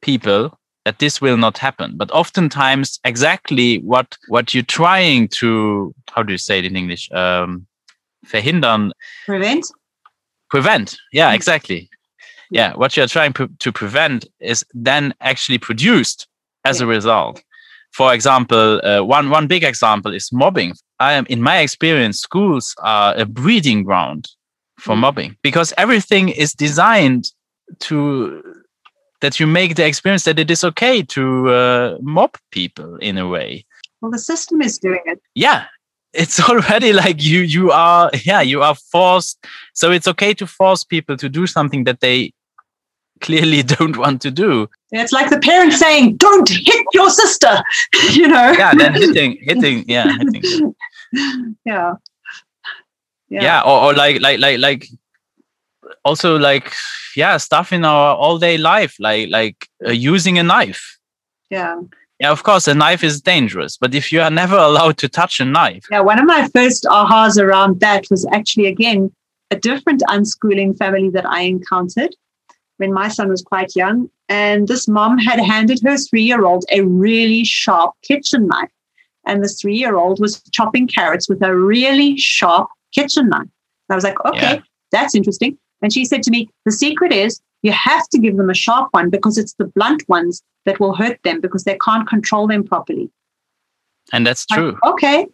people 0.00 0.56
that 0.84 0.98
this 0.98 1.20
will 1.20 1.36
not 1.36 1.58
happen. 1.58 1.96
But 1.96 2.10
oftentimes 2.10 2.98
exactly 3.04 3.78
what 3.78 4.16
what 4.28 4.52
you're 4.52 4.64
trying 4.64 5.28
to 5.28 5.94
how 6.10 6.22
do 6.22 6.32
you 6.32 6.38
say 6.38 6.58
it 6.58 6.64
in 6.64 6.76
english? 6.76 7.10
Um 7.12 7.66
verhindern 8.26 8.90
prevent? 9.26 9.66
Prevent. 10.50 10.96
Yeah 11.12 11.32
mm. 11.32 11.34
exactly 11.34 11.88
yeah 12.52 12.74
what 12.74 12.96
you're 12.96 13.06
trying 13.06 13.32
to 13.32 13.72
prevent 13.72 14.26
is 14.40 14.64
then 14.74 15.14
actually 15.20 15.58
produced 15.58 16.28
as 16.64 16.78
yeah. 16.78 16.84
a 16.84 16.88
result 16.88 17.42
for 17.92 18.14
example 18.14 18.80
uh, 18.84 19.02
one 19.02 19.30
one 19.30 19.46
big 19.46 19.64
example 19.64 20.14
is 20.14 20.30
mobbing 20.32 20.74
i 21.00 21.12
am 21.12 21.26
in 21.28 21.40
my 21.40 21.58
experience 21.58 22.20
schools 22.20 22.74
are 22.82 23.14
a 23.16 23.24
breeding 23.24 23.82
ground 23.82 24.28
for 24.78 24.94
mm. 24.94 25.00
mobbing 25.00 25.36
because 25.42 25.72
everything 25.78 26.28
is 26.28 26.52
designed 26.52 27.32
to 27.80 28.42
that 29.20 29.38
you 29.40 29.46
make 29.46 29.76
the 29.76 29.86
experience 29.86 30.24
that 30.24 30.38
it 30.38 30.50
is 30.50 30.64
okay 30.64 31.02
to 31.02 31.48
uh, 31.48 31.96
mob 32.00 32.36
people 32.50 32.96
in 32.96 33.16
a 33.18 33.26
way 33.26 33.64
well 34.00 34.10
the 34.10 34.18
system 34.18 34.60
is 34.60 34.78
doing 34.78 35.00
it 35.06 35.20
yeah 35.34 35.64
it's 36.12 36.38
already 36.50 36.92
like 36.92 37.22
you 37.22 37.40
you 37.40 37.70
are 37.70 38.10
yeah 38.24 38.42
you 38.42 38.62
are 38.62 38.74
forced 38.74 39.38
so 39.72 39.90
it's 39.90 40.08
okay 40.08 40.34
to 40.34 40.46
force 40.46 40.84
people 40.84 41.16
to 41.16 41.28
do 41.28 41.46
something 41.46 41.84
that 41.84 42.00
they 42.00 42.32
clearly 43.22 43.62
don't 43.74 43.96
want 43.96 44.20
to 44.22 44.30
do. 44.30 44.68
It's 44.90 45.12
like 45.12 45.30
the 45.30 45.38
parents 45.38 45.78
saying 45.78 46.16
don't 46.16 46.48
hit 46.48 46.86
your 46.92 47.10
sister 47.10 47.62
you 48.10 48.28
know? 48.28 48.52
Yeah 48.52 48.74
then 48.74 48.94
hitting 48.94 49.38
hitting 49.40 49.84
yeah 49.88 50.08
hitting. 50.18 50.74
Yeah. 51.64 51.94
Yeah, 53.28 53.42
yeah 53.42 53.60
or, 53.62 53.84
or 53.84 53.94
like 53.94 54.20
like 54.20 54.38
like 54.38 54.58
like 54.58 54.88
also 56.04 56.38
like 56.38 56.72
yeah 57.16 57.36
stuff 57.36 57.72
in 57.72 57.84
our 57.84 58.16
all 58.16 58.38
day 58.38 58.56
life 58.56 58.96
like 58.98 59.28
like 59.30 59.68
uh, 59.86 59.90
using 59.90 60.38
a 60.38 60.42
knife. 60.42 60.98
Yeah. 61.50 61.80
Yeah, 62.22 62.30
of 62.30 62.44
course, 62.44 62.68
a 62.68 62.74
knife 62.74 63.02
is 63.02 63.20
dangerous, 63.20 63.76
but 63.76 63.96
if 63.96 64.12
you 64.12 64.20
are 64.20 64.30
never 64.30 64.56
allowed 64.56 64.96
to 64.98 65.08
touch 65.08 65.40
a 65.40 65.44
knife. 65.44 65.84
Yeah, 65.90 66.02
one 66.02 66.20
of 66.20 66.24
my 66.24 66.48
first 66.54 66.84
ahas 66.84 67.36
around 67.36 67.80
that 67.80 68.04
was 68.12 68.24
actually, 68.32 68.66
again, 68.66 69.10
a 69.50 69.56
different 69.56 70.02
unschooling 70.08 70.78
family 70.78 71.10
that 71.10 71.26
I 71.26 71.40
encountered 71.42 72.14
when 72.78 72.92
my 72.92 73.08
son 73.08 73.28
was 73.28 73.42
quite 73.42 73.74
young. 73.76 74.10
And 74.28 74.68
this 74.68 74.88
mom 74.88 75.18
had 75.18 75.40
handed 75.40 75.80
her 75.84 75.96
three 75.96 76.22
year 76.22 76.44
old 76.44 76.64
a 76.70 76.82
really 76.82 77.44
sharp 77.44 77.92
kitchen 78.02 78.46
knife. 78.46 78.70
And 79.26 79.44
the 79.44 79.48
three 79.48 79.76
year 79.76 79.96
old 79.96 80.20
was 80.20 80.42
chopping 80.52 80.88
carrots 80.88 81.28
with 81.28 81.42
a 81.42 81.56
really 81.56 82.16
sharp 82.16 82.68
kitchen 82.92 83.28
knife. 83.28 83.40
And 83.40 83.50
I 83.90 83.94
was 83.94 84.04
like, 84.04 84.24
okay, 84.24 84.54
yeah. 84.54 84.60
that's 84.90 85.14
interesting. 85.14 85.58
And 85.82 85.92
she 85.92 86.04
said 86.04 86.22
to 86.24 86.30
me, 86.30 86.48
the 86.64 86.72
secret 86.72 87.12
is 87.12 87.40
you 87.62 87.72
have 87.72 88.08
to 88.08 88.18
give 88.18 88.36
them 88.36 88.50
a 88.50 88.54
sharp 88.54 88.88
one 88.92 89.10
because 89.10 89.38
it's 89.38 89.54
the 89.54 89.66
blunt 89.66 90.08
ones 90.08 90.42
that 90.64 90.80
will 90.80 90.94
hurt 90.94 91.18
them 91.24 91.40
because 91.40 91.64
they 91.64 91.76
can't 91.84 92.08
control 92.08 92.46
them 92.46 92.64
properly. 92.64 93.10
And 94.12 94.26
that's 94.26 94.46
true. 94.46 94.72
Like, 94.82 94.94
okay. 94.94 95.26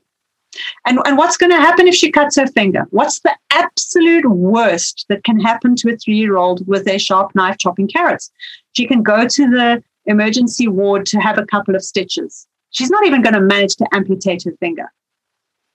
And, 0.87 0.99
and 1.05 1.17
what's 1.19 1.37
going 1.37 1.53
to 1.53 1.59
happen 1.59 1.87
if 1.87 1.95
she 1.95 2.11
cuts 2.11 2.37
her 2.37 2.47
finger? 2.47 2.87
What's 2.91 3.21
the 3.21 3.37
absolute 3.53 4.29
worst 4.29 5.07
that 5.09 5.25
can 5.25 5.39
happen 5.39 5.77
to 5.77 5.91
a 5.91 5.97
three 5.97 6.17
year 6.17 6.37
old 6.37 6.67
with 6.67 6.89
a 6.89 6.99
sharp 6.99 7.35
knife 7.35 7.59
chopping 7.59 7.89
carrots? 7.89 8.31
She 8.73 8.87
can 8.87 9.03
go 9.03 9.27
to 9.27 9.51
the 9.51 9.83
emergency 10.07 10.69
ward 10.69 11.07
to 11.07 11.19
have 11.19 11.39
a 11.39 11.47
couple 11.47 11.77
of 11.77 11.83
stitches. 11.83 12.47
She's 12.71 12.91
not 12.91 13.07
even 13.07 13.23
going 13.23 13.35
to 13.35 13.41
manage 13.41 13.77
to 13.77 13.87
amputate 13.93 14.45
her 14.45 14.53
finger. 14.61 14.93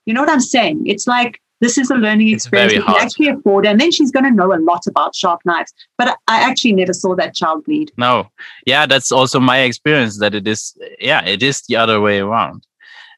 You 0.06 0.14
know 0.14 0.20
what 0.20 0.30
I'm 0.30 0.40
saying? 0.40 0.86
It's 0.86 1.06
like 1.06 1.40
this 1.60 1.78
is 1.78 1.90
a 1.90 1.94
learning 1.94 2.28
experience 2.28 2.74
we 2.74 2.82
can 2.82 2.96
actually 2.96 3.28
afford. 3.28 3.66
And 3.66 3.80
then 3.80 3.90
she's 3.90 4.10
going 4.10 4.24
to 4.24 4.30
know 4.30 4.52
a 4.52 4.60
lot 4.60 4.86
about 4.86 5.14
sharp 5.14 5.40
knives. 5.44 5.72
But 5.96 6.18
I 6.28 6.40
actually 6.40 6.74
never 6.74 6.92
saw 6.92 7.14
that 7.16 7.34
child 7.34 7.64
bleed. 7.64 7.92
No. 7.96 8.28
Yeah, 8.66 8.86
that's 8.86 9.10
also 9.10 9.40
my 9.40 9.60
experience 9.60 10.18
that 10.18 10.34
it 10.34 10.46
is, 10.46 10.76
yeah, 11.00 11.24
it 11.24 11.42
is 11.42 11.62
the 11.62 11.76
other 11.76 12.00
way 12.00 12.18
around. 12.18 12.66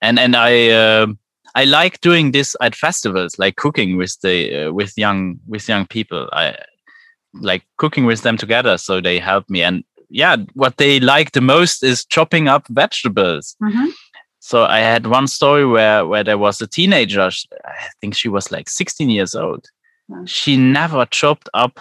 And, 0.01 0.19
and 0.19 0.37
I, 0.37 0.69
uh, 0.69 1.07
I 1.57 1.65
like 1.65 2.01
doing 2.01 2.33
this 2.33 2.55
at 2.61 2.75
festivals, 2.75 3.39
like 3.39 3.57
cooking 3.57 3.97
with 3.97 4.17
the, 4.21 4.67
uh, 4.67 4.73
with 4.73 4.93
young, 4.97 5.41
with 5.47 5.69
young 5.69 5.87
people. 5.87 6.29
I 6.33 6.57
like 7.35 7.65
cooking 7.79 8.07
with 8.07 8.23
them 8.23 8.37
together. 8.37 8.79
So 8.79 9.01
they 9.01 9.19
help 9.19 9.51
me. 9.51 9.63
And 9.63 9.83
yeah, 10.09 10.37
what 10.55 10.77
they 10.77 11.01
like 11.01 11.33
the 11.33 11.41
most 11.41 11.83
is 11.83 12.05
chopping 12.05 12.47
up 12.47 12.69
vegetables. 12.69 13.57
Mm-hmm 13.63 13.87
so 14.47 14.63
I 14.63 14.79
had 14.79 15.09
one 15.09 15.27
story 15.27 15.67
where 15.67 16.07
where 16.07 16.23
there 16.23 16.39
was 16.39 16.61
a 16.61 16.69
teenager. 16.69 17.21
I 17.21 17.89
think 18.01 18.15
she 18.15 18.29
was 18.29 18.53
like 18.53 18.69
16 18.69 19.11
years 19.11 19.35
old. 19.35 19.67
She 20.25 20.57
never 20.57 21.05
chopped 21.07 21.49
up 21.53 21.81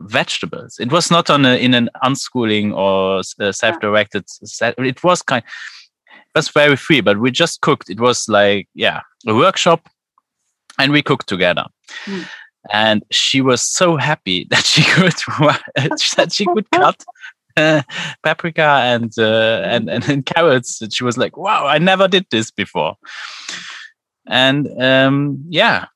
vegetables. 0.00 0.76
It 0.78 0.92
was 0.92 1.10
not 1.10 1.30
on 1.30 1.46
a, 1.46 1.56
in 1.56 1.72
an 1.72 1.88
unschooling 2.04 2.76
or 2.76 3.22
self-directed. 3.22 4.26
It 4.60 5.02
was 5.02 5.22
kind. 5.22 5.42
It 5.42 5.46
was 6.38 6.48
very 6.48 6.76
free, 6.76 7.00
but 7.00 7.18
we 7.18 7.30
just 7.30 7.60
cooked. 7.60 7.90
It 7.90 8.00
was 8.00 8.28
like 8.28 8.68
yeah, 8.74 9.00
a 9.26 9.34
workshop, 9.34 9.88
and 10.78 10.92
we 10.92 11.02
cooked 11.02 11.28
together. 11.28 11.66
Mm. 12.06 12.28
And 12.72 13.04
she 13.10 13.40
was 13.40 13.62
so 13.62 13.96
happy 13.96 14.46
that 14.50 14.64
she 14.64 14.82
could 14.84 15.14
that 16.16 16.30
she 16.32 16.46
could 16.46 16.70
cut 16.70 17.04
paprika 18.22 18.68
and, 18.84 19.12
uh, 19.18 19.62
and, 19.64 19.90
and 19.90 20.08
and 20.08 20.26
carrots. 20.26 20.80
And 20.80 20.92
she 20.92 21.04
was 21.04 21.18
like, 21.18 21.36
"Wow, 21.36 21.66
I 21.66 21.78
never 21.78 22.08
did 22.08 22.26
this 22.30 22.50
before." 22.50 22.94
And 24.26 24.68
um, 24.80 25.44
yeah, 25.48 25.86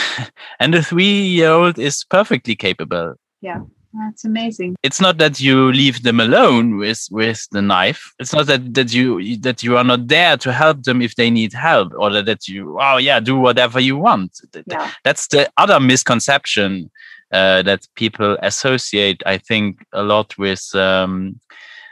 and 0.60 0.72
the 0.72 0.82
three-year-old 0.82 1.78
is 1.78 2.04
perfectly 2.04 2.56
capable. 2.56 3.14
Yeah. 3.42 3.60
That's 3.92 4.24
amazing. 4.24 4.76
It's 4.84 5.00
not 5.00 5.18
that 5.18 5.40
you 5.40 5.72
leave 5.72 6.02
them 6.04 6.20
alone 6.20 6.76
with 6.76 7.08
with 7.10 7.48
the 7.50 7.60
knife. 7.60 8.12
It's 8.20 8.32
not 8.32 8.46
that 8.46 8.72
that 8.74 8.94
you 8.94 9.36
that 9.38 9.64
you 9.64 9.76
are 9.76 9.84
not 9.84 10.06
there 10.06 10.36
to 10.36 10.52
help 10.52 10.84
them 10.84 11.02
if 11.02 11.16
they 11.16 11.28
need 11.28 11.52
help, 11.52 11.92
or 11.96 12.10
that 12.22 12.46
you 12.46 12.78
oh 12.80 12.98
yeah 12.98 13.18
do 13.18 13.36
whatever 13.36 13.80
you 13.80 13.96
want. 13.96 14.40
Yeah. 14.66 14.92
That's 15.02 15.26
the 15.26 15.50
other 15.56 15.80
misconception 15.80 16.90
uh, 17.32 17.62
that 17.62 17.88
people 17.96 18.38
associate, 18.42 19.22
I 19.26 19.38
think, 19.38 19.84
a 19.92 20.02
lot 20.02 20.38
with 20.38 20.72
um, 20.74 21.40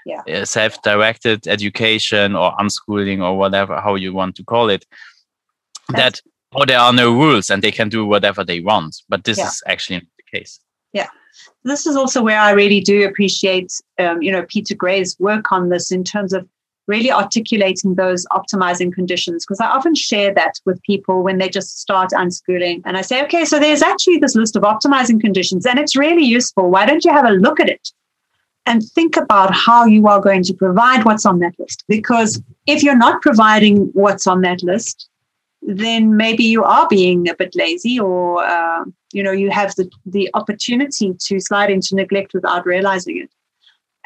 yeah. 0.07 0.22
Uh, 0.26 0.44
self-directed 0.44 1.46
education 1.49 2.34
or 2.34 2.53
unschooling 2.57 3.22
or 3.22 3.36
whatever 3.36 3.80
how 3.80 3.96
you 3.96 4.14
want 4.14 4.36
to 4.36 4.44
call 4.44 4.70
it. 4.70 4.86
That's 5.88 6.22
that 6.22 6.30
oh, 6.55 6.64
there 6.64 6.78
are 6.78 6.92
no 6.92 7.12
rules 7.12 7.51
and 7.51 7.62
they 7.62 7.72
can 7.72 7.88
do 7.88 8.07
whatever 8.07 8.44
they 8.44 8.61
want, 8.61 9.03
but 9.09 9.24
this 9.24 9.38
yeah. 9.38 9.49
is 9.49 9.62
actually 9.66 9.96
not 9.96 10.07
the 10.16 10.38
case. 10.38 10.61
Yeah, 10.93 11.09
this 11.64 11.86
is 11.86 11.97
also 11.97 12.22
where 12.22 12.41
I 12.41 12.53
really 12.53 12.80
do 12.80 13.07
appreciate, 13.07 13.72
um, 13.99 14.22
you 14.22 14.32
know, 14.32 14.45
Peter 14.49 14.74
Gray's 14.74 15.16
work 15.18 15.53
on 15.53 15.68
this 15.68 15.91
in 15.91 16.05
terms 16.05 16.32
of 16.32 16.49
really 16.89 17.12
articulating 17.12 17.95
those 17.95 18.26
optimizing 18.32 18.93
conditions 18.93 19.45
because 19.45 19.61
I 19.61 19.66
often 19.66 19.95
share 19.95 20.34
that 20.34 20.55
with 20.64 20.82
people 20.82 21.22
when 21.22 21.39
they 21.39 21.49
just 21.49 21.78
start 21.78 22.11
unschooling. 22.11 22.82
And 22.84 22.97
I 22.97 23.03
say, 23.03 23.22
okay, 23.24 23.45
so 23.45 23.61
there's 23.61 23.82
actually 23.82 24.16
this 24.16 24.34
list 24.34 24.57
of 24.57 24.62
optimizing 24.62 25.20
conditions 25.20 25.66
and 25.66 25.78
it's 25.78 25.95
really 25.95 26.24
useful. 26.24 26.70
Why 26.70 26.86
don't 26.86 27.05
you 27.05 27.12
have 27.12 27.26
a 27.26 27.32
look 27.32 27.61
at 27.61 27.68
it 27.68 27.93
and 28.64 28.82
think 28.82 29.16
about 29.16 29.55
how 29.55 29.84
you 29.84 30.09
are 30.09 30.20
going 30.20 30.43
to 30.45 30.55
provide 30.55 31.05
what's 31.05 31.26
on 31.26 31.39
that 31.41 31.53
list? 31.59 31.84
Because 31.89 32.43
if 32.66 32.82
you're 32.82 32.97
not 32.97 33.22
providing 33.22 33.91
what's 33.93 34.26
on 34.26 34.41
that 34.41 34.62
list, 34.62 35.07
then 35.62 36.16
maybe 36.16 36.44
you 36.44 36.64
are 36.64 36.86
being 36.88 37.28
a 37.28 37.34
bit 37.34 37.54
lazy 37.54 37.98
or 37.98 38.44
uh, 38.44 38.84
you 39.12 39.22
know 39.22 39.32
you 39.32 39.50
have 39.50 39.74
the, 39.76 39.90
the 40.06 40.30
opportunity 40.34 41.14
to 41.18 41.40
slide 41.40 41.70
into 41.70 41.94
neglect 41.94 42.32
without 42.34 42.64
realizing 42.64 43.18
it 43.18 43.30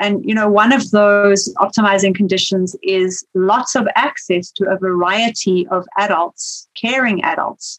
and 0.03 0.24
you 0.28 0.34
know, 0.34 0.48
one 0.48 0.72
of 0.72 0.90
those 0.90 1.55
optimizing 1.59 2.12
conditions 2.12 2.74
is 2.82 3.24
lots 3.34 3.76
of 3.76 3.86
access 3.94 4.50
to 4.53 4.68
a 4.68 4.76
variety 4.76 5.66
of 5.68 5.86
adults, 5.96 6.68
caring 6.74 7.22
adults, 7.22 7.78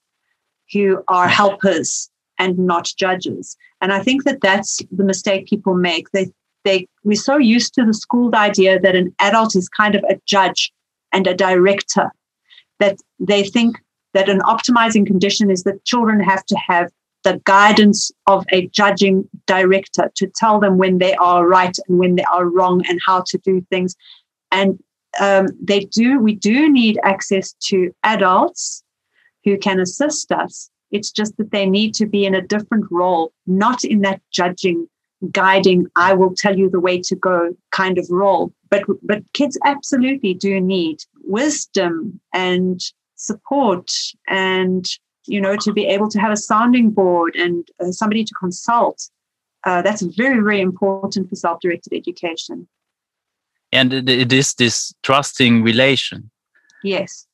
who 0.71 1.03
are 1.09 1.27
helpers 1.27 2.09
and 2.39 2.57
not 2.57 2.91
judges. 2.97 3.57
And 3.81 3.91
I 3.91 4.01
think 4.01 4.23
that 4.23 4.39
that's 4.41 4.81
the 4.89 5.03
mistake 5.03 5.47
people 5.47 5.75
make. 5.75 6.11
They 6.11 6.31
they 6.63 6.87
we're 7.03 7.15
so 7.15 7.37
used 7.37 7.73
to 7.73 7.85
the 7.85 7.93
schooled 7.93 8.35
idea 8.35 8.79
that 8.79 8.95
an 8.95 9.13
adult 9.19 9.53
is 9.53 9.67
kind 9.67 9.95
of 9.95 10.03
a 10.09 10.17
judge 10.25 10.71
and 11.11 11.27
a 11.27 11.35
director. 11.35 12.09
That 12.79 12.99
they 13.19 13.43
think 13.43 13.77
that 14.13 14.29
an 14.29 14.39
optimizing 14.41 15.05
condition 15.05 15.49
is 15.49 15.63
that 15.63 15.85
children 15.85 16.19
have 16.19 16.45
to 16.45 16.55
have 16.67 16.91
the 17.23 17.41
guidance 17.45 18.11
of 18.27 18.45
a 18.51 18.67
judging 18.67 19.27
director 19.47 20.11
to 20.15 20.27
tell 20.27 20.59
them 20.59 20.77
when 20.77 20.97
they 20.97 21.15
are 21.15 21.47
right 21.47 21.75
and 21.87 21.97
when 21.97 22.15
they 22.15 22.23
are 22.25 22.45
wrong 22.45 22.83
and 22.87 22.99
how 23.05 23.23
to 23.27 23.37
do 23.39 23.61
things. 23.69 23.95
And 24.51 24.77
um, 25.19 25.47
they 25.61 25.81
do, 25.81 26.19
we 26.19 26.35
do 26.35 26.69
need 26.71 26.99
access 27.03 27.53
to 27.67 27.93
adults 28.03 28.83
who 29.45 29.57
can 29.57 29.79
assist 29.79 30.31
us. 30.31 30.69
It's 30.91 31.11
just 31.11 31.37
that 31.37 31.51
they 31.51 31.65
need 31.65 31.93
to 31.95 32.05
be 32.05 32.25
in 32.25 32.35
a 32.35 32.41
different 32.41 32.85
role, 32.91 33.31
not 33.47 33.83
in 33.83 34.01
that 34.01 34.21
judging, 34.31 34.87
guiding, 35.31 35.87
I 35.95 36.13
will 36.13 36.33
tell 36.35 36.57
you 36.57 36.69
the 36.69 36.79
way 36.79 37.01
to 37.01 37.15
go 37.15 37.55
kind 37.71 37.97
of 37.97 38.05
role. 38.09 38.53
But, 38.73 38.97
but 39.03 39.23
kids 39.33 39.57
absolutely 39.65 40.33
do 40.33 40.59
need 40.59 40.99
wisdom 41.23 42.19
and 42.33 42.81
support 43.15 43.91
and 44.27 44.85
you 45.25 45.39
know, 45.39 45.55
to 45.55 45.71
be 45.71 45.85
able 45.85 46.09
to 46.09 46.19
have 46.19 46.31
a 46.31 46.37
sounding 46.37 46.91
board 46.91 47.35
and 47.35 47.65
uh, 47.79 47.91
somebody 47.91 48.23
to 48.23 48.33
consult. 48.35 49.09
Uh, 49.63 49.81
that's 49.81 50.01
very, 50.01 50.43
very 50.43 50.59
important 50.59 51.29
for 51.29 51.35
self 51.35 51.61
directed 51.61 51.93
education. 51.93 52.67
And 53.71 53.93
it, 53.93 54.09
it 54.09 54.33
is 54.33 54.53
this 54.55 54.93
trusting 55.03 55.63
relation. 55.63 56.29
Yes, 56.83 57.25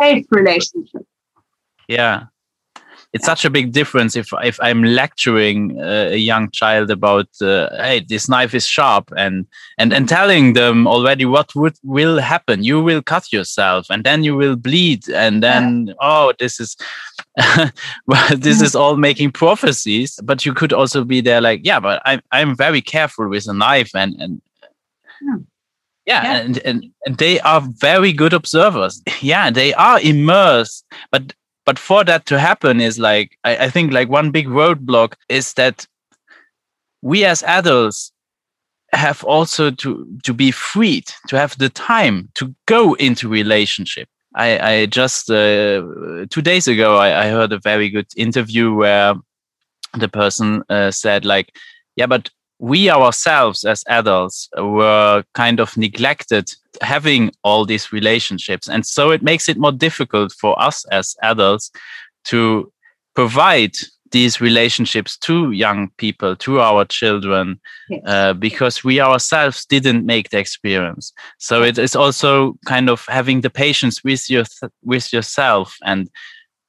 safe 0.00 0.26
relationship. 0.30 1.02
Yeah 1.88 2.26
it's 3.14 3.24
such 3.24 3.44
a 3.44 3.50
big 3.50 3.70
difference 3.70 4.16
if 4.16 4.28
if 4.42 4.58
I'm 4.60 4.82
lecturing 4.82 5.80
uh, 5.80 6.08
a 6.10 6.16
young 6.16 6.50
child 6.50 6.90
about 6.90 7.28
uh, 7.40 7.70
hey 7.76 8.00
this 8.00 8.28
knife 8.28 8.54
is 8.54 8.66
sharp 8.66 9.12
and 9.16 9.46
and 9.78 9.92
and 9.92 10.08
telling 10.08 10.54
them 10.54 10.88
already 10.88 11.24
what 11.24 11.54
would 11.54 11.76
will 11.84 12.18
happen 12.18 12.64
you 12.64 12.82
will 12.82 13.02
cut 13.02 13.32
yourself 13.32 13.86
and 13.88 14.02
then 14.02 14.24
you 14.24 14.34
will 14.34 14.56
bleed 14.56 15.08
and 15.08 15.42
then 15.42 15.86
yeah. 15.86 15.94
oh 16.00 16.32
this 16.40 16.58
is 16.58 16.76
well 18.06 18.36
this 18.36 18.60
is 18.60 18.74
all 18.74 18.96
making 18.96 19.30
prophecies 19.30 20.18
but 20.24 20.44
you 20.44 20.52
could 20.52 20.72
also 20.72 21.04
be 21.04 21.20
there 21.20 21.40
like 21.40 21.60
yeah 21.62 21.78
but 21.78 22.02
I'm 22.04 22.20
I'm 22.32 22.56
very 22.56 22.82
careful 22.82 23.28
with 23.28 23.46
a 23.46 23.54
knife 23.54 23.94
and 23.94 24.20
and 24.20 24.42
hmm. 25.22 25.42
yeah, 26.04 26.22
yeah, 26.24 26.38
And, 26.40 26.58
and 26.58 26.90
and 27.06 27.16
they 27.18 27.38
are 27.40 27.60
very 27.60 28.12
good 28.12 28.32
observers 28.32 29.00
yeah 29.20 29.50
they 29.50 29.72
are 29.74 30.00
immersed 30.00 30.84
but 31.12 31.32
but 31.64 31.78
for 31.78 32.04
that 32.04 32.26
to 32.26 32.38
happen 32.38 32.80
is 32.80 32.98
like 32.98 33.38
I, 33.44 33.56
I 33.66 33.70
think 33.70 33.92
like 33.92 34.08
one 34.08 34.30
big 34.30 34.46
roadblock 34.48 35.14
is 35.28 35.54
that 35.54 35.86
we 37.02 37.24
as 37.24 37.42
adults 37.42 38.12
have 38.92 39.24
also 39.24 39.70
to 39.70 40.06
to 40.22 40.32
be 40.32 40.50
freed 40.50 41.06
to 41.28 41.38
have 41.38 41.56
the 41.58 41.68
time 41.68 42.28
to 42.34 42.54
go 42.66 42.94
into 42.94 43.28
relationship. 43.28 44.08
I 44.34 44.58
i 44.58 44.86
just 44.86 45.30
uh, 45.30 45.82
two 46.30 46.42
days 46.42 46.66
ago 46.68 46.96
I, 46.96 47.26
I 47.26 47.30
heard 47.30 47.52
a 47.52 47.60
very 47.60 47.88
good 47.88 48.06
interview 48.16 48.74
where 48.74 49.14
the 49.96 50.08
person 50.08 50.62
uh, 50.68 50.90
said 50.90 51.24
like 51.24 51.56
yeah 51.96 52.06
but 52.06 52.30
we 52.58 52.90
ourselves 52.90 53.64
as 53.64 53.84
adults 53.88 54.48
were 54.56 55.24
kind 55.34 55.60
of 55.60 55.76
neglected 55.76 56.50
having 56.82 57.30
all 57.42 57.64
these 57.64 57.92
relationships. 57.92 58.68
And 58.68 58.86
so 58.86 59.10
it 59.10 59.22
makes 59.22 59.48
it 59.48 59.58
more 59.58 59.72
difficult 59.72 60.32
for 60.32 60.60
us 60.60 60.84
as 60.86 61.14
adults 61.22 61.70
to 62.24 62.72
provide 63.14 63.76
these 64.10 64.40
relationships 64.40 65.18
to 65.18 65.50
young 65.50 65.90
people, 65.98 66.36
to 66.36 66.60
our 66.60 66.84
children, 66.84 67.60
yes. 67.88 68.00
uh, 68.06 68.32
because 68.32 68.84
we 68.84 69.00
ourselves 69.00 69.66
didn't 69.66 70.06
make 70.06 70.30
the 70.30 70.38
experience. 70.38 71.12
So 71.38 71.62
it 71.62 71.78
is 71.78 71.96
also 71.96 72.56
kind 72.64 72.88
of 72.88 73.04
having 73.08 73.40
the 73.40 73.50
patience 73.50 74.04
with 74.04 74.30
your 74.30 74.44
with 74.84 75.12
yourself 75.12 75.76
and 75.84 76.08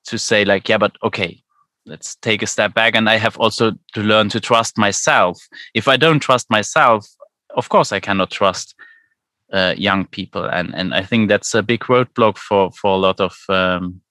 to 0.05 0.17
say 0.17 0.43
like, 0.43 0.67
yeah, 0.67 0.79
but 0.79 0.95
okay, 1.03 1.43
let's 1.85 2.15
take 2.15 2.41
a 2.41 2.47
step 2.47 2.73
back. 2.73 2.95
And 2.95 3.09
i 3.09 3.17
have 3.17 3.37
also 3.37 3.71
to 3.93 4.01
learn 4.01 4.29
to 4.29 4.39
trust 4.39 4.77
myself. 4.77 5.37
If 5.73 5.87
i 5.87 5.97
don't 5.97 6.19
trust 6.19 6.49
myself 6.49 7.07
of 7.55 7.69
course 7.69 7.91
i 7.91 7.99
cannot 7.99 8.31
trust 8.31 8.75
uh, 9.53 9.73
young 9.77 10.05
people. 10.05 10.45
And 10.45 10.73
and 10.75 10.93
i 10.93 11.03
think 11.03 11.29
that's 11.29 11.53
a 11.53 11.63
big 11.63 11.81
roadblock 11.81 12.37
for 12.37 12.71
for 12.71 12.91
a 12.91 12.97
lot 12.97 13.19
of 13.19 13.37
um, 13.49 14.01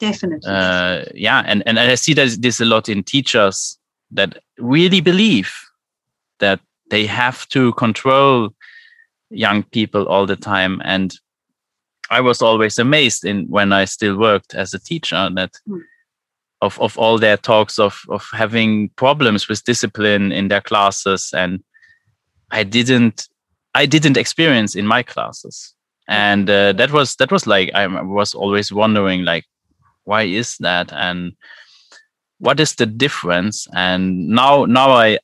definitely. 0.00 0.50
uh, 0.50 1.04
yeah. 1.14 1.42
And 1.46 1.62
and 1.66 1.78
i 1.78 1.94
see 1.94 2.14
that 2.14 2.36
this 2.40 2.60
a 2.60 2.64
lot 2.64 2.88
in 2.88 3.02
teachers 3.02 3.78
that 4.10 4.38
really 4.58 5.00
believe 5.00 5.52
that 6.38 6.60
they 6.90 7.06
have 7.06 7.48
to 7.48 7.72
control 7.72 8.50
young 9.30 9.62
people 9.64 10.06
all 10.06 10.26
the 10.26 10.36
time. 10.36 10.80
And 10.84 11.14
i 12.10 12.20
was 12.20 12.42
always 12.42 12.78
amazed 12.78 13.24
in 13.24 13.46
when 13.48 13.72
i 13.72 13.86
still 13.86 14.18
worked 14.18 14.54
as 14.54 14.74
a 14.74 14.78
teacher 14.78 15.30
that 15.34 15.52
mm 15.66 15.80
of 16.64 16.80
of 16.80 16.98
all 16.98 17.18
their 17.18 17.36
talks 17.36 17.78
of 17.78 18.00
of 18.08 18.26
having 18.32 18.88
problems 18.96 19.48
with 19.48 19.64
discipline 19.64 20.32
in 20.32 20.48
their 20.48 20.60
classes 20.60 21.30
and 21.34 21.62
i 22.50 22.64
didn't 22.64 23.28
i 23.74 23.86
didn't 23.86 24.16
experience 24.16 24.74
in 24.74 24.86
my 24.86 25.02
classes. 25.02 25.74
And 26.06 26.50
uh, 26.50 26.74
that 26.74 26.90
was 26.90 27.16
that 27.16 27.32
was 27.32 27.46
like 27.46 27.70
i 27.74 27.86
was 27.86 28.34
always 28.34 28.72
wondering 28.72 29.24
like 29.24 29.44
why 30.04 30.22
is 30.22 30.56
that? 30.58 30.92
And 30.92 31.32
what 32.38 32.60
is 32.60 32.74
the 32.74 32.86
difference? 32.86 33.66
And 33.74 34.28
now 34.28 34.64
now 34.66 34.90
i 34.90 35.18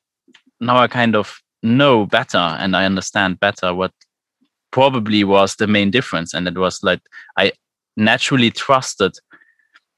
now 0.61 0.76
i 0.78 0.88
kind 0.88 1.14
of 1.14 1.41
know 1.62 2.07
better 2.07 2.38
and 2.38 2.74
i 2.74 2.86
understand 2.86 3.38
better 3.38 3.74
what 3.74 3.93
probably 4.70 5.24
was 5.24 5.57
the 5.57 5.66
main 5.66 5.91
difference. 5.91 6.34
And 6.34 6.49
it 6.49 6.57
was 6.57 6.82
like 6.82 7.01
i 7.36 7.53
naturally 7.97 8.51
trusted 8.51 9.12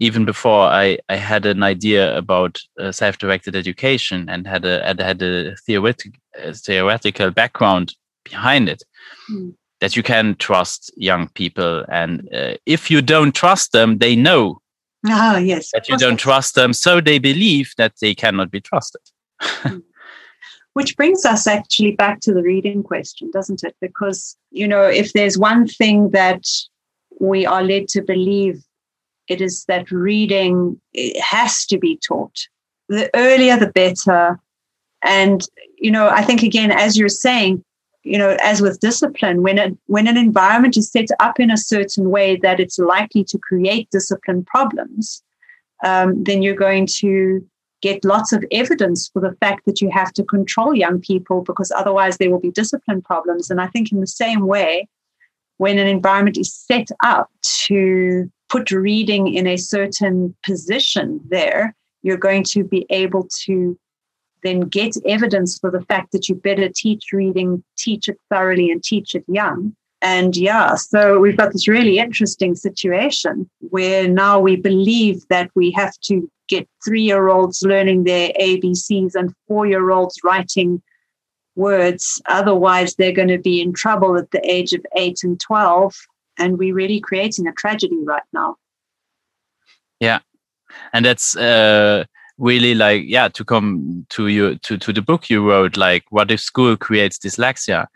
even 0.02 0.24
before 0.24 0.64
I, 0.66 0.98
I 1.08 1.14
had 1.14 1.46
an 1.46 1.62
idea 1.62 2.16
about 2.16 2.58
uh, 2.80 2.90
self-directed 2.90 3.54
education 3.54 4.28
and 4.28 4.48
had 4.48 4.64
a 4.64 4.84
had, 4.84 4.98
had 5.00 5.22
a 5.22 5.54
theoretic, 5.64 6.14
theoretical 6.54 7.30
background 7.30 7.94
behind 8.24 8.68
it 8.68 8.82
mm. 9.30 9.54
that 9.80 9.96
you 9.96 10.02
can 10.02 10.34
trust 10.36 10.92
young 10.96 11.28
people 11.28 11.84
and 11.88 12.28
uh, 12.34 12.54
if 12.66 12.90
you 12.90 13.00
don't 13.00 13.34
trust 13.34 13.70
them 13.72 13.98
they 13.98 14.16
know 14.16 14.60
ah, 15.06 15.38
yes 15.38 15.70
that 15.72 15.88
you 15.88 15.96
don't 15.96 16.18
trust 16.18 16.56
them 16.56 16.72
so 16.72 17.00
they 17.00 17.18
believe 17.18 17.72
that 17.78 17.92
they 18.00 18.14
cannot 18.14 18.50
be 18.50 18.60
trusted 18.60 19.02
hmm. 19.40 19.78
which 20.74 20.96
brings 20.96 21.24
us 21.24 21.46
actually 21.46 21.92
back 21.92 22.20
to 22.20 22.32
the 22.32 22.42
reading 22.42 22.82
question 22.82 23.28
doesn't 23.32 23.64
it 23.64 23.74
because 23.80 24.36
you 24.50 24.68
know 24.68 24.84
if 24.84 25.12
there's 25.12 25.36
one 25.36 25.66
thing 25.66 26.10
that 26.10 26.44
we 27.20 27.44
are 27.44 27.62
led 27.62 27.88
to 27.88 28.02
believe 28.02 28.62
it 29.28 29.40
is 29.40 29.64
that 29.66 29.90
reading 29.90 30.80
has 31.20 31.66
to 31.66 31.78
be 31.78 31.98
taught. 32.06 32.46
The 32.88 33.10
earlier, 33.14 33.56
the 33.56 33.68
better. 33.68 34.38
And, 35.02 35.42
you 35.78 35.90
know, 35.90 36.08
I 36.08 36.22
think, 36.22 36.42
again, 36.42 36.70
as 36.70 36.96
you're 36.96 37.08
saying, 37.08 37.64
you 38.04 38.18
know, 38.18 38.36
as 38.42 38.60
with 38.60 38.80
discipline, 38.80 39.42
when, 39.42 39.58
a, 39.58 39.70
when 39.86 40.06
an 40.06 40.16
environment 40.16 40.76
is 40.76 40.90
set 40.90 41.08
up 41.20 41.38
in 41.38 41.50
a 41.50 41.56
certain 41.56 42.10
way 42.10 42.36
that 42.36 42.60
it's 42.60 42.78
likely 42.78 43.24
to 43.24 43.38
create 43.38 43.88
discipline 43.90 44.44
problems, 44.44 45.22
um, 45.84 46.22
then 46.24 46.42
you're 46.42 46.54
going 46.54 46.86
to 46.86 47.46
get 47.80 48.04
lots 48.04 48.32
of 48.32 48.44
evidence 48.52 49.08
for 49.12 49.20
the 49.20 49.36
fact 49.40 49.66
that 49.66 49.80
you 49.80 49.90
have 49.90 50.12
to 50.12 50.24
control 50.24 50.74
young 50.74 51.00
people 51.00 51.42
because 51.42 51.72
otherwise 51.72 52.16
there 52.18 52.30
will 52.30 52.40
be 52.40 52.50
discipline 52.50 53.02
problems. 53.02 53.50
And 53.50 53.60
I 53.60 53.66
think, 53.68 53.92
in 53.92 54.00
the 54.00 54.06
same 54.06 54.46
way, 54.46 54.88
when 55.62 55.78
an 55.78 55.86
environment 55.86 56.36
is 56.36 56.52
set 56.52 56.88
up 57.04 57.30
to 57.68 58.28
put 58.48 58.72
reading 58.72 59.32
in 59.32 59.46
a 59.46 59.56
certain 59.56 60.34
position 60.44 61.20
there, 61.28 61.72
you're 62.02 62.16
going 62.16 62.42
to 62.42 62.64
be 62.64 62.84
able 62.90 63.28
to 63.44 63.78
then 64.42 64.62
get 64.62 64.96
evidence 65.06 65.56
for 65.60 65.70
the 65.70 65.82
fact 65.82 66.10
that 66.10 66.28
you 66.28 66.34
better 66.34 66.68
teach 66.68 67.12
reading, 67.12 67.62
teach 67.78 68.08
it 68.08 68.18
thoroughly, 68.28 68.72
and 68.72 68.82
teach 68.82 69.14
it 69.14 69.24
young. 69.28 69.72
And 70.00 70.36
yeah, 70.36 70.74
so 70.74 71.20
we've 71.20 71.36
got 71.36 71.52
this 71.52 71.68
really 71.68 71.98
interesting 72.00 72.56
situation 72.56 73.48
where 73.60 74.08
now 74.08 74.40
we 74.40 74.56
believe 74.56 75.22
that 75.28 75.48
we 75.54 75.70
have 75.70 75.96
to 76.08 76.28
get 76.48 76.68
three 76.84 77.02
year 77.02 77.28
olds 77.28 77.62
learning 77.62 78.02
their 78.02 78.32
ABCs 78.40 79.14
and 79.14 79.32
four 79.46 79.64
year 79.66 79.92
olds 79.92 80.18
writing 80.24 80.82
words. 81.56 82.20
Otherwise, 82.26 82.94
they're 82.94 83.12
going 83.12 83.28
to 83.28 83.38
be 83.38 83.60
in 83.60 83.72
trouble 83.72 84.16
at 84.16 84.30
the 84.30 84.40
age 84.50 84.72
of 84.72 84.84
eight 84.96 85.22
and 85.22 85.40
12 85.40 85.94
and 86.38 86.58
we're 86.58 86.74
really 86.74 87.00
creating 87.00 87.46
a 87.46 87.52
tragedy 87.52 87.98
right 88.04 88.22
now. 88.32 88.56
Yeah. 90.00 90.20
And 90.92 91.04
that's 91.04 91.36
uh 91.36 92.04
really 92.38 92.74
like 92.74 93.04
yeah 93.06 93.28
to 93.28 93.44
come 93.44 94.06
to 94.08 94.26
you 94.28 94.56
to 94.56 94.78
to 94.78 94.92
the 94.92 95.02
book 95.02 95.28
you 95.28 95.46
wrote 95.46 95.76
like 95.76 96.02
what 96.10 96.30
if 96.30 96.40
school 96.40 96.76
creates 96.76 97.18
dyslexia? 97.18 97.86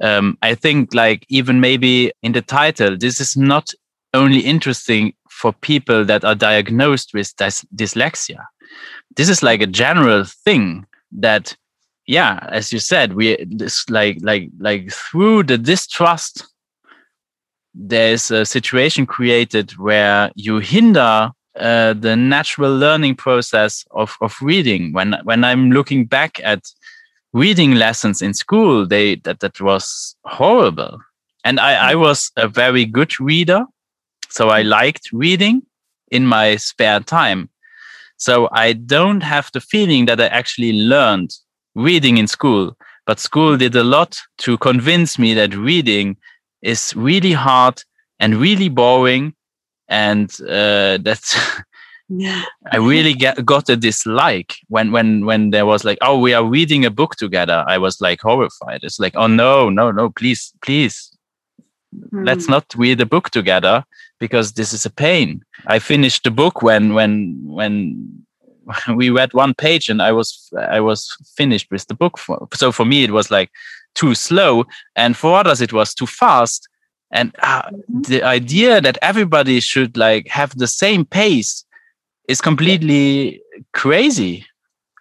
Um 0.00 0.38
i 0.42 0.54
think 0.54 0.94
like 0.94 1.26
even 1.28 1.60
maybe 1.60 2.10
in 2.22 2.32
the 2.32 2.42
title 2.42 2.96
this 2.96 3.20
is 3.20 3.36
not 3.36 3.70
only 4.14 4.40
interesting 4.40 5.12
for 5.28 5.52
people 5.52 6.04
that 6.06 6.24
are 6.24 6.34
diagnosed 6.34 7.12
with 7.12 7.36
dys 7.36 7.64
dyslexia. 7.74 8.44
This 9.16 9.28
is 9.28 9.42
like 9.42 9.60
a 9.60 9.66
general 9.66 10.24
thing 10.24 10.86
that 11.12 11.56
yeah 12.06 12.46
as 12.50 12.72
you 12.72 12.78
said 12.78 13.14
we 13.14 13.36
this 13.50 13.88
like 13.90 14.18
like 14.22 14.48
like 14.58 14.90
through 14.90 15.42
the 15.42 15.58
distrust 15.58 16.46
there's 17.74 18.30
a 18.30 18.46
situation 18.46 19.04
created 19.04 19.76
where 19.76 20.30
you 20.34 20.58
hinder 20.58 21.30
uh, 21.58 21.94
the 21.94 22.16
natural 22.16 22.74
learning 22.74 23.14
process 23.14 23.84
of, 23.92 24.16
of 24.20 24.36
reading. 24.40 24.92
When 24.92 25.16
when 25.24 25.44
I'm 25.44 25.70
looking 25.70 26.04
back 26.06 26.40
at 26.42 26.66
reading 27.32 27.74
lessons 27.74 28.22
in 28.22 28.34
school, 28.34 28.86
they 28.86 29.16
that 29.16 29.40
that 29.40 29.60
was 29.60 30.16
horrible. 30.24 30.98
And 31.44 31.60
I, 31.60 31.92
I 31.92 31.94
was 31.94 32.30
a 32.36 32.48
very 32.48 32.84
good 32.84 33.18
reader, 33.20 33.64
so 34.28 34.48
I 34.48 34.62
liked 34.62 35.12
reading 35.12 35.62
in 36.10 36.26
my 36.26 36.56
spare 36.56 37.00
time. 37.00 37.48
So 38.16 38.48
I 38.52 38.72
don't 38.72 39.22
have 39.22 39.50
the 39.52 39.60
feeling 39.60 40.06
that 40.06 40.20
I 40.20 40.26
actually 40.26 40.72
learned 40.72 41.34
reading 41.76 42.16
in 42.16 42.26
school, 42.26 42.76
but 43.06 43.20
school 43.20 43.56
did 43.56 43.76
a 43.76 43.84
lot 43.84 44.18
to 44.38 44.58
convince 44.58 45.18
me 45.18 45.34
that 45.34 45.54
reading 45.54 46.16
is 46.62 46.94
really 46.96 47.32
hard 47.32 47.82
and 48.18 48.36
really 48.36 48.68
boring 48.68 49.34
and 49.88 50.30
uh, 50.48 50.98
that's 51.02 51.36
yeah. 52.08 52.44
I 52.72 52.76
really 52.78 53.14
get, 53.14 53.44
got 53.44 53.68
a 53.68 53.76
dislike 53.76 54.54
when 54.68 54.92
when 54.92 55.26
when 55.26 55.50
there 55.50 55.66
was 55.66 55.84
like, 55.84 55.98
oh, 56.02 56.18
we 56.18 56.34
are 56.34 56.44
reading 56.44 56.84
a 56.84 56.90
book 56.90 57.16
together. 57.16 57.64
I 57.66 57.78
was 57.78 58.00
like 58.00 58.20
horrified. 58.20 58.80
It's 58.82 59.00
like, 59.00 59.14
oh 59.16 59.26
no, 59.26 59.70
no, 59.70 59.90
no, 59.90 60.10
please, 60.10 60.52
please, 60.62 61.16
let's 62.12 62.48
not 62.48 62.64
read 62.76 63.00
a 63.00 63.06
book 63.06 63.30
together 63.30 63.84
because 64.18 64.52
this 64.52 64.72
is 64.72 64.86
a 64.86 64.90
pain. 64.90 65.42
I 65.66 65.78
finished 65.78 66.24
the 66.24 66.30
book 66.30 66.62
when 66.62 66.94
when 66.94 67.38
when 67.42 68.25
we 68.94 69.10
read 69.10 69.32
one 69.32 69.54
page 69.54 69.88
and 69.88 70.02
I 70.02 70.12
was 70.12 70.50
I 70.58 70.80
was 70.80 71.14
finished 71.36 71.70
with 71.70 71.86
the 71.86 71.94
book. 71.94 72.18
For, 72.18 72.48
so 72.54 72.72
for 72.72 72.84
me, 72.84 73.04
it 73.04 73.10
was 73.10 73.30
like 73.30 73.50
too 73.94 74.14
slow, 74.14 74.64
and 74.94 75.16
for 75.16 75.38
others, 75.38 75.60
it 75.60 75.72
was 75.72 75.94
too 75.94 76.06
fast 76.06 76.68
and 77.10 77.34
uh, 77.40 77.62
mm-hmm. 77.62 78.02
the 78.02 78.22
idea 78.22 78.80
that 78.80 78.98
everybody 79.02 79.60
should 79.60 79.96
like 79.96 80.28
have 80.28 80.56
the 80.58 80.66
same 80.66 81.04
pace 81.04 81.64
is 82.28 82.40
completely 82.40 83.40
crazy 83.72 84.44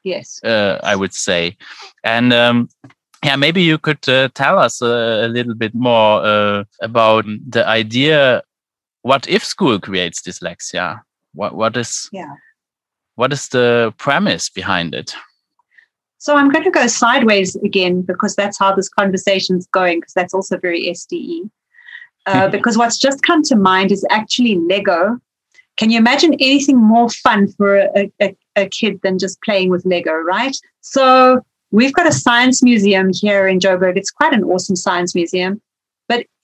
yes 0.04 0.40
uh, 0.44 0.80
i 0.84 0.96
would 0.96 1.14
say 1.14 1.56
and 2.04 2.34
um, 2.34 2.70
yeah 3.24 3.36
maybe 3.36 3.62
you 3.62 3.78
could 3.78 4.08
uh, 4.08 4.30
tell 4.36 4.60
us 4.60 4.82
a, 4.82 5.26
a, 5.26 5.28
little 5.28 5.56
bit 5.56 5.74
more 5.74 6.24
uh, 6.24 6.64
about 6.82 7.26
the 7.50 7.66
idea 7.68 8.44
what 9.02 9.28
if 9.28 9.44
school 9.44 9.80
creates 9.80 10.22
dyslexia 10.22 11.02
what 11.34 11.56
what 11.56 11.76
is 11.76 12.10
yeah 12.12 12.36
what 13.16 13.34
is 13.34 13.50
the 13.50 13.94
premise 13.98 14.50
behind 14.50 14.94
it 14.94 15.16
so 16.18 16.36
i'm 16.36 16.50
going 16.50 16.64
to 16.64 16.72
go 16.72 16.88
sideways 16.88 17.56
again 17.58 18.02
because 18.02 18.36
that's 18.36 18.58
how 18.58 18.74
this 18.74 18.90
conversation 18.90 19.58
is 19.58 19.68
going 19.68 20.00
because 20.00 20.14
that's 20.14 20.34
also 20.34 20.58
very 20.58 20.86
sde 20.88 21.50
uh, 22.26 22.48
because 22.48 22.78
what's 22.78 22.98
just 22.98 23.22
come 23.22 23.44
to 23.44 23.56
mind 23.56 23.92
is 23.92 24.06
actually 24.10 24.56
Lego. 24.56 25.20
Can 25.78 25.90
you 25.90 26.00
imagine 26.00 26.34
anything 26.36 26.78
more 26.78 27.10
fun 27.10 27.48
for 27.50 27.78
a, 27.78 28.12
a, 28.22 28.36
a 28.56 28.70
kid 28.70 29.00
than 29.04 29.20
just 29.20 29.42
playing 29.42 29.70
with 29.70 29.86
Lego, 29.86 30.14
right? 30.14 30.56
So 30.82 31.42
we've 31.72 31.94
got 31.94 32.08
a 32.08 32.12
science 32.12 32.64
museum 32.64 33.12
here 33.14 33.48
in 33.48 33.60
Joburg. 33.60 33.98
It's 33.98 34.12
quite 34.12 34.34
an 34.34 34.44
awesome 34.44 34.76
science 34.76 35.14
museum. 35.14 35.62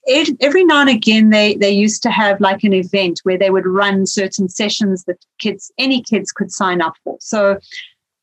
Every 0.08 0.64
now 0.64 0.80
and 0.80 0.90
again, 0.90 1.30
they, 1.30 1.54
they 1.54 1.70
used 1.70 2.02
to 2.02 2.10
have 2.10 2.40
like 2.40 2.64
an 2.64 2.72
event 2.72 3.20
where 3.22 3.38
they 3.38 3.50
would 3.50 3.66
run 3.66 4.06
certain 4.06 4.48
sessions 4.48 5.04
that 5.04 5.24
kids, 5.38 5.70
any 5.78 6.02
kids 6.02 6.32
could 6.32 6.50
sign 6.50 6.80
up 6.80 6.94
for. 7.04 7.16
So 7.20 7.58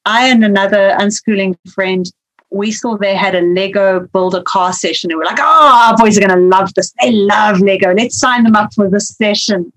I 0.06 0.28
and 0.28 0.44
another 0.44 0.96
unschooling 1.00 1.56
friend 1.74 2.06
we 2.52 2.72
saw 2.72 2.98
they 2.98 3.16
had 3.16 3.36
a 3.36 3.42
Lego 3.42 4.08
build 4.12 4.36
a 4.36 4.44
car 4.44 4.74
session. 4.74 5.12
And 5.12 5.20
we 5.20 5.24
are 5.24 5.28
like, 5.28 5.40
oh, 5.40 5.88
our 5.90 5.98
boys 5.98 6.18
are 6.18 6.22
going 6.22 6.38
to 6.38 6.58
love 6.58 6.74
this. 6.74 6.94
They 7.02 7.12
love 7.12 7.60
Lego. 7.60 7.94
Let's 7.94 8.20
sign 8.20 8.44
them 8.44 8.56
up 8.56 8.74
for 8.74 8.90
this 8.90 9.10
session. 9.10 9.72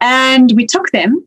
And 0.00 0.52
we 0.56 0.66
took 0.66 0.90
them. 0.90 1.26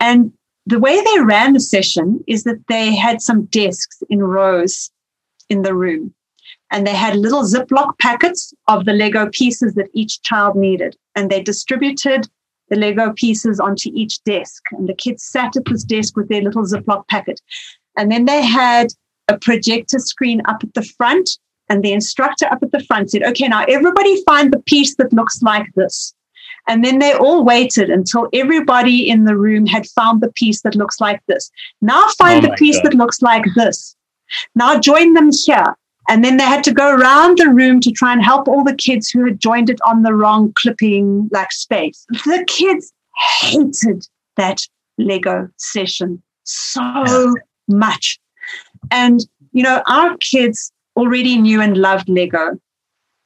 And 0.00 0.32
the 0.66 0.78
way 0.78 1.00
they 1.00 1.20
ran 1.20 1.52
the 1.52 1.60
session 1.60 2.24
is 2.26 2.44
that 2.44 2.66
they 2.68 2.94
had 2.94 3.20
some 3.20 3.44
desks 3.46 4.02
in 4.08 4.22
rows 4.22 4.90
in 5.48 5.62
the 5.62 5.74
room. 5.74 6.14
And 6.70 6.86
they 6.86 6.94
had 6.94 7.16
little 7.16 7.44
Ziploc 7.44 7.98
packets 7.98 8.52
of 8.66 8.84
the 8.84 8.92
Lego 8.92 9.28
pieces 9.30 9.74
that 9.74 9.88
each 9.94 10.22
child 10.22 10.56
needed. 10.56 10.96
And 11.14 11.30
they 11.30 11.42
distributed 11.42 12.28
the 12.68 12.76
Lego 12.76 13.12
pieces 13.12 13.60
onto 13.60 13.90
each 13.94 14.22
desk. 14.24 14.62
And 14.72 14.88
the 14.88 14.94
kids 14.94 15.22
sat 15.22 15.56
at 15.56 15.64
this 15.66 15.84
desk 15.84 16.16
with 16.16 16.28
their 16.28 16.42
little 16.42 16.64
Ziploc 16.64 17.06
packet. 17.08 17.40
And 17.96 18.10
then 18.10 18.24
they 18.24 18.44
had 18.44 18.88
a 19.28 19.38
projector 19.38 19.98
screen 19.98 20.42
up 20.46 20.62
at 20.62 20.74
the 20.74 20.82
front, 20.82 21.30
and 21.68 21.82
the 21.82 21.92
instructor 21.92 22.46
up 22.46 22.62
at 22.62 22.72
the 22.72 22.84
front 22.84 23.10
said, 23.10 23.22
Okay, 23.22 23.48
now 23.48 23.64
everybody 23.68 24.22
find 24.24 24.52
the 24.52 24.60
piece 24.60 24.94
that 24.96 25.12
looks 25.12 25.42
like 25.42 25.66
this. 25.74 26.14
And 26.68 26.84
then 26.84 26.98
they 26.98 27.12
all 27.12 27.44
waited 27.44 27.90
until 27.90 28.28
everybody 28.32 29.08
in 29.08 29.24
the 29.24 29.36
room 29.36 29.66
had 29.66 29.86
found 29.86 30.20
the 30.20 30.32
piece 30.32 30.62
that 30.62 30.74
looks 30.74 31.00
like 31.00 31.20
this. 31.28 31.50
Now 31.80 32.08
find 32.18 32.44
oh 32.44 32.48
the 32.48 32.54
piece 32.54 32.76
God. 32.76 32.86
that 32.86 32.94
looks 32.94 33.22
like 33.22 33.44
this. 33.54 33.96
Now 34.54 34.78
join 34.78 35.14
them 35.14 35.30
here. 35.32 35.76
And 36.08 36.24
then 36.24 36.36
they 36.36 36.44
had 36.44 36.62
to 36.64 36.72
go 36.72 36.94
around 36.94 37.38
the 37.38 37.48
room 37.48 37.80
to 37.80 37.90
try 37.90 38.12
and 38.12 38.22
help 38.22 38.46
all 38.48 38.62
the 38.62 38.74
kids 38.74 39.08
who 39.08 39.24
had 39.24 39.40
joined 39.40 39.70
it 39.70 39.80
on 39.86 40.02
the 40.02 40.14
wrong 40.14 40.52
clipping 40.54 41.28
like 41.32 41.52
space. 41.52 42.06
The 42.10 42.44
kids 42.46 42.92
hated 43.40 44.06
that 44.36 44.60
Lego 44.98 45.48
session 45.56 46.22
so 46.44 47.34
much. 47.68 48.20
And, 48.90 49.20
you 49.52 49.62
know, 49.62 49.82
our 49.88 50.16
kids 50.18 50.72
already 50.96 51.36
knew 51.36 51.60
and 51.60 51.76
loved 51.76 52.08
Lego. 52.08 52.58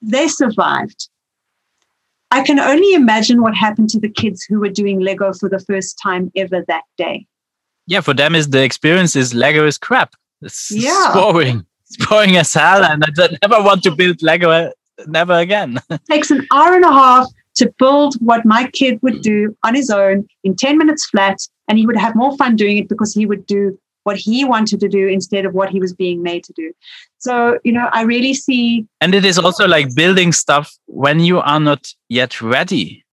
They 0.00 0.28
survived. 0.28 1.08
I 2.30 2.42
can 2.42 2.58
only 2.58 2.94
imagine 2.94 3.42
what 3.42 3.54
happened 3.56 3.90
to 3.90 4.00
the 4.00 4.08
kids 4.08 4.44
who 4.44 4.60
were 4.60 4.68
doing 4.68 5.00
Lego 5.00 5.32
for 5.32 5.48
the 5.48 5.58
first 5.58 5.98
time 6.02 6.30
ever 6.36 6.64
that 6.68 6.84
day. 6.96 7.26
Yeah, 7.86 8.00
for 8.00 8.14
them 8.14 8.34
is 8.34 8.50
the 8.50 8.62
experience 8.62 9.16
is 9.16 9.34
Lego 9.34 9.66
is 9.66 9.76
crap. 9.76 10.14
It's, 10.40 10.70
yeah. 10.70 11.10
boring. 11.12 11.66
It's 11.98 12.06
boring 12.06 12.36
as 12.36 12.54
hell, 12.54 12.84
and 12.84 13.04
I 13.04 13.36
never 13.42 13.64
want 13.64 13.82
to 13.82 13.90
build 13.90 14.22
Lego 14.22 14.50
uh, 14.50 14.70
never 15.08 15.34
again. 15.34 15.80
it 15.90 16.00
takes 16.08 16.30
an 16.30 16.46
hour 16.52 16.76
and 16.76 16.84
a 16.84 16.92
half 16.92 17.26
to 17.56 17.72
build 17.80 18.14
what 18.20 18.46
my 18.46 18.70
kid 18.72 19.00
would 19.02 19.22
do 19.22 19.56
on 19.64 19.74
his 19.74 19.90
own 19.90 20.28
in 20.44 20.54
10 20.54 20.78
minutes 20.78 21.06
flat, 21.06 21.38
and 21.66 21.78
he 21.78 21.86
would 21.86 21.96
have 21.96 22.14
more 22.14 22.36
fun 22.36 22.54
doing 22.54 22.78
it 22.78 22.88
because 22.88 23.12
he 23.12 23.26
would 23.26 23.44
do 23.44 23.76
what 24.04 24.16
he 24.16 24.44
wanted 24.44 24.78
to 24.80 24.88
do 24.88 25.08
instead 25.08 25.44
of 25.44 25.52
what 25.52 25.70
he 25.70 25.80
was 25.80 25.92
being 25.92 26.22
made 26.22 26.44
to 26.44 26.52
do. 26.52 26.72
So, 27.18 27.58
you 27.64 27.72
know, 27.72 27.88
I 27.92 28.02
really 28.02 28.34
see. 28.34 28.86
And 29.00 29.12
it 29.12 29.24
is 29.24 29.38
also 29.38 29.66
like 29.66 29.94
building 29.94 30.32
stuff 30.32 30.72
when 30.86 31.20
you 31.20 31.40
are 31.40 31.60
not 31.60 31.92
yet 32.08 32.40
ready. 32.40 33.04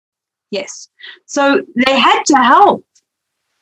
Yes. 0.51 0.87
So 1.25 1.61
they 1.75 1.99
had 1.99 2.23
to 2.27 2.37
help 2.37 2.85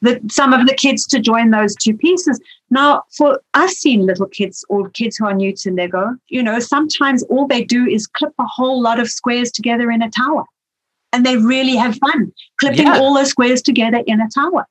the, 0.01 0.22
some 0.30 0.53
of 0.53 0.68
the 0.68 0.76
kids 0.76 1.07
to 1.07 1.20
join 1.20 1.49
those 1.49 1.76
two 1.76 1.97
pieces. 1.97 2.39
Now, 2.70 3.03
for 3.16 3.41
I've 3.53 3.72
seen 3.72 4.05
little 4.05 4.26
kids 4.26 4.66
or 4.70 4.89
kids 4.89 5.18
who 5.18 5.26
are 5.26 5.34
new 5.34 5.53
to 5.57 5.72
Lego, 5.72 6.16
you 6.28 6.41
know, 6.41 6.59
sometimes 6.59 7.24
all 7.24 7.47
they 7.47 7.63
do 7.63 7.86
is 7.86 8.07
clip 8.07 8.34
a 8.39 8.45
whole 8.45 8.82
lot 8.82 8.99
of 8.99 9.09
squares 9.09 9.51
together 9.51 9.91
in 9.91 10.01
a 10.01 10.09
tower. 10.09 10.45
And 11.13 11.26
they 11.26 11.38
really 11.38 11.76
have 11.76 11.97
fun 11.97 12.34
clipping 12.59 12.88
yeah. 12.88 12.99
all 12.99 13.13
those 13.13 13.30
squares 13.30 13.61
together 13.61 14.03
in 14.05 14.20
a 14.20 14.28
tower. 14.34 14.68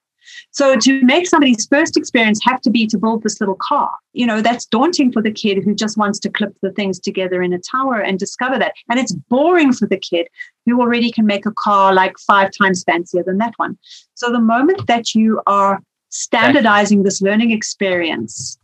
So 0.50 0.76
to 0.76 1.02
make 1.02 1.26
somebody's 1.26 1.66
first 1.66 1.96
experience 1.96 2.40
have 2.44 2.60
to 2.62 2.70
be 2.70 2.86
to 2.86 2.98
build 2.98 3.22
this 3.22 3.40
little 3.40 3.56
car, 3.60 3.90
you 4.12 4.26
know, 4.26 4.40
that's 4.40 4.66
daunting 4.66 5.12
for 5.12 5.22
the 5.22 5.32
kid 5.32 5.62
who 5.62 5.74
just 5.74 5.96
wants 5.96 6.18
to 6.20 6.30
clip 6.30 6.54
the 6.62 6.72
things 6.72 6.98
together 6.98 7.42
in 7.42 7.52
a 7.52 7.58
tower 7.58 8.00
and 8.00 8.18
discover 8.18 8.58
that. 8.58 8.74
And 8.88 8.98
it's 8.98 9.12
boring 9.28 9.72
for 9.72 9.86
the 9.86 9.98
kid 9.98 10.28
who 10.66 10.80
already 10.80 11.10
can 11.10 11.26
make 11.26 11.46
a 11.46 11.52
car 11.52 11.92
like 11.92 12.18
five 12.18 12.50
times 12.58 12.84
fancier 12.84 13.22
than 13.22 13.38
that 13.38 13.54
one. 13.56 13.78
So 14.14 14.30
the 14.30 14.40
moment 14.40 14.86
that 14.86 15.14
you 15.14 15.42
are 15.46 15.80
standardizing 16.14 17.02
this 17.02 17.20
learning 17.20 17.50
experience, 17.50 18.56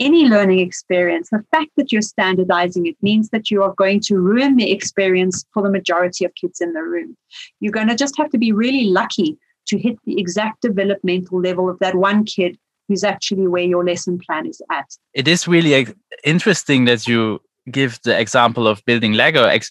any 0.00 0.26
learning 0.26 0.58
experience, 0.58 1.30
the 1.30 1.44
fact 1.52 1.70
that 1.76 1.92
you're 1.92 2.02
standardizing 2.02 2.86
it 2.86 2.96
means 3.00 3.30
that 3.30 3.48
you 3.48 3.62
are 3.62 3.74
going 3.78 4.00
to 4.00 4.18
ruin 4.18 4.56
the 4.56 4.72
experience 4.72 5.46
for 5.54 5.62
the 5.62 5.70
majority 5.70 6.24
of 6.24 6.34
kids 6.34 6.60
in 6.60 6.72
the 6.72 6.82
room. 6.82 7.16
You're 7.60 7.72
going 7.72 7.88
to 7.88 7.94
just 7.94 8.16
have 8.18 8.28
to 8.30 8.38
be 8.38 8.50
really 8.52 8.86
lucky 8.86 9.38
to 9.68 9.78
hit 9.78 9.96
the 10.04 10.18
exact 10.18 10.62
developmental 10.62 11.40
level 11.40 11.70
of 11.70 11.78
that 11.78 11.94
one 11.94 12.24
kid 12.24 12.58
who's 12.88 13.04
actually 13.04 13.46
where 13.46 13.64
your 13.64 13.84
lesson 13.84 14.18
plan 14.18 14.46
is 14.46 14.60
at. 14.70 14.86
It 15.14 15.28
is 15.28 15.46
really 15.48 15.86
interesting 16.24 16.86
that 16.86 17.06
you 17.06 17.40
give 17.70 18.00
the 18.02 18.18
example 18.18 18.66
of 18.66 18.84
building 18.84 19.12
Lego. 19.12 19.42
Like, 19.44 19.64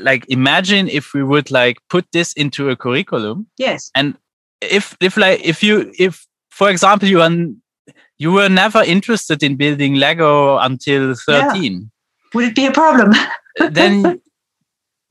like 0.00 0.24
imagine 0.28 0.88
if 0.88 1.14
we 1.14 1.24
would 1.24 1.50
like 1.50 1.78
put 1.88 2.06
this 2.12 2.32
into 2.34 2.70
a 2.70 2.76
curriculum. 2.76 3.48
Yes. 3.58 3.90
And 3.94 4.16
if 4.60 4.96
if 5.00 5.16
like 5.16 5.40
if 5.44 5.62
you 5.62 5.92
if 5.98 6.26
for 6.60 6.68
example 6.68 7.08
you 7.08 7.20
are 7.22 7.30
you 8.18 8.30
were 8.32 8.50
never 8.50 8.82
interested 8.94 9.42
in 9.42 9.56
building 9.56 9.94
Lego 9.94 10.58
until 10.58 11.14
13. 11.14 11.72
Yeah. 11.72 11.78
Would 12.34 12.44
it 12.48 12.54
be 12.54 12.66
a 12.66 12.72
problem? 12.72 13.14
then 13.70 14.20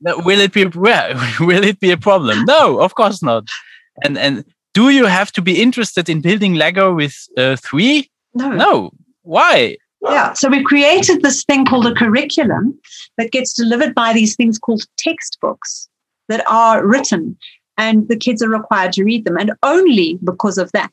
will 0.28 0.40
it 0.40 0.52
be 0.52 0.64
well, 0.66 1.14
will 1.40 1.64
it 1.64 1.80
be 1.80 1.90
a 1.90 1.96
problem? 1.96 2.44
No, 2.44 2.80
of 2.80 2.94
course 2.94 3.20
not 3.30 3.48
and 4.04 4.16
and 4.16 4.44
do 4.74 4.90
you 4.90 5.06
have 5.06 5.32
to 5.32 5.42
be 5.42 5.60
interested 5.60 6.08
in 6.08 6.20
building 6.20 6.54
Lego 6.54 6.94
with 6.94 7.16
uh, 7.36 7.56
three? 7.56 8.08
No. 8.34 8.48
No. 8.50 8.90
Why? 9.22 9.76
Yeah. 10.02 10.32
So 10.34 10.48
we 10.48 10.62
created 10.62 11.22
this 11.22 11.42
thing 11.42 11.64
called 11.66 11.88
a 11.88 11.94
curriculum 11.94 12.78
that 13.18 13.32
gets 13.32 13.52
delivered 13.52 13.92
by 13.94 14.12
these 14.12 14.36
things 14.36 14.58
called 14.58 14.84
textbooks. 14.96 15.88
that 16.28 16.44
are 16.46 16.86
written 16.86 17.36
and 17.80 18.08
the 18.08 18.16
kids 18.16 18.42
are 18.42 18.48
required 18.48 18.92
to 18.92 19.04
read 19.04 19.24
them. 19.24 19.36
And 19.36 19.52
only 19.62 20.18
because 20.22 20.58
of 20.58 20.70
that, 20.72 20.92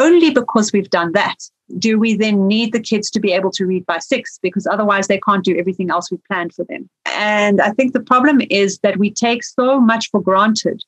only 0.00 0.30
because 0.30 0.72
we've 0.72 0.90
done 0.90 1.12
that, 1.12 1.36
do 1.78 1.98
we 1.98 2.16
then 2.16 2.48
need 2.48 2.72
the 2.72 2.80
kids 2.80 3.10
to 3.10 3.20
be 3.20 3.32
able 3.32 3.50
to 3.52 3.66
read 3.66 3.86
by 3.86 3.98
six 3.98 4.38
because 4.42 4.66
otherwise 4.66 5.06
they 5.06 5.20
can't 5.20 5.44
do 5.44 5.56
everything 5.56 5.90
else 5.90 6.10
we 6.10 6.18
planned 6.26 6.54
for 6.54 6.64
them. 6.64 6.88
And 7.06 7.60
I 7.60 7.70
think 7.70 7.92
the 7.92 8.00
problem 8.00 8.40
is 8.50 8.78
that 8.78 8.98
we 8.98 9.10
take 9.10 9.44
so 9.44 9.80
much 9.80 10.10
for 10.10 10.20
granted 10.20 10.82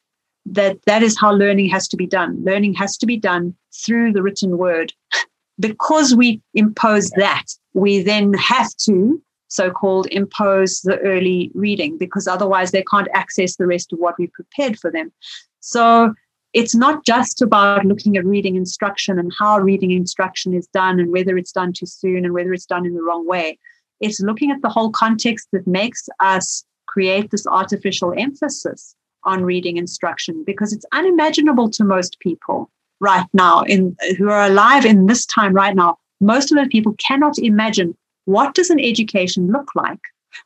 that 0.47 0.79
that 0.87 1.03
is 1.03 1.21
how 1.21 1.33
learning 1.33 1.69
has 1.69 1.87
to 1.89 1.97
be 1.97 2.07
done. 2.07 2.43
Learning 2.43 2.75
has 2.75 2.97
to 2.97 3.07
be 3.07 3.17
done 3.17 3.55
through 3.85 4.13
the 4.13 4.23
written 4.23 4.59
word. 4.59 4.93
because 5.61 6.15
we 6.15 6.41
impose 6.55 7.11
that, 7.11 7.45
we 7.75 8.03
then 8.03 8.33
have 8.35 8.75
to 8.79 9.23
so 9.53 9.71
called 9.71 10.07
impose 10.11 10.81
the 10.81 10.99
early 11.01 11.51
reading 11.55 11.99
because 11.99 12.27
otherwise 12.27 12.71
they 12.71 12.83
can't 12.91 13.09
access 13.13 13.57
the 13.57 13.67
rest 13.67 13.93
of 13.93 13.99
what 13.99 14.15
we 14.19 14.27
prepared 14.29 14.79
for 14.79 14.91
them. 14.91 15.13
So 15.61 16.15
it's 16.53 16.75
not 16.75 17.05
just 17.05 17.41
about 17.41 17.85
looking 17.85 18.17
at 18.17 18.27
reading 18.27 18.57
instruction 18.57 19.19
and 19.19 19.33
how 19.39 19.59
reading 19.59 19.91
instruction 19.91 20.53
is 20.53 20.67
done 20.69 21.01
and 21.01 21.11
whether 21.11 21.37
it's 21.39 21.53
done 21.53 21.73
too 21.73 21.87
soon 21.87 22.25
and 22.25 22.35
whether 22.35 22.53
it's 22.53 22.67
done 22.67 22.85
in 22.85 22.95
the 22.95 23.03
wrong 23.03 23.27
way. 23.27 23.59
It's 24.01 24.21
looking 24.21 24.51
at 24.51 24.61
the 24.63 24.69
whole 24.69 24.91
context 24.91 25.49
that 25.53 25.67
makes 25.67 26.09
us 26.21 26.65
create 26.87 27.31
this 27.31 27.47
artificial 27.47 28.13
emphasis 28.17 28.95
on 29.25 29.45
reading 29.45 29.77
instruction 29.77 30.43
because 30.45 30.73
it's 30.73 30.85
unimaginable 30.93 31.71
to 31.71 31.85
most 31.85 32.19
people 32.21 32.71
right 33.01 33.27
now 33.33 33.63
in 33.63 33.97
who 34.19 34.29
are 34.29 34.45
alive 34.45 34.85
in 34.85 35.07
this 35.07 35.25
time 35.27 35.55
right 35.55 35.75
now 35.75 35.97
most 36.21 36.53
of 36.53 36.59
the 36.59 36.69
people 36.69 36.95
cannot 37.05 37.39
imagine 37.39 37.97
what 38.25 38.55
does 38.55 38.71
an 38.71 38.79
education 38.79 39.51
look 39.51 39.69
like 39.75 40.01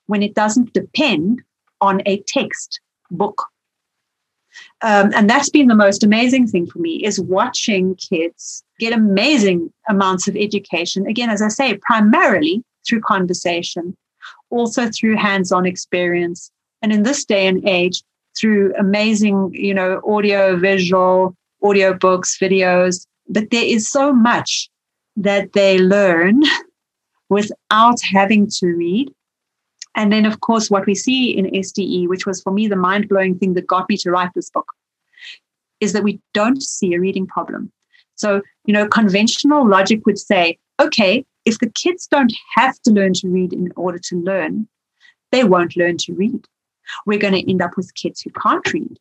when 0.06 0.22
it 0.22 0.34
doesn't 0.34 0.72
depend 0.72 1.42
on 1.80 2.00
a 2.06 2.22
text 2.26 2.80
book 3.10 3.46
um, 4.86 5.12
and 5.14 5.28
that's 5.28 5.50
been 5.50 5.68
the 5.68 5.74
most 5.74 6.04
amazing 6.04 6.46
thing 6.46 6.66
for 6.66 6.78
me 6.78 7.04
is 7.04 7.20
watching 7.20 7.94
kids 7.96 8.62
get 8.78 8.92
amazing 8.92 9.72
amounts 9.88 10.28
of 10.28 10.36
education. 10.36 11.06
Again 11.06 11.30
as 11.30 11.42
i 11.42 11.48
say 11.48 11.78
primarily 11.88 12.62
through 12.86 13.00
conversation 13.00 13.96
also 14.50 14.88
through 14.90 15.16
hands-on 15.16 15.66
experience 15.66 16.50
and 16.82 16.92
in 16.92 17.02
this 17.02 17.24
day 17.24 17.46
and 17.46 17.66
age 17.68 18.02
through 18.38 18.74
amazing 18.78 19.50
you 19.52 19.74
know 19.74 20.00
audio 20.06 20.56
visual 20.56 21.34
audio 21.62 21.94
books 21.94 22.38
videos. 22.38 23.06
But 23.28 23.50
there 23.50 23.64
is 23.64 23.88
so 23.88 24.12
much 24.12 24.68
that 25.16 25.52
they 25.52 25.78
learn 25.78 26.42
without 27.28 28.00
having 28.02 28.48
to 28.58 28.66
read. 28.66 29.12
And 29.96 30.12
then, 30.12 30.26
of 30.26 30.40
course, 30.40 30.70
what 30.70 30.86
we 30.86 30.94
see 30.94 31.30
in 31.36 31.46
SDE, 31.46 32.06
which 32.08 32.26
was 32.26 32.42
for 32.42 32.52
me 32.52 32.68
the 32.68 32.76
mind 32.76 33.08
blowing 33.08 33.38
thing 33.38 33.54
that 33.54 33.66
got 33.66 33.88
me 33.88 33.96
to 33.98 34.10
write 34.10 34.30
this 34.34 34.50
book, 34.50 34.70
is 35.80 35.92
that 35.92 36.04
we 36.04 36.20
don't 36.34 36.62
see 36.62 36.94
a 36.94 37.00
reading 37.00 37.26
problem. 37.26 37.72
So, 38.14 38.42
you 38.64 38.72
know, 38.72 38.88
conventional 38.88 39.68
logic 39.68 40.06
would 40.06 40.18
say, 40.18 40.58
okay, 40.80 41.24
if 41.44 41.58
the 41.58 41.70
kids 41.70 42.06
don't 42.06 42.32
have 42.54 42.80
to 42.82 42.90
learn 42.90 43.12
to 43.14 43.28
read 43.28 43.52
in 43.52 43.72
order 43.76 43.98
to 43.98 44.16
learn, 44.16 44.68
they 45.32 45.44
won't 45.44 45.76
learn 45.76 45.96
to 45.98 46.14
read. 46.14 46.46
We're 47.04 47.18
going 47.18 47.34
to 47.34 47.50
end 47.50 47.62
up 47.62 47.76
with 47.76 47.94
kids 47.94 48.20
who 48.22 48.30
can't 48.30 48.72
read. 48.72 48.98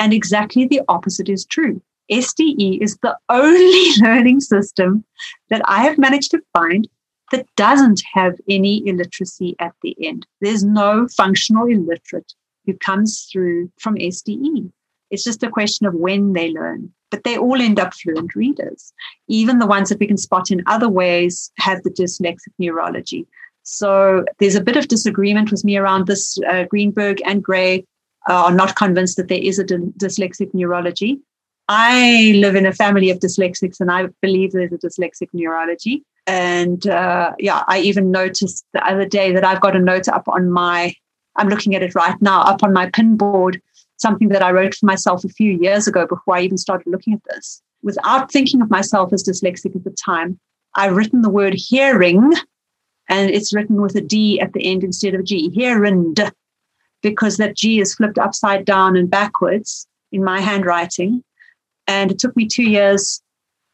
And 0.00 0.12
exactly 0.12 0.66
the 0.66 0.82
opposite 0.88 1.28
is 1.28 1.44
true. 1.44 1.82
SDE 2.10 2.80
is 2.80 2.96
the 2.98 3.16
only 3.28 3.90
learning 4.00 4.40
system 4.40 5.04
that 5.50 5.62
I 5.64 5.82
have 5.82 5.98
managed 5.98 6.30
to 6.32 6.42
find 6.52 6.88
that 7.30 7.46
doesn't 7.56 8.02
have 8.14 8.36
any 8.48 8.86
illiteracy 8.86 9.54
at 9.58 9.74
the 9.82 9.96
end. 10.02 10.26
There's 10.40 10.64
no 10.64 11.08
functional 11.08 11.66
illiterate 11.66 12.32
who 12.64 12.74
comes 12.74 13.28
through 13.30 13.70
from 13.78 13.96
SDE. 13.96 14.70
It's 15.10 15.24
just 15.24 15.42
a 15.42 15.50
question 15.50 15.86
of 15.86 15.94
when 15.94 16.32
they 16.32 16.50
learn. 16.50 16.92
But 17.10 17.24
they 17.24 17.38
all 17.38 17.60
end 17.60 17.80
up 17.80 17.94
fluent 17.94 18.34
readers. 18.34 18.92
Even 19.28 19.58
the 19.58 19.66
ones 19.66 19.88
that 19.88 19.98
we 19.98 20.06
can 20.06 20.18
spot 20.18 20.50
in 20.50 20.62
other 20.66 20.88
ways 20.88 21.50
have 21.58 21.82
the 21.82 21.90
dyslexic 21.90 22.52
neurology. 22.58 23.26
So 23.62 24.24
there's 24.38 24.54
a 24.54 24.62
bit 24.62 24.76
of 24.76 24.88
disagreement 24.88 25.50
with 25.50 25.64
me 25.64 25.76
around 25.76 26.06
this. 26.06 26.38
Uh, 26.50 26.64
Greenberg 26.64 27.20
and 27.24 27.42
Gray 27.42 27.86
are 28.28 28.52
not 28.52 28.76
convinced 28.76 29.16
that 29.16 29.28
there 29.28 29.42
is 29.42 29.58
a 29.58 29.64
dyslexic 29.64 30.52
neurology. 30.52 31.20
I 31.68 32.32
live 32.36 32.54
in 32.54 32.66
a 32.66 32.72
family 32.72 33.10
of 33.10 33.20
dyslexics 33.20 33.80
and 33.80 33.90
I 33.90 34.08
believe 34.22 34.52
there's 34.52 34.72
a 34.72 34.78
dyslexic 34.78 35.28
neurology. 35.32 36.02
And 36.26 36.86
uh, 36.86 37.32
yeah, 37.38 37.64
I 37.68 37.80
even 37.80 38.10
noticed 38.10 38.64
the 38.72 38.86
other 38.86 39.06
day 39.06 39.32
that 39.32 39.44
I've 39.44 39.60
got 39.60 39.76
a 39.76 39.80
note 39.80 40.08
up 40.08 40.28
on 40.28 40.50
my, 40.50 40.94
I'm 41.36 41.48
looking 41.48 41.74
at 41.74 41.82
it 41.82 41.94
right 41.94 42.20
now, 42.20 42.40
up 42.42 42.62
on 42.62 42.72
my 42.72 42.88
pin 42.90 43.16
board, 43.16 43.60
something 43.98 44.28
that 44.28 44.42
I 44.42 44.52
wrote 44.52 44.74
for 44.74 44.86
myself 44.86 45.24
a 45.24 45.28
few 45.28 45.58
years 45.60 45.86
ago 45.86 46.06
before 46.06 46.36
I 46.36 46.42
even 46.42 46.58
started 46.58 46.90
looking 46.90 47.14
at 47.14 47.22
this. 47.30 47.62
Without 47.82 48.32
thinking 48.32 48.62
of 48.62 48.70
myself 48.70 49.12
as 49.12 49.22
dyslexic 49.22 49.76
at 49.76 49.84
the 49.84 49.90
time, 49.90 50.38
I've 50.74 50.96
written 50.96 51.22
the 51.22 51.30
word 51.30 51.54
hearing 51.56 52.32
and 53.08 53.30
it's 53.30 53.54
written 53.54 53.80
with 53.80 53.96
a 53.96 54.00
D 54.00 54.40
at 54.40 54.52
the 54.52 54.70
end 54.70 54.84
instead 54.84 55.14
of 55.14 55.24
G, 55.24 55.50
hearing, 55.50 56.14
because 57.02 57.36
that 57.38 57.56
G 57.56 57.80
is 57.80 57.94
flipped 57.94 58.18
upside 58.18 58.64
down 58.64 58.96
and 58.96 59.10
backwards 59.10 59.86
in 60.12 60.22
my 60.22 60.40
handwriting. 60.40 61.24
And 61.86 62.10
it 62.10 62.18
took 62.18 62.36
me 62.36 62.46
two 62.46 62.64
years 62.64 63.22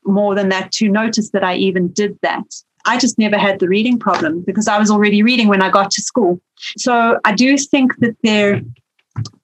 more 0.05 0.35
than 0.35 0.51
that 0.51 0.71
to 0.73 0.89
notice 0.89 1.31
that 1.31 1.43
I 1.43 1.57
even 1.57 1.89
did 1.89 2.19
that. 2.23 2.45
I 2.87 2.99
just 2.99 3.19
never 3.19 3.39
had 3.39 3.59
the 3.59 3.69
reading 3.69 3.99
problem 3.99 4.43
because 4.43 4.69
I 4.69 4.79
was 4.79 4.91
already 4.91 5.23
reading 5.23 5.49
when 5.49 5.63
I 5.63 5.71
got 5.71 5.91
to 5.93 6.03
school. 6.03 6.41
So 6.77 7.19
I 7.25 7.35
do 7.35 7.57
think 7.57 7.97
that 7.99 8.15
there 8.23 8.61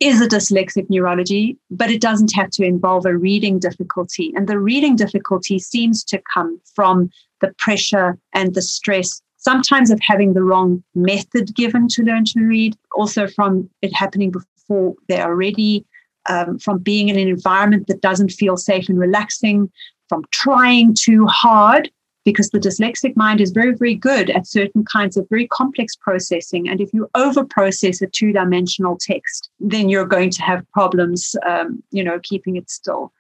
is 0.00 0.20
a 0.20 0.26
dyslexic 0.26 0.88
neurology, 0.90 1.56
but 1.70 1.90
it 1.90 2.00
doesn't 2.00 2.32
have 2.32 2.50
to 2.50 2.64
involve 2.64 3.06
a 3.06 3.16
reading 3.16 3.58
difficulty. 3.58 4.32
And 4.34 4.48
the 4.48 4.58
reading 4.58 4.96
difficulty 4.96 5.58
seems 5.58 6.02
to 6.04 6.20
come 6.32 6.60
from 6.74 7.10
the 7.40 7.54
pressure 7.58 8.18
and 8.34 8.54
the 8.54 8.62
stress, 8.62 9.22
sometimes 9.36 9.90
of 9.90 10.00
having 10.02 10.34
the 10.34 10.42
wrong 10.42 10.82
method 10.94 11.54
given 11.54 11.88
to 11.88 12.02
learn 12.02 12.24
to 12.26 12.40
read, 12.40 12.76
also 12.96 13.26
from 13.26 13.70
it 13.82 13.94
happening 13.94 14.30
before 14.30 14.94
they're 15.08 15.34
ready, 15.34 15.84
um, 16.28 16.58
from 16.58 16.78
being 16.78 17.08
in 17.08 17.18
an 17.18 17.28
environment 17.28 17.86
that 17.86 18.02
doesn't 18.02 18.32
feel 18.32 18.56
safe 18.56 18.88
and 18.88 18.98
relaxing, 18.98 19.70
from 20.08 20.24
trying 20.32 20.94
too 20.94 21.26
hard 21.26 21.90
because 22.24 22.50
the 22.50 22.58
dyslexic 22.58 23.16
mind 23.16 23.40
is 23.40 23.50
very, 23.50 23.74
very 23.74 23.94
good 23.94 24.30
at 24.30 24.46
certain 24.46 24.84
kinds 24.84 25.16
of 25.16 25.28
very 25.28 25.46
complex 25.48 25.96
processing. 25.96 26.68
And 26.68 26.80
if 26.80 26.92
you 26.92 27.08
over 27.14 27.44
process 27.44 28.02
a 28.02 28.06
two 28.06 28.32
dimensional 28.32 28.98
text, 28.98 29.50
then 29.58 29.88
you're 29.88 30.06
going 30.06 30.30
to 30.30 30.42
have 30.42 30.70
problems, 30.72 31.34
um, 31.46 31.82
you 31.90 32.04
know, 32.04 32.20
keeping 32.22 32.56
it 32.56 32.70
still. 32.70 33.12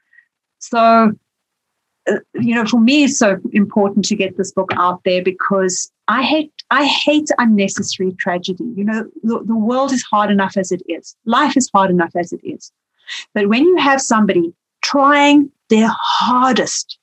So, 0.58 1.12
uh, 2.10 2.16
you 2.34 2.54
know, 2.54 2.66
for 2.66 2.80
me, 2.80 3.04
it's 3.04 3.18
so 3.18 3.38
important 3.52 4.04
to 4.06 4.16
get 4.16 4.36
this 4.36 4.52
book 4.52 4.70
out 4.76 5.02
there 5.04 5.22
because 5.22 5.90
I 6.08 6.22
hate, 6.22 6.52
I 6.70 6.84
hate 6.84 7.28
unnecessary 7.38 8.12
tragedy. 8.18 8.64
You 8.74 8.84
know, 8.84 9.10
the, 9.22 9.42
the 9.44 9.56
world 9.56 9.92
is 9.92 10.02
hard 10.02 10.30
enough 10.30 10.56
as 10.58 10.72
it 10.72 10.82
is. 10.88 11.16
Life 11.24 11.56
is 11.56 11.70
hard 11.72 11.90
enough 11.90 12.14
as 12.16 12.32
it 12.32 12.40
is. 12.44 12.70
But 13.34 13.48
when 13.48 13.64
you 13.64 13.76
have 13.78 14.00
somebody 14.00 14.52
trying 14.82 15.50
their 15.68 15.90
hardest 15.90 16.98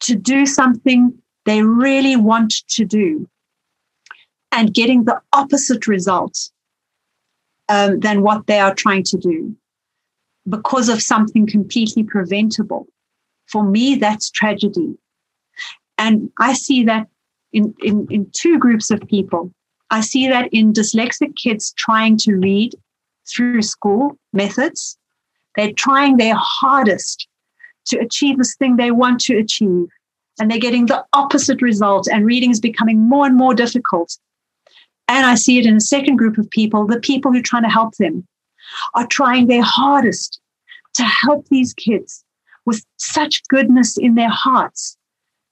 to 0.00 0.16
do 0.16 0.46
something 0.46 1.16
they 1.44 1.62
really 1.62 2.16
want 2.16 2.66
to 2.68 2.84
do 2.84 3.28
and 4.52 4.74
getting 4.74 5.04
the 5.04 5.20
opposite 5.32 5.86
result 5.86 6.50
um, 7.68 8.00
than 8.00 8.22
what 8.22 8.46
they 8.46 8.58
are 8.58 8.74
trying 8.74 9.04
to 9.04 9.16
do 9.16 9.54
because 10.48 10.88
of 10.88 11.02
something 11.02 11.46
completely 11.46 12.02
preventable. 12.02 12.86
For 13.46 13.62
me, 13.62 13.96
that's 13.96 14.30
tragedy. 14.30 14.96
And 15.98 16.30
I 16.38 16.54
see 16.54 16.84
that 16.84 17.08
in, 17.52 17.74
in, 17.82 18.06
in 18.10 18.30
two 18.32 18.58
groups 18.58 18.90
of 18.90 19.00
people. 19.06 19.52
I 19.90 20.00
see 20.00 20.28
that 20.28 20.48
in 20.52 20.72
dyslexic 20.72 21.36
kids 21.36 21.72
trying 21.76 22.16
to 22.18 22.34
read 22.34 22.74
through 23.28 23.62
school 23.62 24.16
methods. 24.32 24.96
They're 25.56 25.72
trying 25.72 26.16
their 26.16 26.36
hardest 26.36 27.28
to 27.90 27.98
achieve 27.98 28.38
this 28.38 28.56
thing 28.56 28.76
they 28.76 28.90
want 28.90 29.20
to 29.22 29.36
achieve. 29.36 29.88
And 30.38 30.50
they're 30.50 30.58
getting 30.58 30.86
the 30.86 31.04
opposite 31.12 31.60
result, 31.60 32.08
and 32.10 32.24
reading 32.24 32.50
is 32.50 32.60
becoming 32.60 33.08
more 33.08 33.26
and 33.26 33.36
more 33.36 33.54
difficult. 33.54 34.16
And 35.06 35.26
I 35.26 35.34
see 35.34 35.58
it 35.58 35.66
in 35.66 35.76
a 35.76 35.80
second 35.80 36.16
group 36.16 36.38
of 36.38 36.48
people 36.50 36.86
the 36.86 37.00
people 37.00 37.32
who 37.32 37.38
are 37.38 37.42
trying 37.42 37.64
to 37.64 37.68
help 37.68 37.96
them 37.96 38.26
are 38.94 39.06
trying 39.06 39.48
their 39.48 39.62
hardest 39.62 40.40
to 40.94 41.02
help 41.02 41.46
these 41.48 41.74
kids 41.74 42.24
with 42.64 42.84
such 42.96 43.42
goodness 43.48 43.96
in 43.96 44.14
their 44.14 44.30
hearts, 44.30 44.96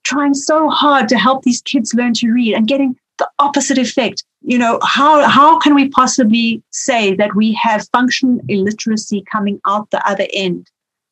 trying 0.05 0.35
so 0.35 0.69
hard 0.69 1.09
to 1.09 1.19
help 1.19 1.43
these 1.43 1.63
kids 1.63 1.95
learn 1.95 2.15
to 2.15 2.31
read 2.31 2.55
and 2.55 2.69
getting 2.69 2.97
the 3.19 3.29
opposite 3.39 3.79
effect. 3.79 4.25
You 4.43 4.59
know, 4.59 4.79
how, 4.83 5.29
how 5.29 5.59
can 5.59 5.75
we 5.75 5.89
possibly 5.89 6.63
say 6.71 7.15
that 7.17 7.35
we 7.35 7.53
have 7.55 7.89
functional 7.93 8.41
illiteracy 8.49 9.25
coming 9.31 9.61
out 9.67 9.91
the 9.91 10.07
other 10.09 10.29
end 10.33 10.69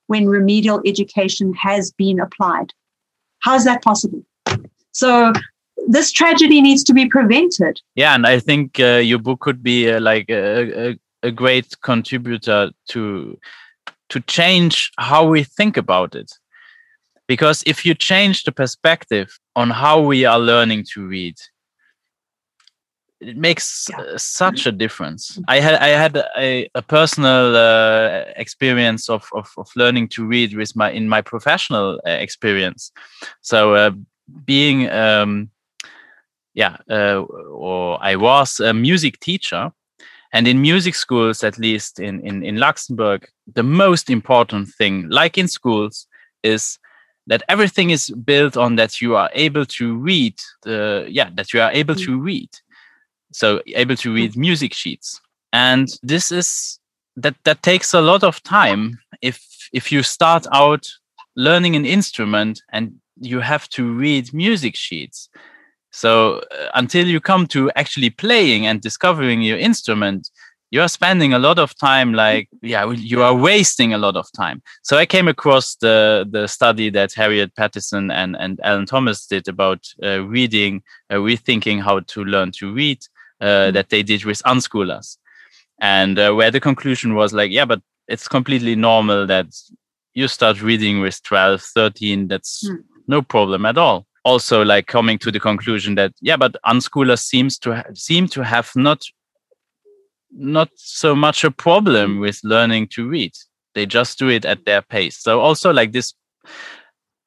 when 0.06 0.28
remedial 0.28 0.80
education 0.84 1.54
has 1.54 1.92
been 1.92 2.20
applied. 2.20 2.72
How 3.40 3.54
is 3.54 3.64
that 3.64 3.82
possible? 3.82 4.24
So 4.92 5.32
this 5.88 6.10
tragedy 6.12 6.60
needs 6.60 6.82
to 6.84 6.94
be 6.94 7.06
prevented. 7.06 7.80
Yeah, 7.94 8.14
and 8.14 8.26
I 8.26 8.40
think 8.40 8.80
uh, 8.80 8.96
your 8.96 9.18
book 9.18 9.40
could 9.40 9.62
be 9.62 9.90
uh, 9.90 10.00
like 10.00 10.28
a, 10.28 10.90
a, 10.90 10.98
a 11.22 11.30
great 11.30 11.80
contributor 11.82 12.70
to 12.88 13.38
to 14.08 14.20
change 14.20 14.92
how 14.98 15.26
we 15.26 15.42
think 15.42 15.76
about 15.76 16.14
it 16.14 16.30
because 17.26 17.62
if 17.66 17.84
you 17.84 17.94
change 17.94 18.44
the 18.44 18.52
perspective 18.52 19.38
on 19.56 19.70
how 19.70 20.00
we 20.00 20.24
are 20.24 20.38
learning 20.38 20.84
to 20.94 21.06
read 21.06 21.34
it 23.20 23.36
makes 23.36 23.88
Yeah. 23.90 24.00
uh, 24.00 24.18
such 24.18 24.66
a 24.66 24.72
difference 24.72 25.38
i 25.48 25.60
had 25.60 25.74
i 25.80 25.88
had 25.88 26.16
a, 26.38 26.68
a 26.74 26.82
personal 26.82 27.56
uh, 27.56 28.24
experience 28.36 29.08
of, 29.10 29.28
of 29.32 29.48
of 29.56 29.68
learning 29.76 30.08
to 30.08 30.26
read 30.26 30.54
with 30.56 30.76
my 30.76 30.90
in 30.90 31.08
my 31.08 31.22
professional 31.22 32.00
uh, 32.06 32.10
experience 32.10 32.92
so 33.40 33.74
uh, 33.74 33.90
being 34.44 34.88
um 34.90 35.48
yeah 36.54 36.76
uh, 36.90 37.20
or 37.50 37.98
i 38.02 38.16
was 38.16 38.60
a 38.60 38.72
music 38.72 39.18
teacher 39.20 39.70
and 40.32 40.46
in 40.48 40.60
music 40.60 40.94
schools 40.94 41.44
at 41.44 41.58
least 41.58 41.98
in, 42.00 42.20
in 42.26 42.42
in 42.44 42.56
luxembourg 42.56 43.26
the 43.54 43.62
most 43.62 44.10
important 44.10 44.68
thing 44.78 45.06
like 45.08 45.38
in 45.40 45.48
schools 45.48 46.06
is 46.42 46.78
that 47.28 47.42
everything 47.48 47.90
is 47.90 48.10
built 48.24 48.56
on 48.56 48.76
that 48.76 49.00
you 49.00 49.16
are 49.16 49.30
able 49.34 49.64
to 49.66 49.96
read 49.96 50.34
the 50.62 51.06
yeah 51.08 51.30
that 51.34 51.52
you 51.52 51.60
are 51.60 51.72
able 51.72 51.94
Mm. 51.94 52.04
to 52.04 52.20
read 52.20 52.50
so 53.36 53.60
able 53.74 53.96
to 53.96 54.14
read 54.14 54.34
music 54.34 54.72
sheets. 54.72 55.20
And 55.52 55.88
this 56.02 56.32
is 56.32 56.78
that 57.16 57.36
that 57.44 57.62
takes 57.62 57.92
a 57.92 58.00
lot 58.00 58.24
of 58.24 58.42
time 58.42 58.98
if 59.20 59.44
if 59.74 59.92
you 59.92 60.02
start 60.02 60.46
out 60.52 60.86
learning 61.36 61.76
an 61.76 61.84
instrument 61.84 62.62
and 62.72 62.94
you 63.20 63.40
have 63.40 63.68
to 63.68 63.92
read 63.92 64.32
music 64.32 64.74
sheets. 64.74 65.28
So 65.90 66.38
uh, 66.38 66.68
until 66.74 67.06
you 67.06 67.20
come 67.20 67.46
to 67.48 67.70
actually 67.76 68.10
playing 68.10 68.66
and 68.66 68.80
discovering 68.80 69.42
your 69.42 69.58
instrument 69.58 70.30
you 70.72 70.80
are 70.80 70.88
spending 70.88 71.32
a 71.32 71.38
lot 71.38 71.58
of 71.60 71.76
time 71.78 72.12
like 72.12 72.48
yeah 72.60 72.90
you 72.90 73.22
are 73.22 73.34
wasting 73.34 73.94
a 73.94 73.98
lot 73.98 74.16
of 74.16 74.26
time. 74.32 74.62
So 74.82 74.96
i 74.96 75.06
came 75.06 75.28
across 75.28 75.76
the 75.76 76.26
the 76.30 76.46
study 76.48 76.88
that 76.90 77.12
harriet 77.12 77.54
pattison 77.54 78.10
and 78.10 78.34
and 78.36 78.60
alan 78.64 78.86
thomas 78.86 79.26
did 79.26 79.46
about 79.46 79.82
uh, 80.02 80.22
reading 80.24 80.82
uh, 81.10 81.16
rethinking 81.16 81.82
how 81.82 82.00
to 82.00 82.24
learn 82.24 82.50
to 82.52 82.72
read 82.72 83.00
uh, 83.40 83.70
that 83.72 83.88
they 83.90 84.02
did 84.02 84.24
with 84.24 84.42
unschoolers. 84.44 85.18
And 85.80 86.18
uh, 86.18 86.32
where 86.32 86.50
the 86.50 86.60
conclusion 86.60 87.14
was 87.14 87.32
like 87.32 87.50
yeah 87.50 87.64
but 87.66 87.80
it's 88.08 88.28
completely 88.28 88.74
normal 88.76 89.26
that 89.26 89.46
you 90.14 90.28
start 90.28 90.62
reading 90.62 91.00
with 91.00 91.22
12 91.24 91.60
13 91.60 92.28
that's 92.28 92.66
Hmm. 92.66 92.76
no 93.06 93.22
problem 93.22 93.66
at 93.66 93.76
all. 93.76 94.06
Also 94.24 94.64
like 94.64 94.86
coming 94.86 95.18
to 95.18 95.30
the 95.30 95.40
conclusion 95.40 95.94
that 95.96 96.12
yeah 96.20 96.36
but 96.36 96.56
unschoolers 96.64 97.20
seems 97.22 97.58
to 97.58 97.76
ha- 97.76 97.84
seem 97.94 98.26
to 98.28 98.42
have 98.42 98.70
not 98.74 99.02
not 100.32 100.68
so 100.76 101.14
much 101.14 101.44
a 101.44 101.50
problem 101.50 102.20
with 102.20 102.40
learning 102.44 102.88
to 102.88 103.08
read. 103.08 103.32
They 103.74 103.86
just 103.86 104.18
do 104.18 104.28
it 104.28 104.44
at 104.44 104.64
their 104.64 104.82
pace. 104.82 105.18
So 105.22 105.40
also 105.40 105.72
like 105.72 105.92
this 105.92 106.14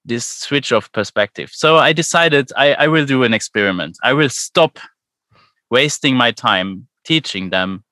this 0.05 0.25
switch 0.25 0.71
of 0.71 0.91
perspective. 0.91 1.49
So 1.53 1.77
i 1.77 1.93
decided 1.93 2.51
i, 2.57 2.73
I 2.73 2.87
will 2.87 3.05
do 3.05 3.23
an 3.23 3.33
experiment. 3.33 3.97
I 4.03 4.13
will 4.13 4.29
stop 4.29 4.79
wasting 5.69 6.15
my 6.15 6.31
time 6.31 6.87
teaching 7.05 7.49
them 7.49 7.83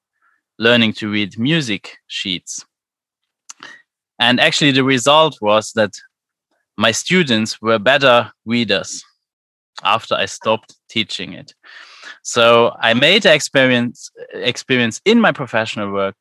learning 0.60 0.94
to 0.94 1.10
read 1.10 1.38
music 1.38 1.98
sheets. 2.08 2.66
And 4.20 4.40
actually 4.40 4.72
the 4.72 4.84
result 4.84 5.38
was 5.42 5.72
that 5.74 5.94
my 6.78 6.92
students 6.92 7.62
were 7.62 7.80
better 7.80 8.32
readers 8.46 9.04
after 9.84 10.16
i 10.16 10.26
stopped 10.26 10.76
teaching 10.90 11.34
it. 11.34 11.54
So 12.24 12.76
i 12.80 12.94
made 12.94 13.24
the 13.24 13.34
experience 13.34 14.10
experience 14.34 15.02
in 15.06 15.22
my 15.22 15.32
professional 15.32 15.92
work. 15.92 16.16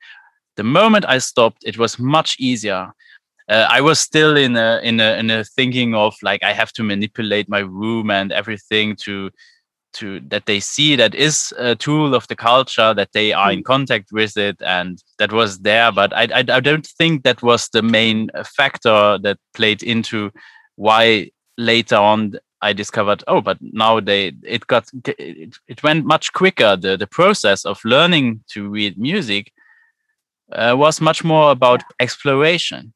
The 0.57 0.65
moment 0.65 1.05
i 1.09 1.19
stopped 1.19 1.65
it 1.65 1.79
was 1.79 1.99
much 1.99 2.37
easier. 2.39 2.93
Uh, 3.49 3.67
i 3.71 3.81
was 3.81 3.99
still 3.99 4.37
in 4.37 4.57
a 4.57 4.81
in 4.83 5.01
a 5.01 5.17
in 5.19 5.31
a 5.31 5.45
thinking 5.45 5.95
of 5.95 6.15
like 6.23 6.43
i 6.43 6.53
have 6.53 6.73
to 6.73 6.83
manipulate 6.83 7.49
my 7.49 7.61
room 7.61 8.11
and 8.11 8.33
everything 8.33 8.97
to 8.97 9.31
to 9.97 10.21
that 10.29 10.47
they 10.47 10.61
see 10.61 10.97
that 10.97 11.15
is 11.15 11.53
a 11.59 11.75
tool 11.75 12.15
of 12.15 12.27
the 12.29 12.37
culture 12.37 12.95
that 12.95 13.13
they 13.13 13.33
are 13.33 13.51
in 13.51 13.63
contact 13.63 14.13
with 14.13 14.37
it 14.37 14.57
and 14.61 15.03
that 15.19 15.33
was 15.33 15.61
there. 15.61 15.93
But 15.93 16.13
I, 16.13 16.25
I 16.35 16.45
i 16.57 16.61
don't 16.61 16.87
think 16.99 17.23
that 17.23 17.43
was 17.43 17.69
the 17.69 17.83
main 17.83 18.31
factor 18.57 19.19
that 19.23 19.39
played 19.55 19.83
into 19.83 20.31
why 20.77 21.31
later 21.59 21.97
on 21.97 22.35
i 22.61 22.73
discovered 22.73 23.25
oh 23.27 23.41
but 23.41 23.59
now 23.61 23.99
they 24.01 24.33
it 24.43 24.67
got 24.67 24.85
it, 25.19 25.57
it 25.69 25.83
went 25.83 26.05
much 26.05 26.33
quicker. 26.33 26.77
The 26.77 26.97
the 26.97 27.07
process 27.07 27.65
of 27.65 27.85
learning 27.85 28.45
to 28.53 28.69
read 28.69 28.99
music 28.99 29.53
uh, 30.53 30.75
was 30.77 31.01
much 31.01 31.25
more 31.25 31.51
about 31.51 31.83
exploration 32.01 32.93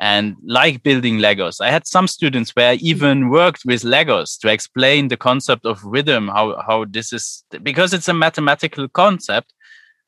and 0.00 0.36
like 0.44 0.82
building 0.82 1.18
legos. 1.18 1.60
I 1.60 1.70
had 1.70 1.86
some 1.86 2.08
students 2.08 2.50
where 2.56 2.70
i 2.72 2.74
even 2.74 3.28
worked 3.30 3.62
with 3.64 3.82
legos 3.82 4.38
to 4.40 4.48
explain 4.48 5.08
the 5.08 5.16
concept 5.16 5.64
of 5.64 5.84
rhythm 5.84 6.28
how 6.28 6.60
how 6.66 6.84
this 6.84 7.12
is 7.12 7.44
because 7.62 7.92
it's 7.94 8.08
a 8.08 8.14
mathematical 8.14 8.88
concept 8.88 9.52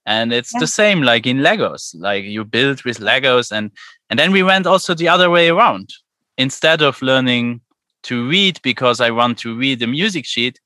and 0.04 0.32
it's 0.32 0.52
Yeah. 0.52 0.60
the 0.60 0.66
same 0.66 1.02
like 1.02 1.26
in 1.26 1.38
legos. 1.38 1.94
Like 1.98 2.24
you 2.24 2.44
build 2.44 2.82
with 2.84 2.98
legos 3.00 3.52
and 3.52 3.70
and 4.10 4.18
then 4.18 4.32
we 4.32 4.42
went 4.42 4.66
also 4.66 4.94
the 4.94 5.08
other 5.08 5.30
way 5.30 5.48
around. 5.48 5.90
Instead 6.38 6.82
of 6.82 7.00
learning 7.02 7.60
to 8.02 8.28
read 8.28 8.60
because 8.62 9.00
i 9.00 9.10
want 9.10 9.36
to 9.38 9.56
read 9.56 9.78
the 9.80 9.86
music 9.86 10.24
sheet 10.26 10.60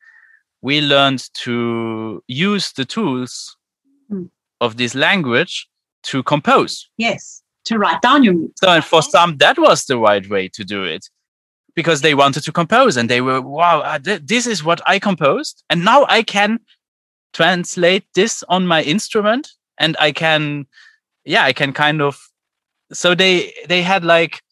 we 0.63 0.81
learned 0.83 1.23
to 1.45 2.23
use 2.29 2.73
the 2.73 2.85
tools 2.85 3.57
Mm. 4.13 4.29
of 4.61 4.77
this 4.77 4.95
language 4.95 5.69
to 6.03 6.23
compose. 6.23 6.89
Yes, 6.99 7.43
to 7.71 7.79
write 7.79 8.03
down 8.03 8.23
your 8.23 8.35
music. 8.35 8.57
so 8.57 8.69
and 8.71 8.85
for 8.85 9.03
some, 9.03 9.37
that 9.39 9.59
was 9.59 9.85
the 9.87 9.99
right 9.99 10.29
way 10.29 10.49
to 10.49 10.65
do 10.65 10.85
it 10.85 11.09
because 11.75 12.01
they 12.03 12.15
wanted 12.15 12.43
to 12.45 12.53
compose 12.53 12.97
and 12.97 13.09
they 13.09 13.21
were, 13.21 13.41
wow, 13.41 13.99
this 13.99 14.47
is 14.47 14.65
what 14.65 14.81
I 14.87 14.99
composed. 14.99 15.65
And 15.71 15.85
now 15.85 16.05
I 16.09 16.23
can 16.23 16.61
translate 17.33 18.05
this 18.15 18.43
on 18.49 18.67
my 18.67 18.83
instrument 18.83 19.53
and 19.79 19.97
I 19.99 20.13
can, 20.13 20.67
yeah, 21.25 21.45
I 21.45 21.53
can 21.53 21.73
kind 21.73 22.03
of, 22.03 22.19
so 22.93 23.15
they, 23.15 23.53
they 23.69 23.83
had 23.83 24.05
like, 24.05 24.43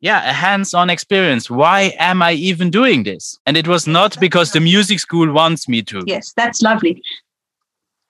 yeah, 0.00 0.28
a 0.28 0.32
hands-on 0.32 0.90
experience. 0.90 1.50
Why 1.50 1.94
am 1.98 2.22
I 2.22 2.32
even 2.32 2.70
doing 2.70 3.04
this? 3.04 3.38
And 3.46 3.56
it 3.56 3.66
was 3.66 3.86
not 3.86 4.20
because 4.20 4.52
the 4.52 4.60
music 4.60 5.00
school 5.00 5.32
wants 5.32 5.66
me 5.66 5.82
to. 5.82 6.02
Yes, 6.06 6.32
that's 6.36 6.62
lovely. 6.62 7.02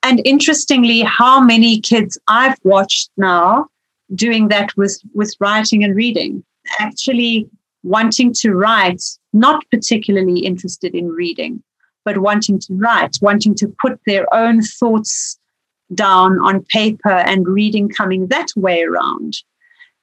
And 0.03 0.21
interestingly, 0.25 1.01
how 1.01 1.41
many 1.41 1.81
kids 1.81 2.19
I've 2.29 2.59
watched 2.63 3.11
now 3.17 3.69
doing 4.15 4.49
that 4.49 4.77
with, 4.77 5.01
with 5.15 5.35
writing 5.41 5.85
and 5.85 5.95
reading, 5.95 6.45
actually 6.79 7.49
wanting 7.83 8.33
to 8.33 8.55
write, 8.55 9.03
not 9.33 9.65
particularly 9.71 10.41
interested 10.41 10.95
in 10.95 11.09
reading, 11.09 11.63
but 12.05 12.19
wanting 12.19 12.59
to 12.59 12.75
write, 12.75 13.19
wanting 13.21 13.55
to 13.57 13.75
put 13.81 14.01
their 14.07 14.33
own 14.35 14.63
thoughts 14.63 15.39
down 15.95 16.39
on 16.41 16.65
paper 16.65 17.11
and 17.11 17.47
reading 17.47 17.89
coming 17.89 18.29
that 18.29 18.49
way 18.57 18.83
around. 18.83 19.35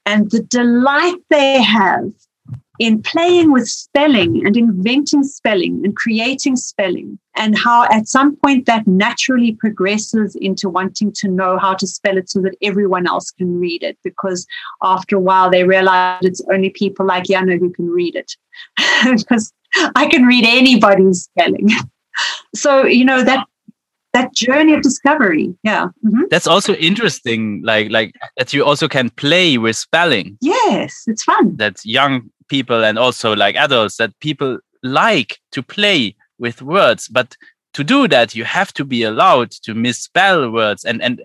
And 0.05 0.32
the 0.32 0.43
delight 0.43 1.18
they 1.30 1.62
have 1.62 2.12
in 2.80 3.01
playing 3.01 3.51
with 3.51 3.68
spelling 3.68 4.45
and 4.45 4.57
inventing 4.57 5.24
spelling 5.24 5.82
and 5.84 5.95
creating 5.95 6.55
spelling, 6.55 7.20
and 7.36 7.58
how 7.58 7.86
at 7.92 8.08
some 8.08 8.36
point 8.38 8.66
that 8.66 8.86
naturally 8.86 9.54
progresses 9.54 10.36
into 10.36 10.70
wanting 10.70 11.12
to 11.14 11.28
know 11.30 11.58
how 11.58 11.74
to 11.74 11.88
spell 11.88 12.18
it 12.18 12.30
so 12.30 12.42
that 12.42 12.56
everyone 12.62 13.08
else 13.08 13.32
can 13.32 13.60
read 13.60 13.84
it. 13.84 13.98
Because 14.04 14.46
after 14.82 15.16
a 15.16 15.20
while, 15.20 15.50
they 15.50 15.64
realize 15.64 16.20
it's 16.24 16.42
only 16.52 16.70
people 16.72 17.06
like 17.06 17.24
Je'anna 17.26 17.58
who 17.58 17.72
can 17.72 17.90
read 17.90 18.16
it. 18.16 18.36
because 19.16 19.54
I 19.96 20.08
can 20.08 20.26
read 20.26 20.46
anybody's 20.46 21.24
spelling. 21.24 21.70
so, 22.56 22.86
you 22.86 23.06
know, 23.06 23.24
that 23.24 23.48
that 24.14 24.34
journey 24.34 24.74
of 24.74 24.82
discovery. 24.82 25.56
Yeah. 25.64 25.88
Mhm. 26.06 26.30
That's 26.30 26.48
also 26.48 26.74
interesting, 26.74 27.62
like 27.64 27.90
like 27.92 28.14
that 28.38 28.52
you 28.54 28.66
also 28.66 28.90
can 28.90 29.10
play 29.12 29.58
with 29.58 29.78
spelling. 29.78 30.38
Yes, 30.42 31.04
it's 31.08 31.24
fun. 31.24 31.56
that 31.56 31.78
young 31.86 32.30
people 32.50 32.84
and 32.84 33.00
also 33.00 33.34
like 33.34 33.56
adults 33.56 33.96
that 33.96 34.12
people 34.20 34.60
like 34.84 35.40
to 35.54 35.64
play 35.64 36.14
with 36.42 36.62
words 36.62 37.08
but 37.08 37.38
to 37.74 37.84
do 37.84 38.08
that 38.08 38.36
you 38.36 38.44
have 38.44 38.74
to 38.74 38.86
be 38.86 39.04
allowed 39.04 39.52
to 39.52 39.74
misspell 39.74 40.52
words. 40.52 40.84
And 40.84 41.02
and 41.02 41.22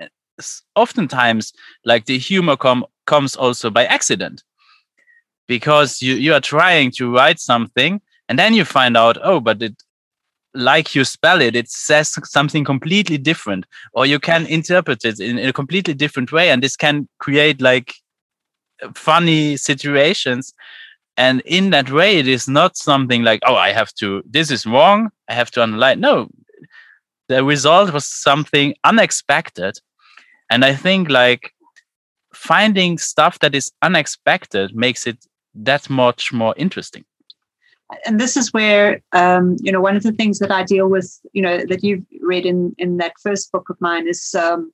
oftentimes 0.74 1.52
like 1.84 2.04
the 2.06 2.18
humor 2.18 2.56
com- 2.56 2.86
comes 3.06 3.36
also 3.36 3.70
by 3.70 3.84
accident. 3.86 4.42
Because 5.48 6.02
you 6.02 6.14
you 6.14 6.34
are 6.34 6.40
trying 6.40 6.90
to 6.92 7.12
write 7.12 7.40
something 7.40 8.00
and 8.28 8.38
then 8.38 8.54
you 8.54 8.64
find 8.64 8.96
out 8.96 9.16
oh 9.22 9.40
but 9.40 9.62
it 9.62 9.74
like 10.54 10.94
you 10.94 11.04
spell 11.04 11.40
it 11.40 11.54
it 11.54 11.68
says 11.68 12.14
something 12.24 12.64
completely 12.64 13.18
different. 13.18 13.66
Or 13.92 14.06
you 14.06 14.18
can 14.18 14.46
interpret 14.46 15.04
it 15.04 15.20
in, 15.20 15.38
in 15.38 15.48
a 15.48 15.52
completely 15.52 15.94
different 15.94 16.32
way 16.32 16.50
and 16.50 16.62
this 16.62 16.76
can 16.76 17.08
create 17.18 17.60
like 17.60 17.94
funny 18.94 19.56
situations 19.56 20.52
and 21.16 21.40
in 21.44 21.70
that 21.70 21.90
way 21.90 22.18
it 22.18 22.28
is 22.28 22.48
not 22.48 22.76
something 22.76 23.22
like 23.22 23.40
oh 23.46 23.54
i 23.54 23.72
have 23.72 23.92
to 23.94 24.22
this 24.28 24.50
is 24.50 24.66
wrong 24.66 25.10
i 25.28 25.34
have 25.34 25.50
to 25.50 25.62
underline. 25.62 26.00
No 26.00 26.28
the 27.28 27.44
result 27.44 27.92
was 27.92 28.04
something 28.04 28.74
unexpected. 28.84 29.78
And 30.50 30.64
I 30.64 30.74
think 30.74 31.10
like 31.10 31.52
finding 32.32 32.98
stuff 32.98 33.38
that 33.40 33.54
is 33.54 33.72
unexpected 33.82 34.74
makes 34.74 35.06
it 35.06 35.24
that 35.54 35.90
much 35.90 36.32
more 36.32 36.54
interesting. 36.56 37.04
And 38.04 38.20
this 38.20 38.36
is 38.36 38.52
where 38.52 39.00
um, 39.12 39.56
you 39.60 39.70
know 39.70 39.80
one 39.80 39.96
of 39.96 40.02
the 40.02 40.12
things 40.12 40.40
that 40.40 40.50
I 40.50 40.64
deal 40.64 40.88
with, 40.88 41.20
you 41.32 41.42
know, 41.42 41.64
that 41.68 41.84
you've 41.84 42.04
read 42.20 42.44
in 42.44 42.74
in 42.78 42.96
that 42.96 43.12
first 43.22 43.52
book 43.52 43.70
of 43.70 43.80
mine 43.80 44.08
is 44.08 44.34
um, 44.34 44.72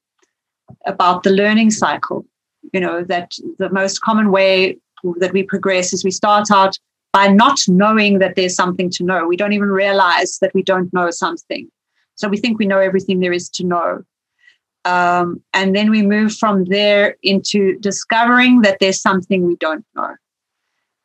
about 0.86 1.22
the 1.22 1.30
learning 1.30 1.70
cycle. 1.72 2.24
You 2.72 2.80
know 2.80 3.04
that 3.04 3.32
the 3.58 3.68
most 3.68 4.00
common 4.00 4.30
way 4.30 4.78
that 5.18 5.32
we 5.32 5.42
progress 5.42 5.92
is 5.92 6.04
we 6.04 6.10
start 6.10 6.50
out 6.50 6.78
by 7.12 7.28
not 7.28 7.58
knowing 7.68 8.18
that 8.20 8.36
there's 8.36 8.54
something 8.54 8.90
to 8.90 9.04
know. 9.04 9.26
We 9.26 9.36
don't 9.36 9.52
even 9.52 9.68
realize 9.68 10.38
that 10.40 10.54
we 10.54 10.62
don't 10.62 10.92
know 10.92 11.10
something, 11.10 11.70
so 12.14 12.28
we 12.28 12.38
think 12.38 12.58
we 12.58 12.66
know 12.66 12.78
everything 12.78 13.20
there 13.20 13.32
is 13.32 13.48
to 13.50 13.64
know. 13.64 14.02
Um, 14.84 15.40
and 15.54 15.76
then 15.76 15.90
we 15.90 16.02
move 16.02 16.34
from 16.34 16.64
there 16.64 17.16
into 17.22 17.78
discovering 17.78 18.62
that 18.62 18.78
there's 18.80 19.00
something 19.00 19.46
we 19.46 19.56
don't 19.56 19.84
know 19.94 20.16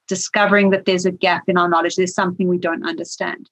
discovering 0.07 0.69
that 0.71 0.85
there's 0.85 1.05
a 1.05 1.11
gap 1.11 1.43
in 1.47 1.57
our 1.57 1.69
knowledge, 1.69 1.95
there's 1.95 2.15
something 2.15 2.47
we 2.47 2.57
don't 2.57 2.87
understand. 2.87 3.49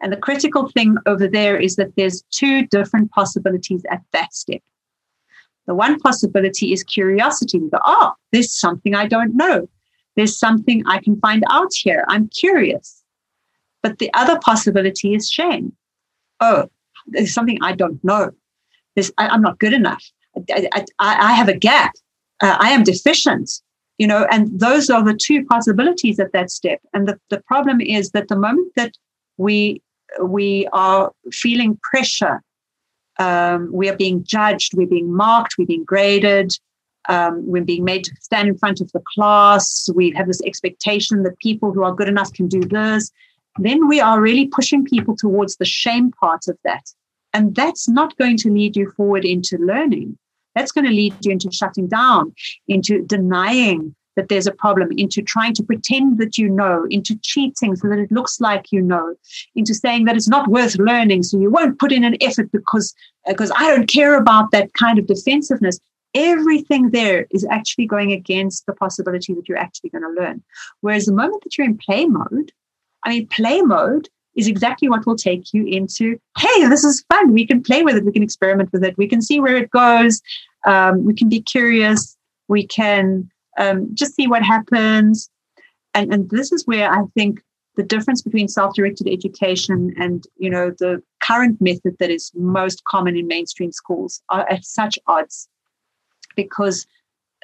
And 0.00 0.12
the 0.12 0.16
critical 0.16 0.68
thing 0.68 0.96
over 1.06 1.28
there 1.28 1.56
is 1.56 1.76
that 1.76 1.94
there's 1.96 2.24
two 2.32 2.66
different 2.66 3.10
possibilities 3.12 3.84
at 3.90 4.02
that 4.12 4.34
step. 4.34 4.60
The 5.66 5.74
one 5.74 5.98
possibility 5.98 6.72
is 6.72 6.82
curiosity. 6.82 7.58
We 7.58 7.70
go, 7.70 7.78
oh, 7.84 8.12
there's 8.32 8.52
something 8.52 8.94
I 8.94 9.06
don't 9.06 9.36
know. 9.36 9.68
There's 10.16 10.38
something 10.38 10.82
I 10.86 10.98
can 10.98 11.18
find 11.20 11.44
out 11.50 11.70
here. 11.74 12.04
I'm 12.08 12.28
curious. 12.28 13.02
But 13.82 13.98
the 13.98 14.10
other 14.14 14.38
possibility 14.40 15.14
is 15.14 15.30
shame. 15.30 15.72
Oh, 16.40 16.68
there's 17.06 17.32
something 17.32 17.58
I 17.62 17.72
don't 17.72 18.02
know. 18.04 18.30
There's, 18.94 19.10
I, 19.18 19.32
am 19.34 19.42
not 19.42 19.58
good 19.58 19.72
enough. 19.72 20.04
I, 20.50 20.68
I, 20.74 20.84
I 20.98 21.32
have 21.32 21.48
a 21.48 21.56
gap. 21.56 21.92
Uh, 22.40 22.56
I 22.58 22.70
am 22.70 22.82
deficient 22.82 23.62
you 23.98 24.06
know 24.06 24.26
and 24.30 24.58
those 24.58 24.90
are 24.90 25.04
the 25.04 25.14
two 25.14 25.44
possibilities 25.44 26.18
at 26.18 26.32
that 26.32 26.50
step 26.50 26.80
and 26.92 27.06
the, 27.06 27.18
the 27.30 27.40
problem 27.42 27.80
is 27.80 28.10
that 28.10 28.28
the 28.28 28.36
moment 28.36 28.72
that 28.74 28.92
we 29.36 29.80
we 30.22 30.66
are 30.72 31.12
feeling 31.30 31.78
pressure 31.90 32.42
um, 33.18 33.70
we 33.72 33.88
are 33.88 33.96
being 33.96 34.24
judged 34.24 34.72
we're 34.74 34.86
being 34.86 35.12
marked 35.12 35.54
we're 35.58 35.66
being 35.66 35.84
graded. 35.84 36.52
Um, 37.08 37.44
we're 37.44 37.64
being 37.64 37.82
made 37.82 38.04
to 38.04 38.12
stand 38.20 38.46
in 38.46 38.56
front 38.56 38.80
of 38.80 38.92
the 38.92 39.02
class. 39.14 39.88
We 39.92 40.12
have 40.12 40.28
this 40.28 40.40
expectation 40.42 41.24
that 41.24 41.36
people 41.40 41.72
who 41.72 41.82
are 41.82 41.92
good 41.92 42.06
enough 42.06 42.32
can 42.32 42.46
do 42.46 42.60
this. 42.60 43.10
Then 43.58 43.88
we 43.88 44.00
are 44.00 44.20
really 44.20 44.46
pushing 44.46 44.84
people 44.84 45.16
towards 45.16 45.56
the 45.56 45.64
shame 45.64 46.12
part 46.12 46.46
of 46.48 46.56
that. 46.64 46.84
And 47.34 47.54
that's 47.54 47.88
not 47.88 48.16
going 48.18 48.36
to 48.38 48.50
lead 48.50 48.76
you 48.76 48.90
forward 48.92 49.24
into 49.24 49.58
learning. 49.58 50.16
That's 50.54 50.72
going 50.72 50.84
to 50.84 50.92
lead 50.92 51.14
you 51.22 51.32
into 51.32 51.50
shutting 51.50 51.88
down, 51.88 52.34
into 52.68 53.02
denying 53.02 53.94
that 54.16 54.28
there's 54.28 54.46
a 54.46 54.52
problem, 54.52 54.90
into 54.96 55.22
trying 55.22 55.54
to 55.54 55.62
pretend 55.62 56.18
that 56.18 56.38
you 56.38 56.48
know, 56.48 56.86
into 56.90 57.16
cheating 57.22 57.76
so 57.76 57.88
that 57.88 57.98
it 57.98 58.12
looks 58.12 58.40
like 58.40 58.70
you 58.70 58.82
know, 58.82 59.14
into 59.54 59.74
saying 59.74 60.04
that 60.04 60.16
it's 60.16 60.28
not 60.28 60.48
worth 60.48 60.76
learning, 60.78 61.22
so 61.22 61.38
you 61.38 61.50
won't 61.50 61.78
put 61.78 61.92
in 61.92 62.04
an 62.04 62.16
effort 62.20 62.50
because 62.52 62.94
because 63.26 63.52
I 63.56 63.68
don't 63.68 63.88
care 63.88 64.16
about 64.16 64.50
that 64.50 64.72
kind 64.74 64.98
of 64.98 65.06
defensiveness. 65.06 65.78
Everything 66.14 66.90
there 66.90 67.26
is 67.30 67.46
actually 67.50 67.86
going 67.86 68.12
against 68.12 68.66
the 68.66 68.74
possibility 68.74 69.32
that 69.32 69.48
you're 69.48 69.56
actually 69.56 69.90
going 69.90 70.02
to 70.02 70.20
learn. 70.20 70.42
Whereas 70.82 71.06
the 71.06 71.12
moment 71.12 71.42
that 71.42 71.56
you're 71.56 71.66
in 71.66 71.78
play 71.78 72.04
mode, 72.04 72.52
I 73.04 73.08
mean, 73.08 73.26
play 73.28 73.62
mode 73.62 74.10
is 74.34 74.46
exactly 74.46 74.88
what 74.88 75.06
will 75.06 75.16
take 75.16 75.52
you 75.52 75.66
into 75.66 76.18
hey 76.38 76.68
this 76.68 76.84
is 76.84 77.04
fun. 77.08 77.32
We 77.32 77.46
can 77.46 77.62
play 77.62 77.82
with 77.82 77.96
it. 77.96 78.04
We 78.04 78.12
can 78.12 78.22
experiment 78.22 78.72
with 78.72 78.84
it. 78.84 78.96
We 78.96 79.08
can 79.08 79.22
see 79.22 79.40
where 79.40 79.56
it 79.56 79.70
goes. 79.70 80.22
Um, 80.66 81.04
we 81.04 81.14
can 81.14 81.28
be 81.28 81.40
curious. 81.40 82.16
We 82.48 82.66
can 82.66 83.30
um, 83.58 83.88
just 83.94 84.14
see 84.14 84.26
what 84.26 84.42
happens 84.42 85.30
and, 85.94 86.12
and 86.12 86.30
this 86.30 86.52
is 86.52 86.66
where 86.66 86.90
i 86.90 87.02
think 87.14 87.40
the 87.76 87.82
difference 87.82 88.20
between 88.20 88.48
self-directed 88.48 89.08
education 89.08 89.94
and 89.98 90.24
you 90.36 90.50
know 90.50 90.70
the 90.78 91.02
current 91.20 91.60
method 91.60 91.96
that 91.98 92.10
is 92.10 92.30
most 92.34 92.84
common 92.84 93.16
in 93.16 93.26
mainstream 93.26 93.72
schools 93.72 94.22
are 94.28 94.48
at 94.50 94.64
such 94.64 94.98
odds 95.06 95.48
because 96.36 96.86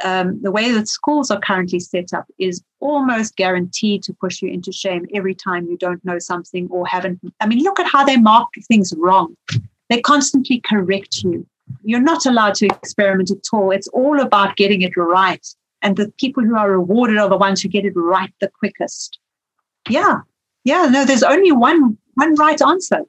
um, 0.05 0.41
the 0.43 0.51
way 0.51 0.71
that 0.73 0.89
schools 0.89 1.31
are 1.31 1.41
currently 1.41 1.81
set 1.81 2.13
up 2.13 2.27
is 2.39 2.63
almost 2.81 3.37
guaranteed 3.37 4.03
to 4.05 4.15
push 4.15 4.41
you 4.43 4.49
into 4.49 4.71
shame 4.73 5.07
every 5.15 5.35
time 5.35 5.67
you 5.67 5.77
don't 5.77 6.05
know 6.05 6.19
something 6.19 6.69
or 6.71 6.87
haven't. 6.87 7.19
I 7.41 7.47
mean, 7.47 7.63
look 7.65 7.81
at 7.81 7.91
how 7.91 8.05
they 8.05 8.17
mark 8.17 8.49
things 8.69 8.93
wrong. 8.97 9.37
They 9.89 10.01
constantly 10.01 10.61
correct 10.61 11.23
you. 11.23 11.47
You're 11.83 12.01
not 12.01 12.27
allowed 12.27 12.55
to 12.57 12.67
experiment 12.67 13.31
at 13.31 13.39
all. 13.53 13.71
It's 13.71 13.89
all 13.89 14.21
about 14.21 14.57
getting 14.57 14.83
it 14.83 14.97
right. 14.97 15.45
And 15.83 15.97
the 15.97 16.13
people 16.19 16.45
who 16.45 16.57
are 16.57 16.71
rewarded 16.71 17.19
are 17.19 17.29
the 17.29 17.37
ones 17.37 17.63
who 17.63 17.69
get 17.69 17.85
it 17.85 17.93
right 17.95 18.33
the 18.41 18.49
quickest. 18.49 19.19
Yeah. 19.89 20.21
Yeah. 20.65 20.87
No, 20.87 21.05
there's 21.05 21.23
only 21.23 21.53
one 21.53 21.97
one 22.15 22.35
right 22.35 22.61
answer. 22.61 23.03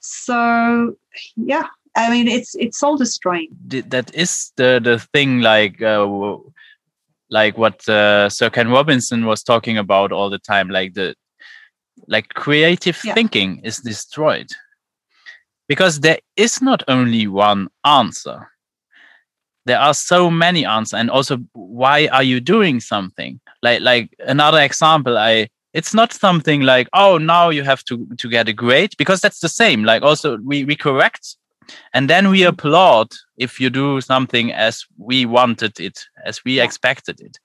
So 0.00 0.96
yeah, 1.36 1.66
I 1.96 2.10
mean, 2.10 2.28
it's 2.28 2.54
it's 2.56 2.78
soul 2.78 2.96
destroying. 2.96 3.48
That 3.66 4.14
is 4.14 4.52
the 4.56 4.80
the 4.82 4.98
thing, 5.12 5.40
like 5.40 5.82
uh, 5.82 6.36
like 7.30 7.58
what 7.58 7.88
uh, 7.88 8.28
Sir 8.28 8.50
Ken 8.50 8.68
Robinson 8.68 9.26
was 9.26 9.42
talking 9.42 9.78
about 9.78 10.12
all 10.12 10.30
the 10.30 10.38
time, 10.38 10.70
like 10.70 10.94
the 10.94 11.14
like 12.06 12.28
creative 12.34 13.00
yeah. 13.04 13.14
thinking 13.14 13.60
is 13.64 13.78
destroyed 13.78 14.48
because 15.66 16.00
there 16.00 16.20
is 16.36 16.62
not 16.62 16.82
only 16.88 17.26
one 17.26 17.68
answer. 17.84 18.48
There 19.68 19.78
are 19.78 19.94
so 19.94 20.30
many 20.30 20.64
answers, 20.64 20.98
and 20.98 21.10
also 21.10 21.38
why 21.52 22.08
are 22.08 22.22
you 22.22 22.40
doing 22.40 22.80
something? 22.80 23.38
Like 23.62 23.80
like 23.82 24.10
another 24.26 24.60
example, 24.60 25.16
I 25.16 25.48
it's 25.74 25.94
not 25.94 26.12
something 26.12 26.62
like 26.62 26.88
oh 26.92 27.18
now 27.18 27.50
you 27.50 27.62
have 27.64 27.84
to 27.84 28.06
to 28.16 28.28
get 28.28 28.48
a 28.48 28.52
grade 28.52 28.94
because 28.98 29.20
that's 29.20 29.40
the 29.40 29.48
same. 29.48 29.84
Like 29.84 30.02
also 30.02 30.38
we 30.44 30.64
we 30.64 30.74
correct 30.74 31.36
and 31.92 32.08
then 32.08 32.30
we 32.30 32.44
applaud 32.44 33.08
if 33.36 33.60
you 33.60 33.70
do 33.70 34.00
something 34.00 34.52
as 34.52 34.84
we 34.96 35.26
wanted 35.26 35.78
it 35.80 36.00
as 36.24 36.44
we 36.44 36.60
expected 36.60 37.20
it 37.20 37.38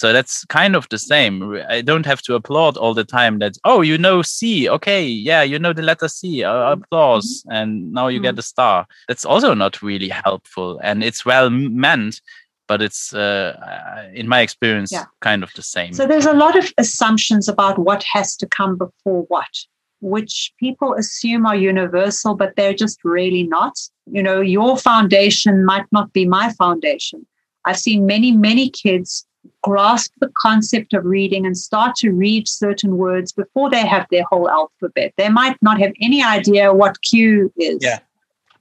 so 0.00 0.14
that's 0.14 0.46
kind 0.46 0.74
of 0.74 0.88
the 0.88 0.98
same 0.98 1.34
i 1.68 1.82
don't 1.82 2.06
have 2.06 2.22
to 2.22 2.34
applaud 2.34 2.76
all 2.78 2.94
the 2.94 3.04
time 3.04 3.38
that 3.38 3.54
oh 3.64 3.82
you 3.82 3.98
know 3.98 4.22
c 4.22 4.68
okay 4.68 5.04
yeah 5.04 5.42
you 5.42 5.58
know 5.58 5.74
the 5.74 5.82
letter 5.82 6.08
c 6.08 6.42
uh, 6.42 6.72
applause 6.72 7.42
mm-hmm. 7.42 7.56
and 7.56 7.92
now 7.92 8.08
you 8.08 8.18
mm-hmm. 8.18 8.36
get 8.36 8.38
a 8.38 8.42
star 8.42 8.86
that's 9.08 9.26
also 9.26 9.52
not 9.52 9.82
really 9.82 10.08
helpful 10.08 10.80
and 10.82 11.04
it's 11.04 11.24
well 11.26 11.50
meant 11.50 12.20
but 12.66 12.80
it's 12.80 13.12
uh, 13.12 14.08
in 14.14 14.28
my 14.28 14.40
experience 14.40 14.92
yeah. 14.92 15.04
kind 15.20 15.42
of 15.42 15.50
the 15.54 15.62
same 15.62 15.92
so 15.92 16.06
there's 16.06 16.26
a 16.34 16.40
lot 16.44 16.56
of 16.56 16.72
assumptions 16.78 17.48
about 17.48 17.78
what 17.78 18.02
has 18.04 18.36
to 18.36 18.46
come 18.46 18.78
before 18.78 19.24
what 19.28 19.54
which 20.02 20.54
people 20.58 20.94
assume 20.94 21.44
are 21.44 21.54
universal, 21.54 22.34
but 22.34 22.54
they're 22.56 22.72
just 22.72 23.04
really 23.04 23.42
not. 23.42 23.76
You 24.10 24.22
know, 24.22 24.40
your 24.40 24.78
foundation 24.78 25.62
might 25.62 25.84
not 25.92 26.10
be 26.14 26.24
my 26.24 26.52
foundation. 26.54 27.26
I've 27.66 27.78
seen 27.78 28.06
many, 28.06 28.32
many 28.32 28.70
kids 28.70 29.26
grasp 29.62 30.12
the 30.20 30.30
concept 30.38 30.92
of 30.92 31.04
reading 31.04 31.46
and 31.46 31.56
start 31.56 31.94
to 31.96 32.10
read 32.10 32.48
certain 32.48 32.96
words 32.96 33.32
before 33.32 33.70
they 33.70 33.86
have 33.86 34.06
their 34.10 34.24
whole 34.24 34.48
alphabet. 34.48 35.12
They 35.16 35.28
might 35.28 35.56
not 35.62 35.80
have 35.80 35.92
any 36.00 36.22
idea 36.22 36.72
what 36.72 37.00
Q 37.02 37.52
is. 37.56 37.78
Yeah. 37.80 38.00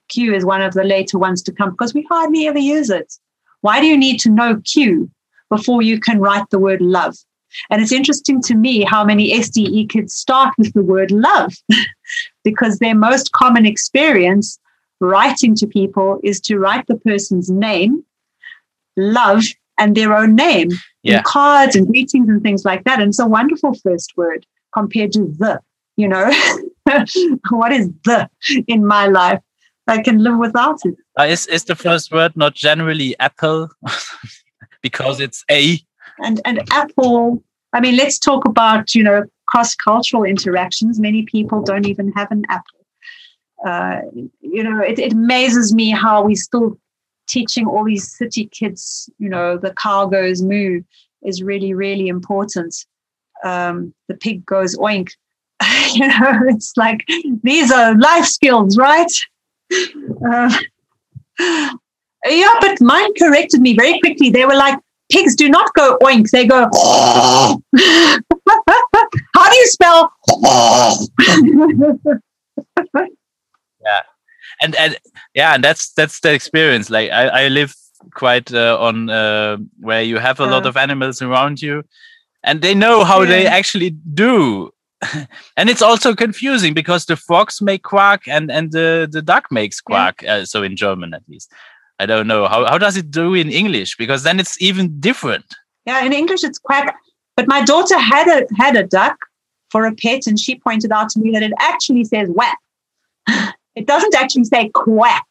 Q 0.09 0.33
is 0.33 0.45
one 0.45 0.61
of 0.61 0.73
the 0.73 0.83
later 0.83 1.17
ones 1.17 1.41
to 1.43 1.51
come 1.51 1.71
because 1.71 1.93
we 1.93 2.05
hardly 2.09 2.47
ever 2.47 2.59
use 2.59 2.89
it. 2.89 3.13
Why 3.61 3.79
do 3.79 3.87
you 3.87 3.97
need 3.97 4.19
to 4.21 4.29
know 4.29 4.61
Q 4.65 5.09
before 5.49 5.81
you 5.81 5.99
can 5.99 6.19
write 6.19 6.49
the 6.49 6.59
word 6.59 6.81
love? 6.81 7.15
And 7.69 7.81
it's 7.81 7.91
interesting 7.91 8.41
to 8.43 8.55
me 8.55 8.83
how 8.83 9.03
many 9.03 9.33
SDE 9.33 9.89
kids 9.89 10.13
start 10.13 10.53
with 10.57 10.73
the 10.73 10.83
word 10.83 11.11
love 11.11 11.53
because 12.43 12.79
their 12.79 12.95
most 12.95 13.31
common 13.31 13.65
experience 13.65 14.59
writing 14.99 15.55
to 15.55 15.67
people 15.67 16.19
is 16.23 16.39
to 16.41 16.59
write 16.59 16.85
the 16.87 16.97
person's 16.97 17.49
name, 17.49 18.03
love, 18.97 19.43
and 19.79 19.95
their 19.95 20.15
own 20.15 20.35
name 20.35 20.69
yeah. 21.03 21.17
in 21.17 21.23
cards 21.23 21.75
and 21.75 21.87
greetings 21.87 22.29
and 22.29 22.43
things 22.43 22.65
like 22.65 22.83
that. 22.83 22.99
And 22.99 23.09
it's 23.09 23.19
a 23.19 23.27
wonderful 23.27 23.73
first 23.75 24.13
word 24.17 24.45
compared 24.73 25.13
to 25.13 25.33
the, 25.39 25.59
you 25.97 26.07
know, 26.07 26.31
what 27.49 27.71
is 27.71 27.89
the 28.05 28.29
in 28.67 28.85
my 28.85 29.07
life? 29.07 29.39
I 29.87 30.03
can 30.03 30.19
live 30.19 30.37
without 30.37 30.77
it. 30.83 30.95
Uh, 31.19 31.23
is, 31.23 31.47
is 31.47 31.63
the 31.63 31.75
first 31.75 32.11
word 32.11 32.37
not 32.37 32.53
generally 32.53 33.17
apple 33.19 33.69
because 34.83 35.19
it's 35.19 35.43
a 35.49 35.79
and 36.19 36.41
and 36.45 36.61
Apple. 36.71 37.43
I 37.73 37.79
mean, 37.79 37.95
let's 37.95 38.19
talk 38.19 38.45
about 38.45 38.93
you 38.93 39.03
know 39.03 39.23
cross 39.47 39.75
cultural 39.75 40.23
interactions. 40.23 40.99
Many 40.99 41.23
people 41.23 41.61
don't 41.61 41.87
even 41.87 42.11
have 42.13 42.31
an 42.31 42.43
Apple. 42.49 42.85
Uh, 43.65 44.01
you 44.41 44.63
know, 44.63 44.81
it, 44.81 44.99
it 44.99 45.13
amazes 45.13 45.73
me 45.73 45.89
how 45.89 46.23
we 46.23 46.35
still 46.35 46.77
teaching 47.29 47.65
all 47.67 47.85
these 47.85 48.15
city 48.17 48.47
kids. 48.47 49.09
You 49.19 49.29
know, 49.29 49.57
the 49.57 49.73
cow 49.73 50.07
goes 50.07 50.41
moo 50.41 50.81
is 51.23 51.41
really 51.41 51.73
really 51.73 52.07
important. 52.07 52.75
Um, 53.43 53.93
the 54.07 54.15
pig 54.15 54.45
goes 54.45 54.75
oink. 54.77 55.11
you 55.93 56.07
know, 56.07 56.39
it's 56.47 56.73
like 56.75 57.05
these 57.43 57.71
are 57.71 57.95
life 57.97 58.25
skills, 58.25 58.77
right? 58.77 59.11
Uh, 60.31 60.57
Yeah, 62.25 62.53
but 62.59 62.81
mine 62.81 63.11
corrected 63.17 63.61
me 63.61 63.75
very 63.75 63.99
quickly. 63.99 64.29
They 64.29 64.45
were 64.45 64.55
like, 64.55 64.77
pigs 65.11 65.35
do 65.35 65.49
not 65.49 65.73
go 65.73 65.97
oink, 66.03 66.29
they 66.31 66.45
go. 66.45 66.67
How 69.35 69.49
do 69.49 69.55
you 69.55 69.67
spell? 69.67 70.11
yeah, 74.61 74.65
and 74.65 74.75
and 74.75 74.97
yeah, 75.33 75.53
and 75.53 75.63
that's 75.63 75.91
that's 75.93 76.19
the 76.19 76.33
experience. 76.33 76.89
Like 76.89 77.11
I, 77.11 77.45
I 77.45 77.47
live 77.47 77.75
quite 78.13 78.53
uh, 78.53 78.77
on 78.79 79.09
uh, 79.09 79.57
where 79.79 80.01
you 80.01 80.17
have 80.17 80.39
a 80.39 80.43
uh, 80.43 80.49
lot 80.49 80.65
of 80.65 80.77
animals 80.77 81.21
around 81.21 81.61
you, 81.61 81.83
and 82.43 82.61
they 82.61 82.73
know 82.73 83.03
how 83.03 83.21
yeah. 83.21 83.29
they 83.29 83.47
actually 83.47 83.91
do. 83.91 84.71
and 85.55 85.69
it's 85.69 85.81
also 85.81 86.13
confusing 86.13 86.73
because 86.73 87.05
the 87.05 87.15
frogs 87.15 87.61
make 87.61 87.83
quack 87.83 88.27
and 88.27 88.51
and 88.51 88.71
the 88.71 89.07
the 89.09 89.21
duck 89.21 89.51
makes 89.51 89.81
quack. 89.81 90.21
Yeah. 90.21 90.35
Uh, 90.35 90.45
so 90.45 90.63
in 90.63 90.75
German, 90.75 91.13
at 91.13 91.23
least. 91.27 91.51
I 92.01 92.05
don't 92.05 92.27
know 92.27 92.47
how 92.47 92.65
how 92.65 92.77
does 92.77 92.95
it 92.95 93.11
do 93.11 93.33
in 93.33 93.51
English 93.51 93.97
because 93.97 94.23
then 94.23 94.39
it's 94.39 94.61
even 94.61 94.99
different. 95.01 95.45
Yeah, 95.85 96.05
in 96.05 96.13
English 96.13 96.43
it's 96.43 96.57
quack. 96.57 96.95
But 97.35 97.47
my 97.47 97.61
daughter 97.63 97.97
had 97.97 98.27
a 98.27 98.47
had 98.57 98.75
a 98.75 98.83
duck 98.83 99.17
for 99.69 99.85
a 99.85 99.93
pet, 99.93 100.27
and 100.27 100.39
she 100.39 100.55
pointed 100.55 100.91
out 100.91 101.09
to 101.09 101.19
me 101.19 101.31
that 101.31 101.43
it 101.43 101.53
actually 101.59 102.05
says 102.05 102.29
whap. 102.29 102.57
It 103.79 103.87
doesn't 103.87 104.13
actually 104.13 104.43
say 104.43 104.69
quack. 104.73 105.23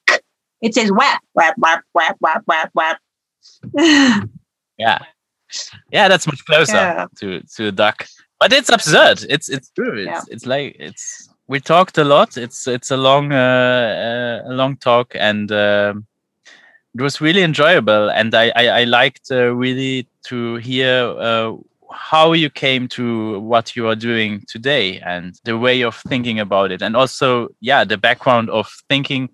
It 0.62 0.75
says 0.75 0.91
whap, 0.91 1.23
whap, 1.35 1.55
whap, 1.59 1.85
whap, 1.93 2.16
whap, 2.19 2.43
whap, 2.47 2.70
whap. 2.73 2.99
yeah, 4.79 4.99
yeah, 5.93 6.09
that's 6.09 6.27
much 6.27 6.43
closer 6.47 6.73
yeah. 6.73 7.07
to 7.19 7.41
to 7.57 7.69
a 7.69 7.73
duck. 7.73 8.07
But 8.41 8.55
it's 8.55 8.70
absurd. 8.70 9.27
It's 9.29 9.51
it's 9.51 9.69
true. 9.69 9.99
It's 9.99 10.07
yeah. 10.07 10.23
it's 10.35 10.47
like 10.47 10.77
it's 10.81 11.29
we 11.47 11.61
talked 11.61 11.99
a 11.99 12.05
lot. 12.05 12.39
It's 12.39 12.66
it's 12.66 12.91
a 12.91 12.97
long 12.97 13.33
uh, 13.33 14.43
uh, 14.47 14.51
a 14.51 14.55
long 14.55 14.79
talk, 14.79 15.15
and 15.15 15.53
uh, 15.53 15.93
it 16.95 17.03
was 17.03 17.20
really 17.20 17.43
enjoyable. 17.43 18.09
And 18.09 18.35
I 18.35 18.51
I, 18.57 18.69
I 18.81 18.85
liked 18.85 19.31
uh, 19.31 19.55
really 19.55 20.09
to 20.29 20.55
hear 20.55 21.15
uh, 21.19 21.53
how 21.90 22.32
you 22.32 22.51
came 22.51 22.89
to 22.89 23.40
what 23.40 23.74
you 23.74 23.89
are 23.89 23.97
doing 23.97 24.43
today 24.47 25.01
and 25.01 25.39
the 25.44 25.56
way 25.56 25.82
of 25.82 25.97
thinking 26.09 26.39
about 26.39 26.70
it 26.70 26.82
and 26.82 26.97
also 26.97 27.48
yeah 27.60 27.85
the 27.85 27.97
background 27.97 28.51
of 28.51 28.69
thinking 28.89 29.28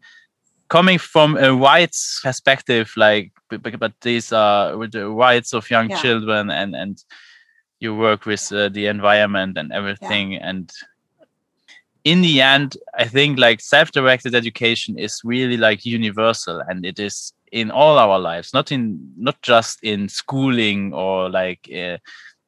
coming 0.68 0.98
from 0.98 1.36
a 1.36 1.54
rights 1.54 2.20
perspective 2.22 2.92
like 2.96 3.32
but, 3.48 3.92
these 4.00 4.32
are 4.32 4.76
with 4.76 4.92
the 4.92 5.08
rights 5.08 5.52
of 5.52 5.70
young 5.70 5.90
yeah. 5.90 6.00
children 6.00 6.50
and 6.50 6.74
and 6.74 7.04
you 7.80 7.94
work 7.94 8.24
with 8.24 8.50
uh, 8.52 8.68
the 8.70 8.86
environment 8.86 9.58
and 9.58 9.72
everything 9.72 10.32
yeah. 10.32 10.48
and 10.48 10.72
in 12.04 12.20
the 12.22 12.40
end 12.40 12.76
i 12.98 13.04
think 13.04 13.38
like 13.38 13.60
self-directed 13.60 14.34
education 14.34 14.98
is 14.98 15.20
really 15.24 15.56
like 15.56 15.84
universal 15.84 16.60
and 16.68 16.84
it 16.84 16.98
is 16.98 17.32
in 17.52 17.70
all 17.70 17.98
our 17.98 18.18
lives 18.18 18.52
not 18.52 18.72
in 18.72 19.12
not 19.16 19.40
just 19.42 19.78
in 19.82 20.08
schooling 20.08 20.92
or 20.92 21.30
like 21.30 21.68
uh, 21.74 21.96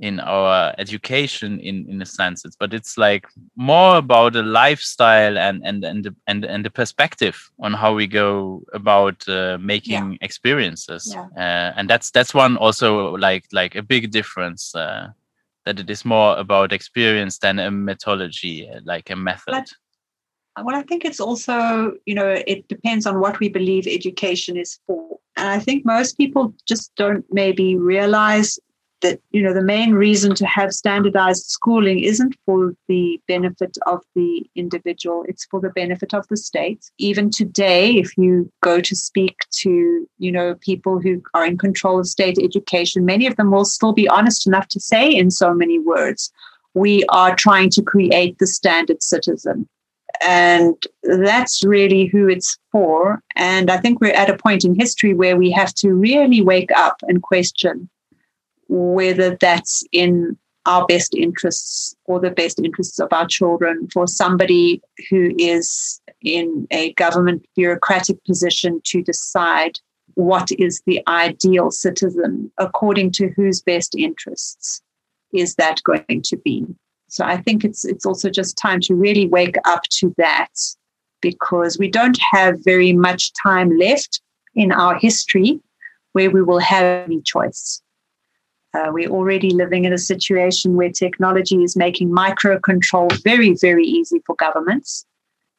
in 0.01 0.20
our 0.20 0.74
education 0.77 1.59
in 1.60 1.86
in 1.89 2.02
a 2.02 2.06
sense 2.06 2.44
it's, 2.44 2.56
but 2.56 2.74
it's 2.74 2.98
like 2.98 3.27
more 3.56 3.97
about 3.97 4.36
a 4.36 4.43
lifestyle 4.43 5.39
and 5.39 5.62
and 5.64 5.85
and 5.85 6.05
the, 6.05 6.14
and, 6.27 6.44
and 6.44 6.64
the 6.64 6.70
perspective 6.70 7.51
on 7.60 7.73
how 7.73 7.94
we 7.94 8.06
go 8.06 8.62
about 8.74 9.27
uh, 9.28 9.56
making 9.59 10.12
yeah. 10.12 10.18
experiences 10.20 11.14
yeah. 11.14 11.27
Uh, 11.36 11.73
and 11.77 11.89
that's 11.89 12.10
that's 12.10 12.35
one 12.35 12.56
also 12.59 13.16
like 13.16 13.47
like 13.52 13.74
a 13.74 13.82
big 13.82 14.10
difference 14.10 14.74
uh, 14.74 15.09
that 15.64 15.81
it 15.81 15.89
is 15.89 16.05
more 16.05 16.36
about 16.36 16.73
experience 16.73 17.39
than 17.39 17.59
a 17.59 17.70
methodology 17.70 18.68
like 18.85 19.09
a 19.09 19.16
method 19.16 19.52
but, 19.52 19.73
well 20.62 20.77
i 20.77 20.82
think 20.82 21.06
it's 21.06 21.20
also 21.20 21.93
you 22.05 22.14
know 22.14 22.28
it 22.47 22.68
depends 22.68 23.06
on 23.06 23.18
what 23.18 23.40
we 23.40 23.48
believe 23.48 23.86
education 23.86 24.59
is 24.59 24.78
for 24.86 25.18
and 25.36 25.48
i 25.48 25.59
think 25.59 25.86
most 25.86 26.18
people 26.18 26.52
just 26.66 26.94
don't 26.97 27.24
maybe 27.31 27.77
realize 27.77 28.59
that 29.02 29.20
you 29.31 29.43
know 29.43 29.52
the 29.52 29.62
main 29.62 29.93
reason 29.93 30.35
to 30.35 30.47
have 30.47 30.73
standardized 30.73 31.44
schooling 31.47 32.01
isn't 32.01 32.36
for 32.47 32.74
the 32.89 33.20
benefit 33.28 33.77
of 33.86 34.02
the 34.14 34.48
individual 34.55 35.24
it's 35.28 35.44
for 35.47 35.60
the 35.60 35.70
benefit 35.70 36.14
of 36.14 36.27
the 36.28 36.36
state. 36.36 36.90
Even 36.98 37.31
today 37.31 37.97
if 37.97 38.16
you 38.16 38.51
go 38.62 38.81
to 38.81 38.97
speak 38.97 39.36
to 39.51 40.09
you 40.18 40.32
know 40.32 40.55
people 40.60 41.01
who 41.01 41.23
are 41.35 41.47
in 41.47 41.59
control 41.59 41.98
of 41.98 42.06
state 42.06 42.39
education 42.43 43.05
many 43.05 43.27
of 43.27 43.36
them 43.36 43.51
will 43.51 43.64
still 43.64 43.93
be 43.93 44.09
honest 44.09 44.47
enough 44.47 44.68
to 44.68 44.81
say 44.81 45.10
in 45.10 45.31
so 45.31 45.52
many 45.52 45.78
words 45.78 46.32
we 46.74 47.05
are 47.09 47.35
trying 47.35 47.70
to 47.70 47.82
create 47.82 48.39
the 48.39 48.47
standard 48.47 49.02
citizen. 49.02 49.66
And 50.27 50.74
that's 51.02 51.64
really 51.64 52.06
who 52.06 52.28
it's 52.28 52.59
for. 52.73 53.23
And 53.35 53.70
i 53.70 53.77
think 53.77 54.01
we're 54.01 54.14
at 54.23 54.31
a 54.31 54.39
point 54.39 54.64
in 54.64 54.74
history 54.74 55.12
where 55.12 55.36
we 55.36 55.51
have 55.51 55.74
to 55.74 55.93
really 55.93 56.40
wake 56.40 56.70
up 56.73 56.97
and 57.02 57.23
question 57.23 57.90
whether 58.68 59.36
that's 59.40 59.84
in 59.93 60.36
our 60.66 60.84
best 60.86 61.14
interests 61.14 61.94
or 62.05 62.20
the 62.20 62.30
best 62.30 62.59
interests 62.59 62.98
of 62.98 63.09
our 63.12 63.26
children. 63.26 63.88
For 63.93 64.06
somebody 64.06 64.82
who 65.09 65.32
is 65.38 66.01
in 66.22 66.66
a 66.70 66.93
government 66.94 67.47
bureaucratic 67.55 68.22
position 68.24 68.80
to 68.84 69.02
decide 69.02 69.78
what 70.14 70.51
is 70.59 70.82
the 70.86 71.02
ideal 71.06 71.70
citizen 71.70 72.51
according 72.59 73.12
to 73.12 73.28
whose 73.36 73.62
best 73.62 73.94
interests 73.94 74.82
is 75.32 75.55
that 75.56 75.82
going 75.84 76.22
to 76.22 76.36
be. 76.38 76.66
So 77.09 77.24
i 77.24 77.36
think 77.36 77.64
it's 77.64 77.84
it's 77.84 78.05
also 78.05 78.28
just 78.30 78.59
time 78.59 78.80
to 78.80 78.94
really 78.94 79.28
wake 79.28 79.56
up 79.64 79.82
to 79.98 80.12
that 80.18 80.51
because 81.20 81.78
we 81.78 81.88
don't 81.88 82.18
have 82.32 82.64
very 82.64 82.93
much 82.93 83.32
time 83.43 83.78
left 83.78 84.20
in 84.55 84.72
our 84.72 84.97
history 84.97 85.60
where 86.12 86.30
we 86.30 86.43
will 86.43 86.59
have 86.59 86.82
any 86.82 87.20
choice 87.22 87.80
uh, 88.77 88.90
we're 88.93 89.09
already 89.09 89.51
living 89.51 89.85
in 89.86 89.93
a 89.93 89.98
situation 89.98 90.77
where 90.77 90.90
technology 90.90 91.62
is 91.62 91.77
making 91.77 92.11
microcontrol 92.11 93.11
very, 93.23 93.55
very 93.55 93.85
easy 93.85 94.20
for 94.27 94.35
governments. 94.36 95.07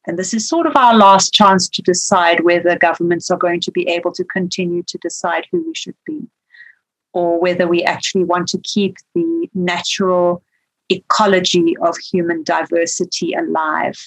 And 0.05 0.19
this 0.19 0.33
is 0.33 0.47
sort 0.47 0.67
of 0.67 0.75
our 0.75 0.95
last 0.95 1.33
chance 1.33 1.67
to 1.69 1.81
decide 1.81 2.41
whether 2.41 2.77
governments 2.77 3.31
are 3.31 3.37
going 3.37 3.59
to 3.61 3.71
be 3.71 3.87
able 3.89 4.11
to 4.13 4.23
continue 4.23 4.83
to 4.83 4.97
decide 4.99 5.47
who 5.51 5.65
we 5.65 5.73
should 5.73 5.97
be, 6.05 6.21
or 7.11 7.39
whether 7.39 7.67
we 7.67 7.83
actually 7.83 8.23
want 8.23 8.47
to 8.49 8.59
keep 8.59 8.95
the 9.15 9.49
natural 9.53 10.43
ecology 10.89 11.75
of 11.81 11.97
human 11.97 12.43
diversity 12.43 13.33
alive. 13.33 13.97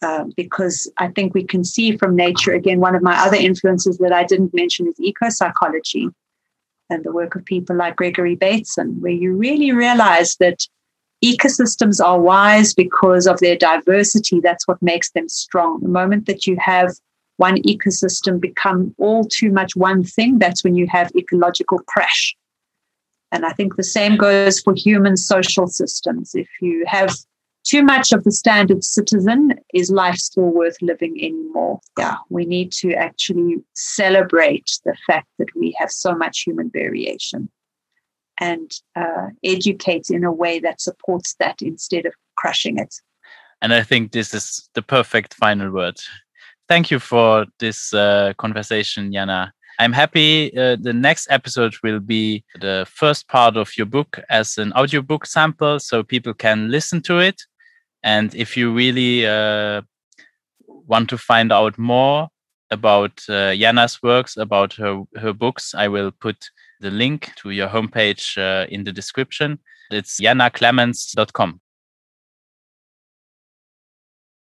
Uh, 0.00 0.24
because 0.36 0.90
I 0.98 1.08
think 1.08 1.34
we 1.34 1.42
can 1.42 1.64
see 1.64 1.96
from 1.96 2.14
nature, 2.14 2.52
again, 2.52 2.78
one 2.78 2.94
of 2.94 3.02
my 3.02 3.18
other 3.18 3.36
influences 3.36 3.98
that 3.98 4.12
I 4.12 4.22
didn't 4.22 4.54
mention 4.54 4.86
is 4.86 4.94
eco 5.00 5.28
psychology 5.28 6.08
and 6.90 7.04
the 7.04 7.12
work 7.12 7.34
of 7.34 7.44
people 7.44 7.76
like 7.76 7.96
Gregory 7.96 8.34
Bateson, 8.34 9.00
where 9.00 9.12
you 9.12 9.34
really 9.34 9.72
realize 9.72 10.36
that 10.36 10.66
ecosystems 11.24 12.04
are 12.04 12.20
wise 12.20 12.74
because 12.74 13.26
of 13.26 13.40
their 13.40 13.56
diversity. 13.56 14.40
That's 14.40 14.66
what 14.68 14.80
makes 14.82 15.10
them 15.10 15.28
strong. 15.28 15.80
The 15.80 15.88
moment 15.88 16.26
that 16.26 16.46
you 16.46 16.56
have 16.60 16.92
one 17.36 17.62
ecosystem 17.62 18.40
become 18.40 18.94
all 18.98 19.24
too 19.24 19.50
much 19.50 19.76
one 19.76 20.04
thing, 20.04 20.38
that's 20.38 20.64
when 20.64 20.74
you 20.74 20.86
have 20.88 21.10
ecological 21.16 21.78
crash. 21.80 22.36
And 23.30 23.44
I 23.44 23.52
think 23.52 23.76
the 23.76 23.84
same 23.84 24.16
goes 24.16 24.60
for 24.60 24.74
human 24.74 25.16
social 25.16 25.66
systems. 25.66 26.34
If 26.34 26.48
you 26.60 26.84
have 26.86 27.14
too 27.68 27.82
much 27.82 28.12
of 28.12 28.24
the 28.24 28.32
standard 28.32 28.82
citizen, 28.82 29.54
is 29.74 29.90
life 29.90 30.16
still 30.16 30.50
worth 30.50 30.80
living 30.80 31.18
anymore? 31.20 31.80
Yeah, 31.98 32.16
we 32.30 32.46
need 32.46 32.72
to 32.72 32.94
actually 32.94 33.56
celebrate 33.74 34.70
the 34.86 34.96
fact 35.06 35.28
that 35.38 35.54
we 35.54 35.76
have 35.78 35.90
so 35.90 36.14
much 36.14 36.40
human 36.40 36.70
variation 36.70 37.50
and 38.40 38.70
uh, 38.96 39.26
educate 39.44 40.06
in 40.08 40.24
a 40.24 40.32
way 40.32 40.60
that 40.60 40.80
supports 40.80 41.34
that 41.40 41.60
instead 41.60 42.06
of 42.06 42.14
crushing 42.36 42.78
it. 42.78 42.94
And 43.60 43.74
I 43.74 43.82
think 43.82 44.12
this 44.12 44.32
is 44.32 44.70
the 44.74 44.82
perfect 44.82 45.34
final 45.34 45.70
word. 45.70 46.00
Thank 46.68 46.90
you 46.90 46.98
for 46.98 47.44
this 47.58 47.92
uh, 47.92 48.32
conversation, 48.38 49.12
Je'anna. 49.12 49.50
I'm 49.80 49.92
happy 49.92 50.56
uh, 50.56 50.76
the 50.80 50.92
next 50.92 51.28
episode 51.30 51.74
will 51.82 52.00
be 52.00 52.44
the 52.60 52.86
first 52.88 53.28
part 53.28 53.56
of 53.56 53.76
your 53.76 53.86
book 53.86 54.18
as 54.28 54.58
an 54.58 54.72
audiobook 54.72 55.26
sample 55.26 55.78
so 55.78 56.02
people 56.02 56.34
can 56.34 56.70
listen 56.70 57.00
to 57.02 57.18
it 57.18 57.42
and 58.02 58.34
if 58.34 58.56
you 58.56 58.72
really 58.72 59.26
uh, 59.26 59.82
want 60.66 61.08
to 61.10 61.18
find 61.18 61.52
out 61.52 61.78
more 61.78 62.28
about 62.70 63.22
uh, 63.28 63.52
Je'anna's 63.54 64.02
works, 64.02 64.36
about 64.36 64.74
her, 64.74 65.02
her 65.16 65.32
books, 65.32 65.74
I 65.74 65.88
will 65.88 66.10
put 66.10 66.50
the 66.80 66.90
link 66.90 67.32
to 67.36 67.50
your 67.50 67.68
homepage 67.68 68.36
uh, 68.38 68.66
in 68.68 68.84
the 68.84 68.92
description. 68.92 69.58
It's 69.90 70.18
jeannaclements.com. 70.20 71.60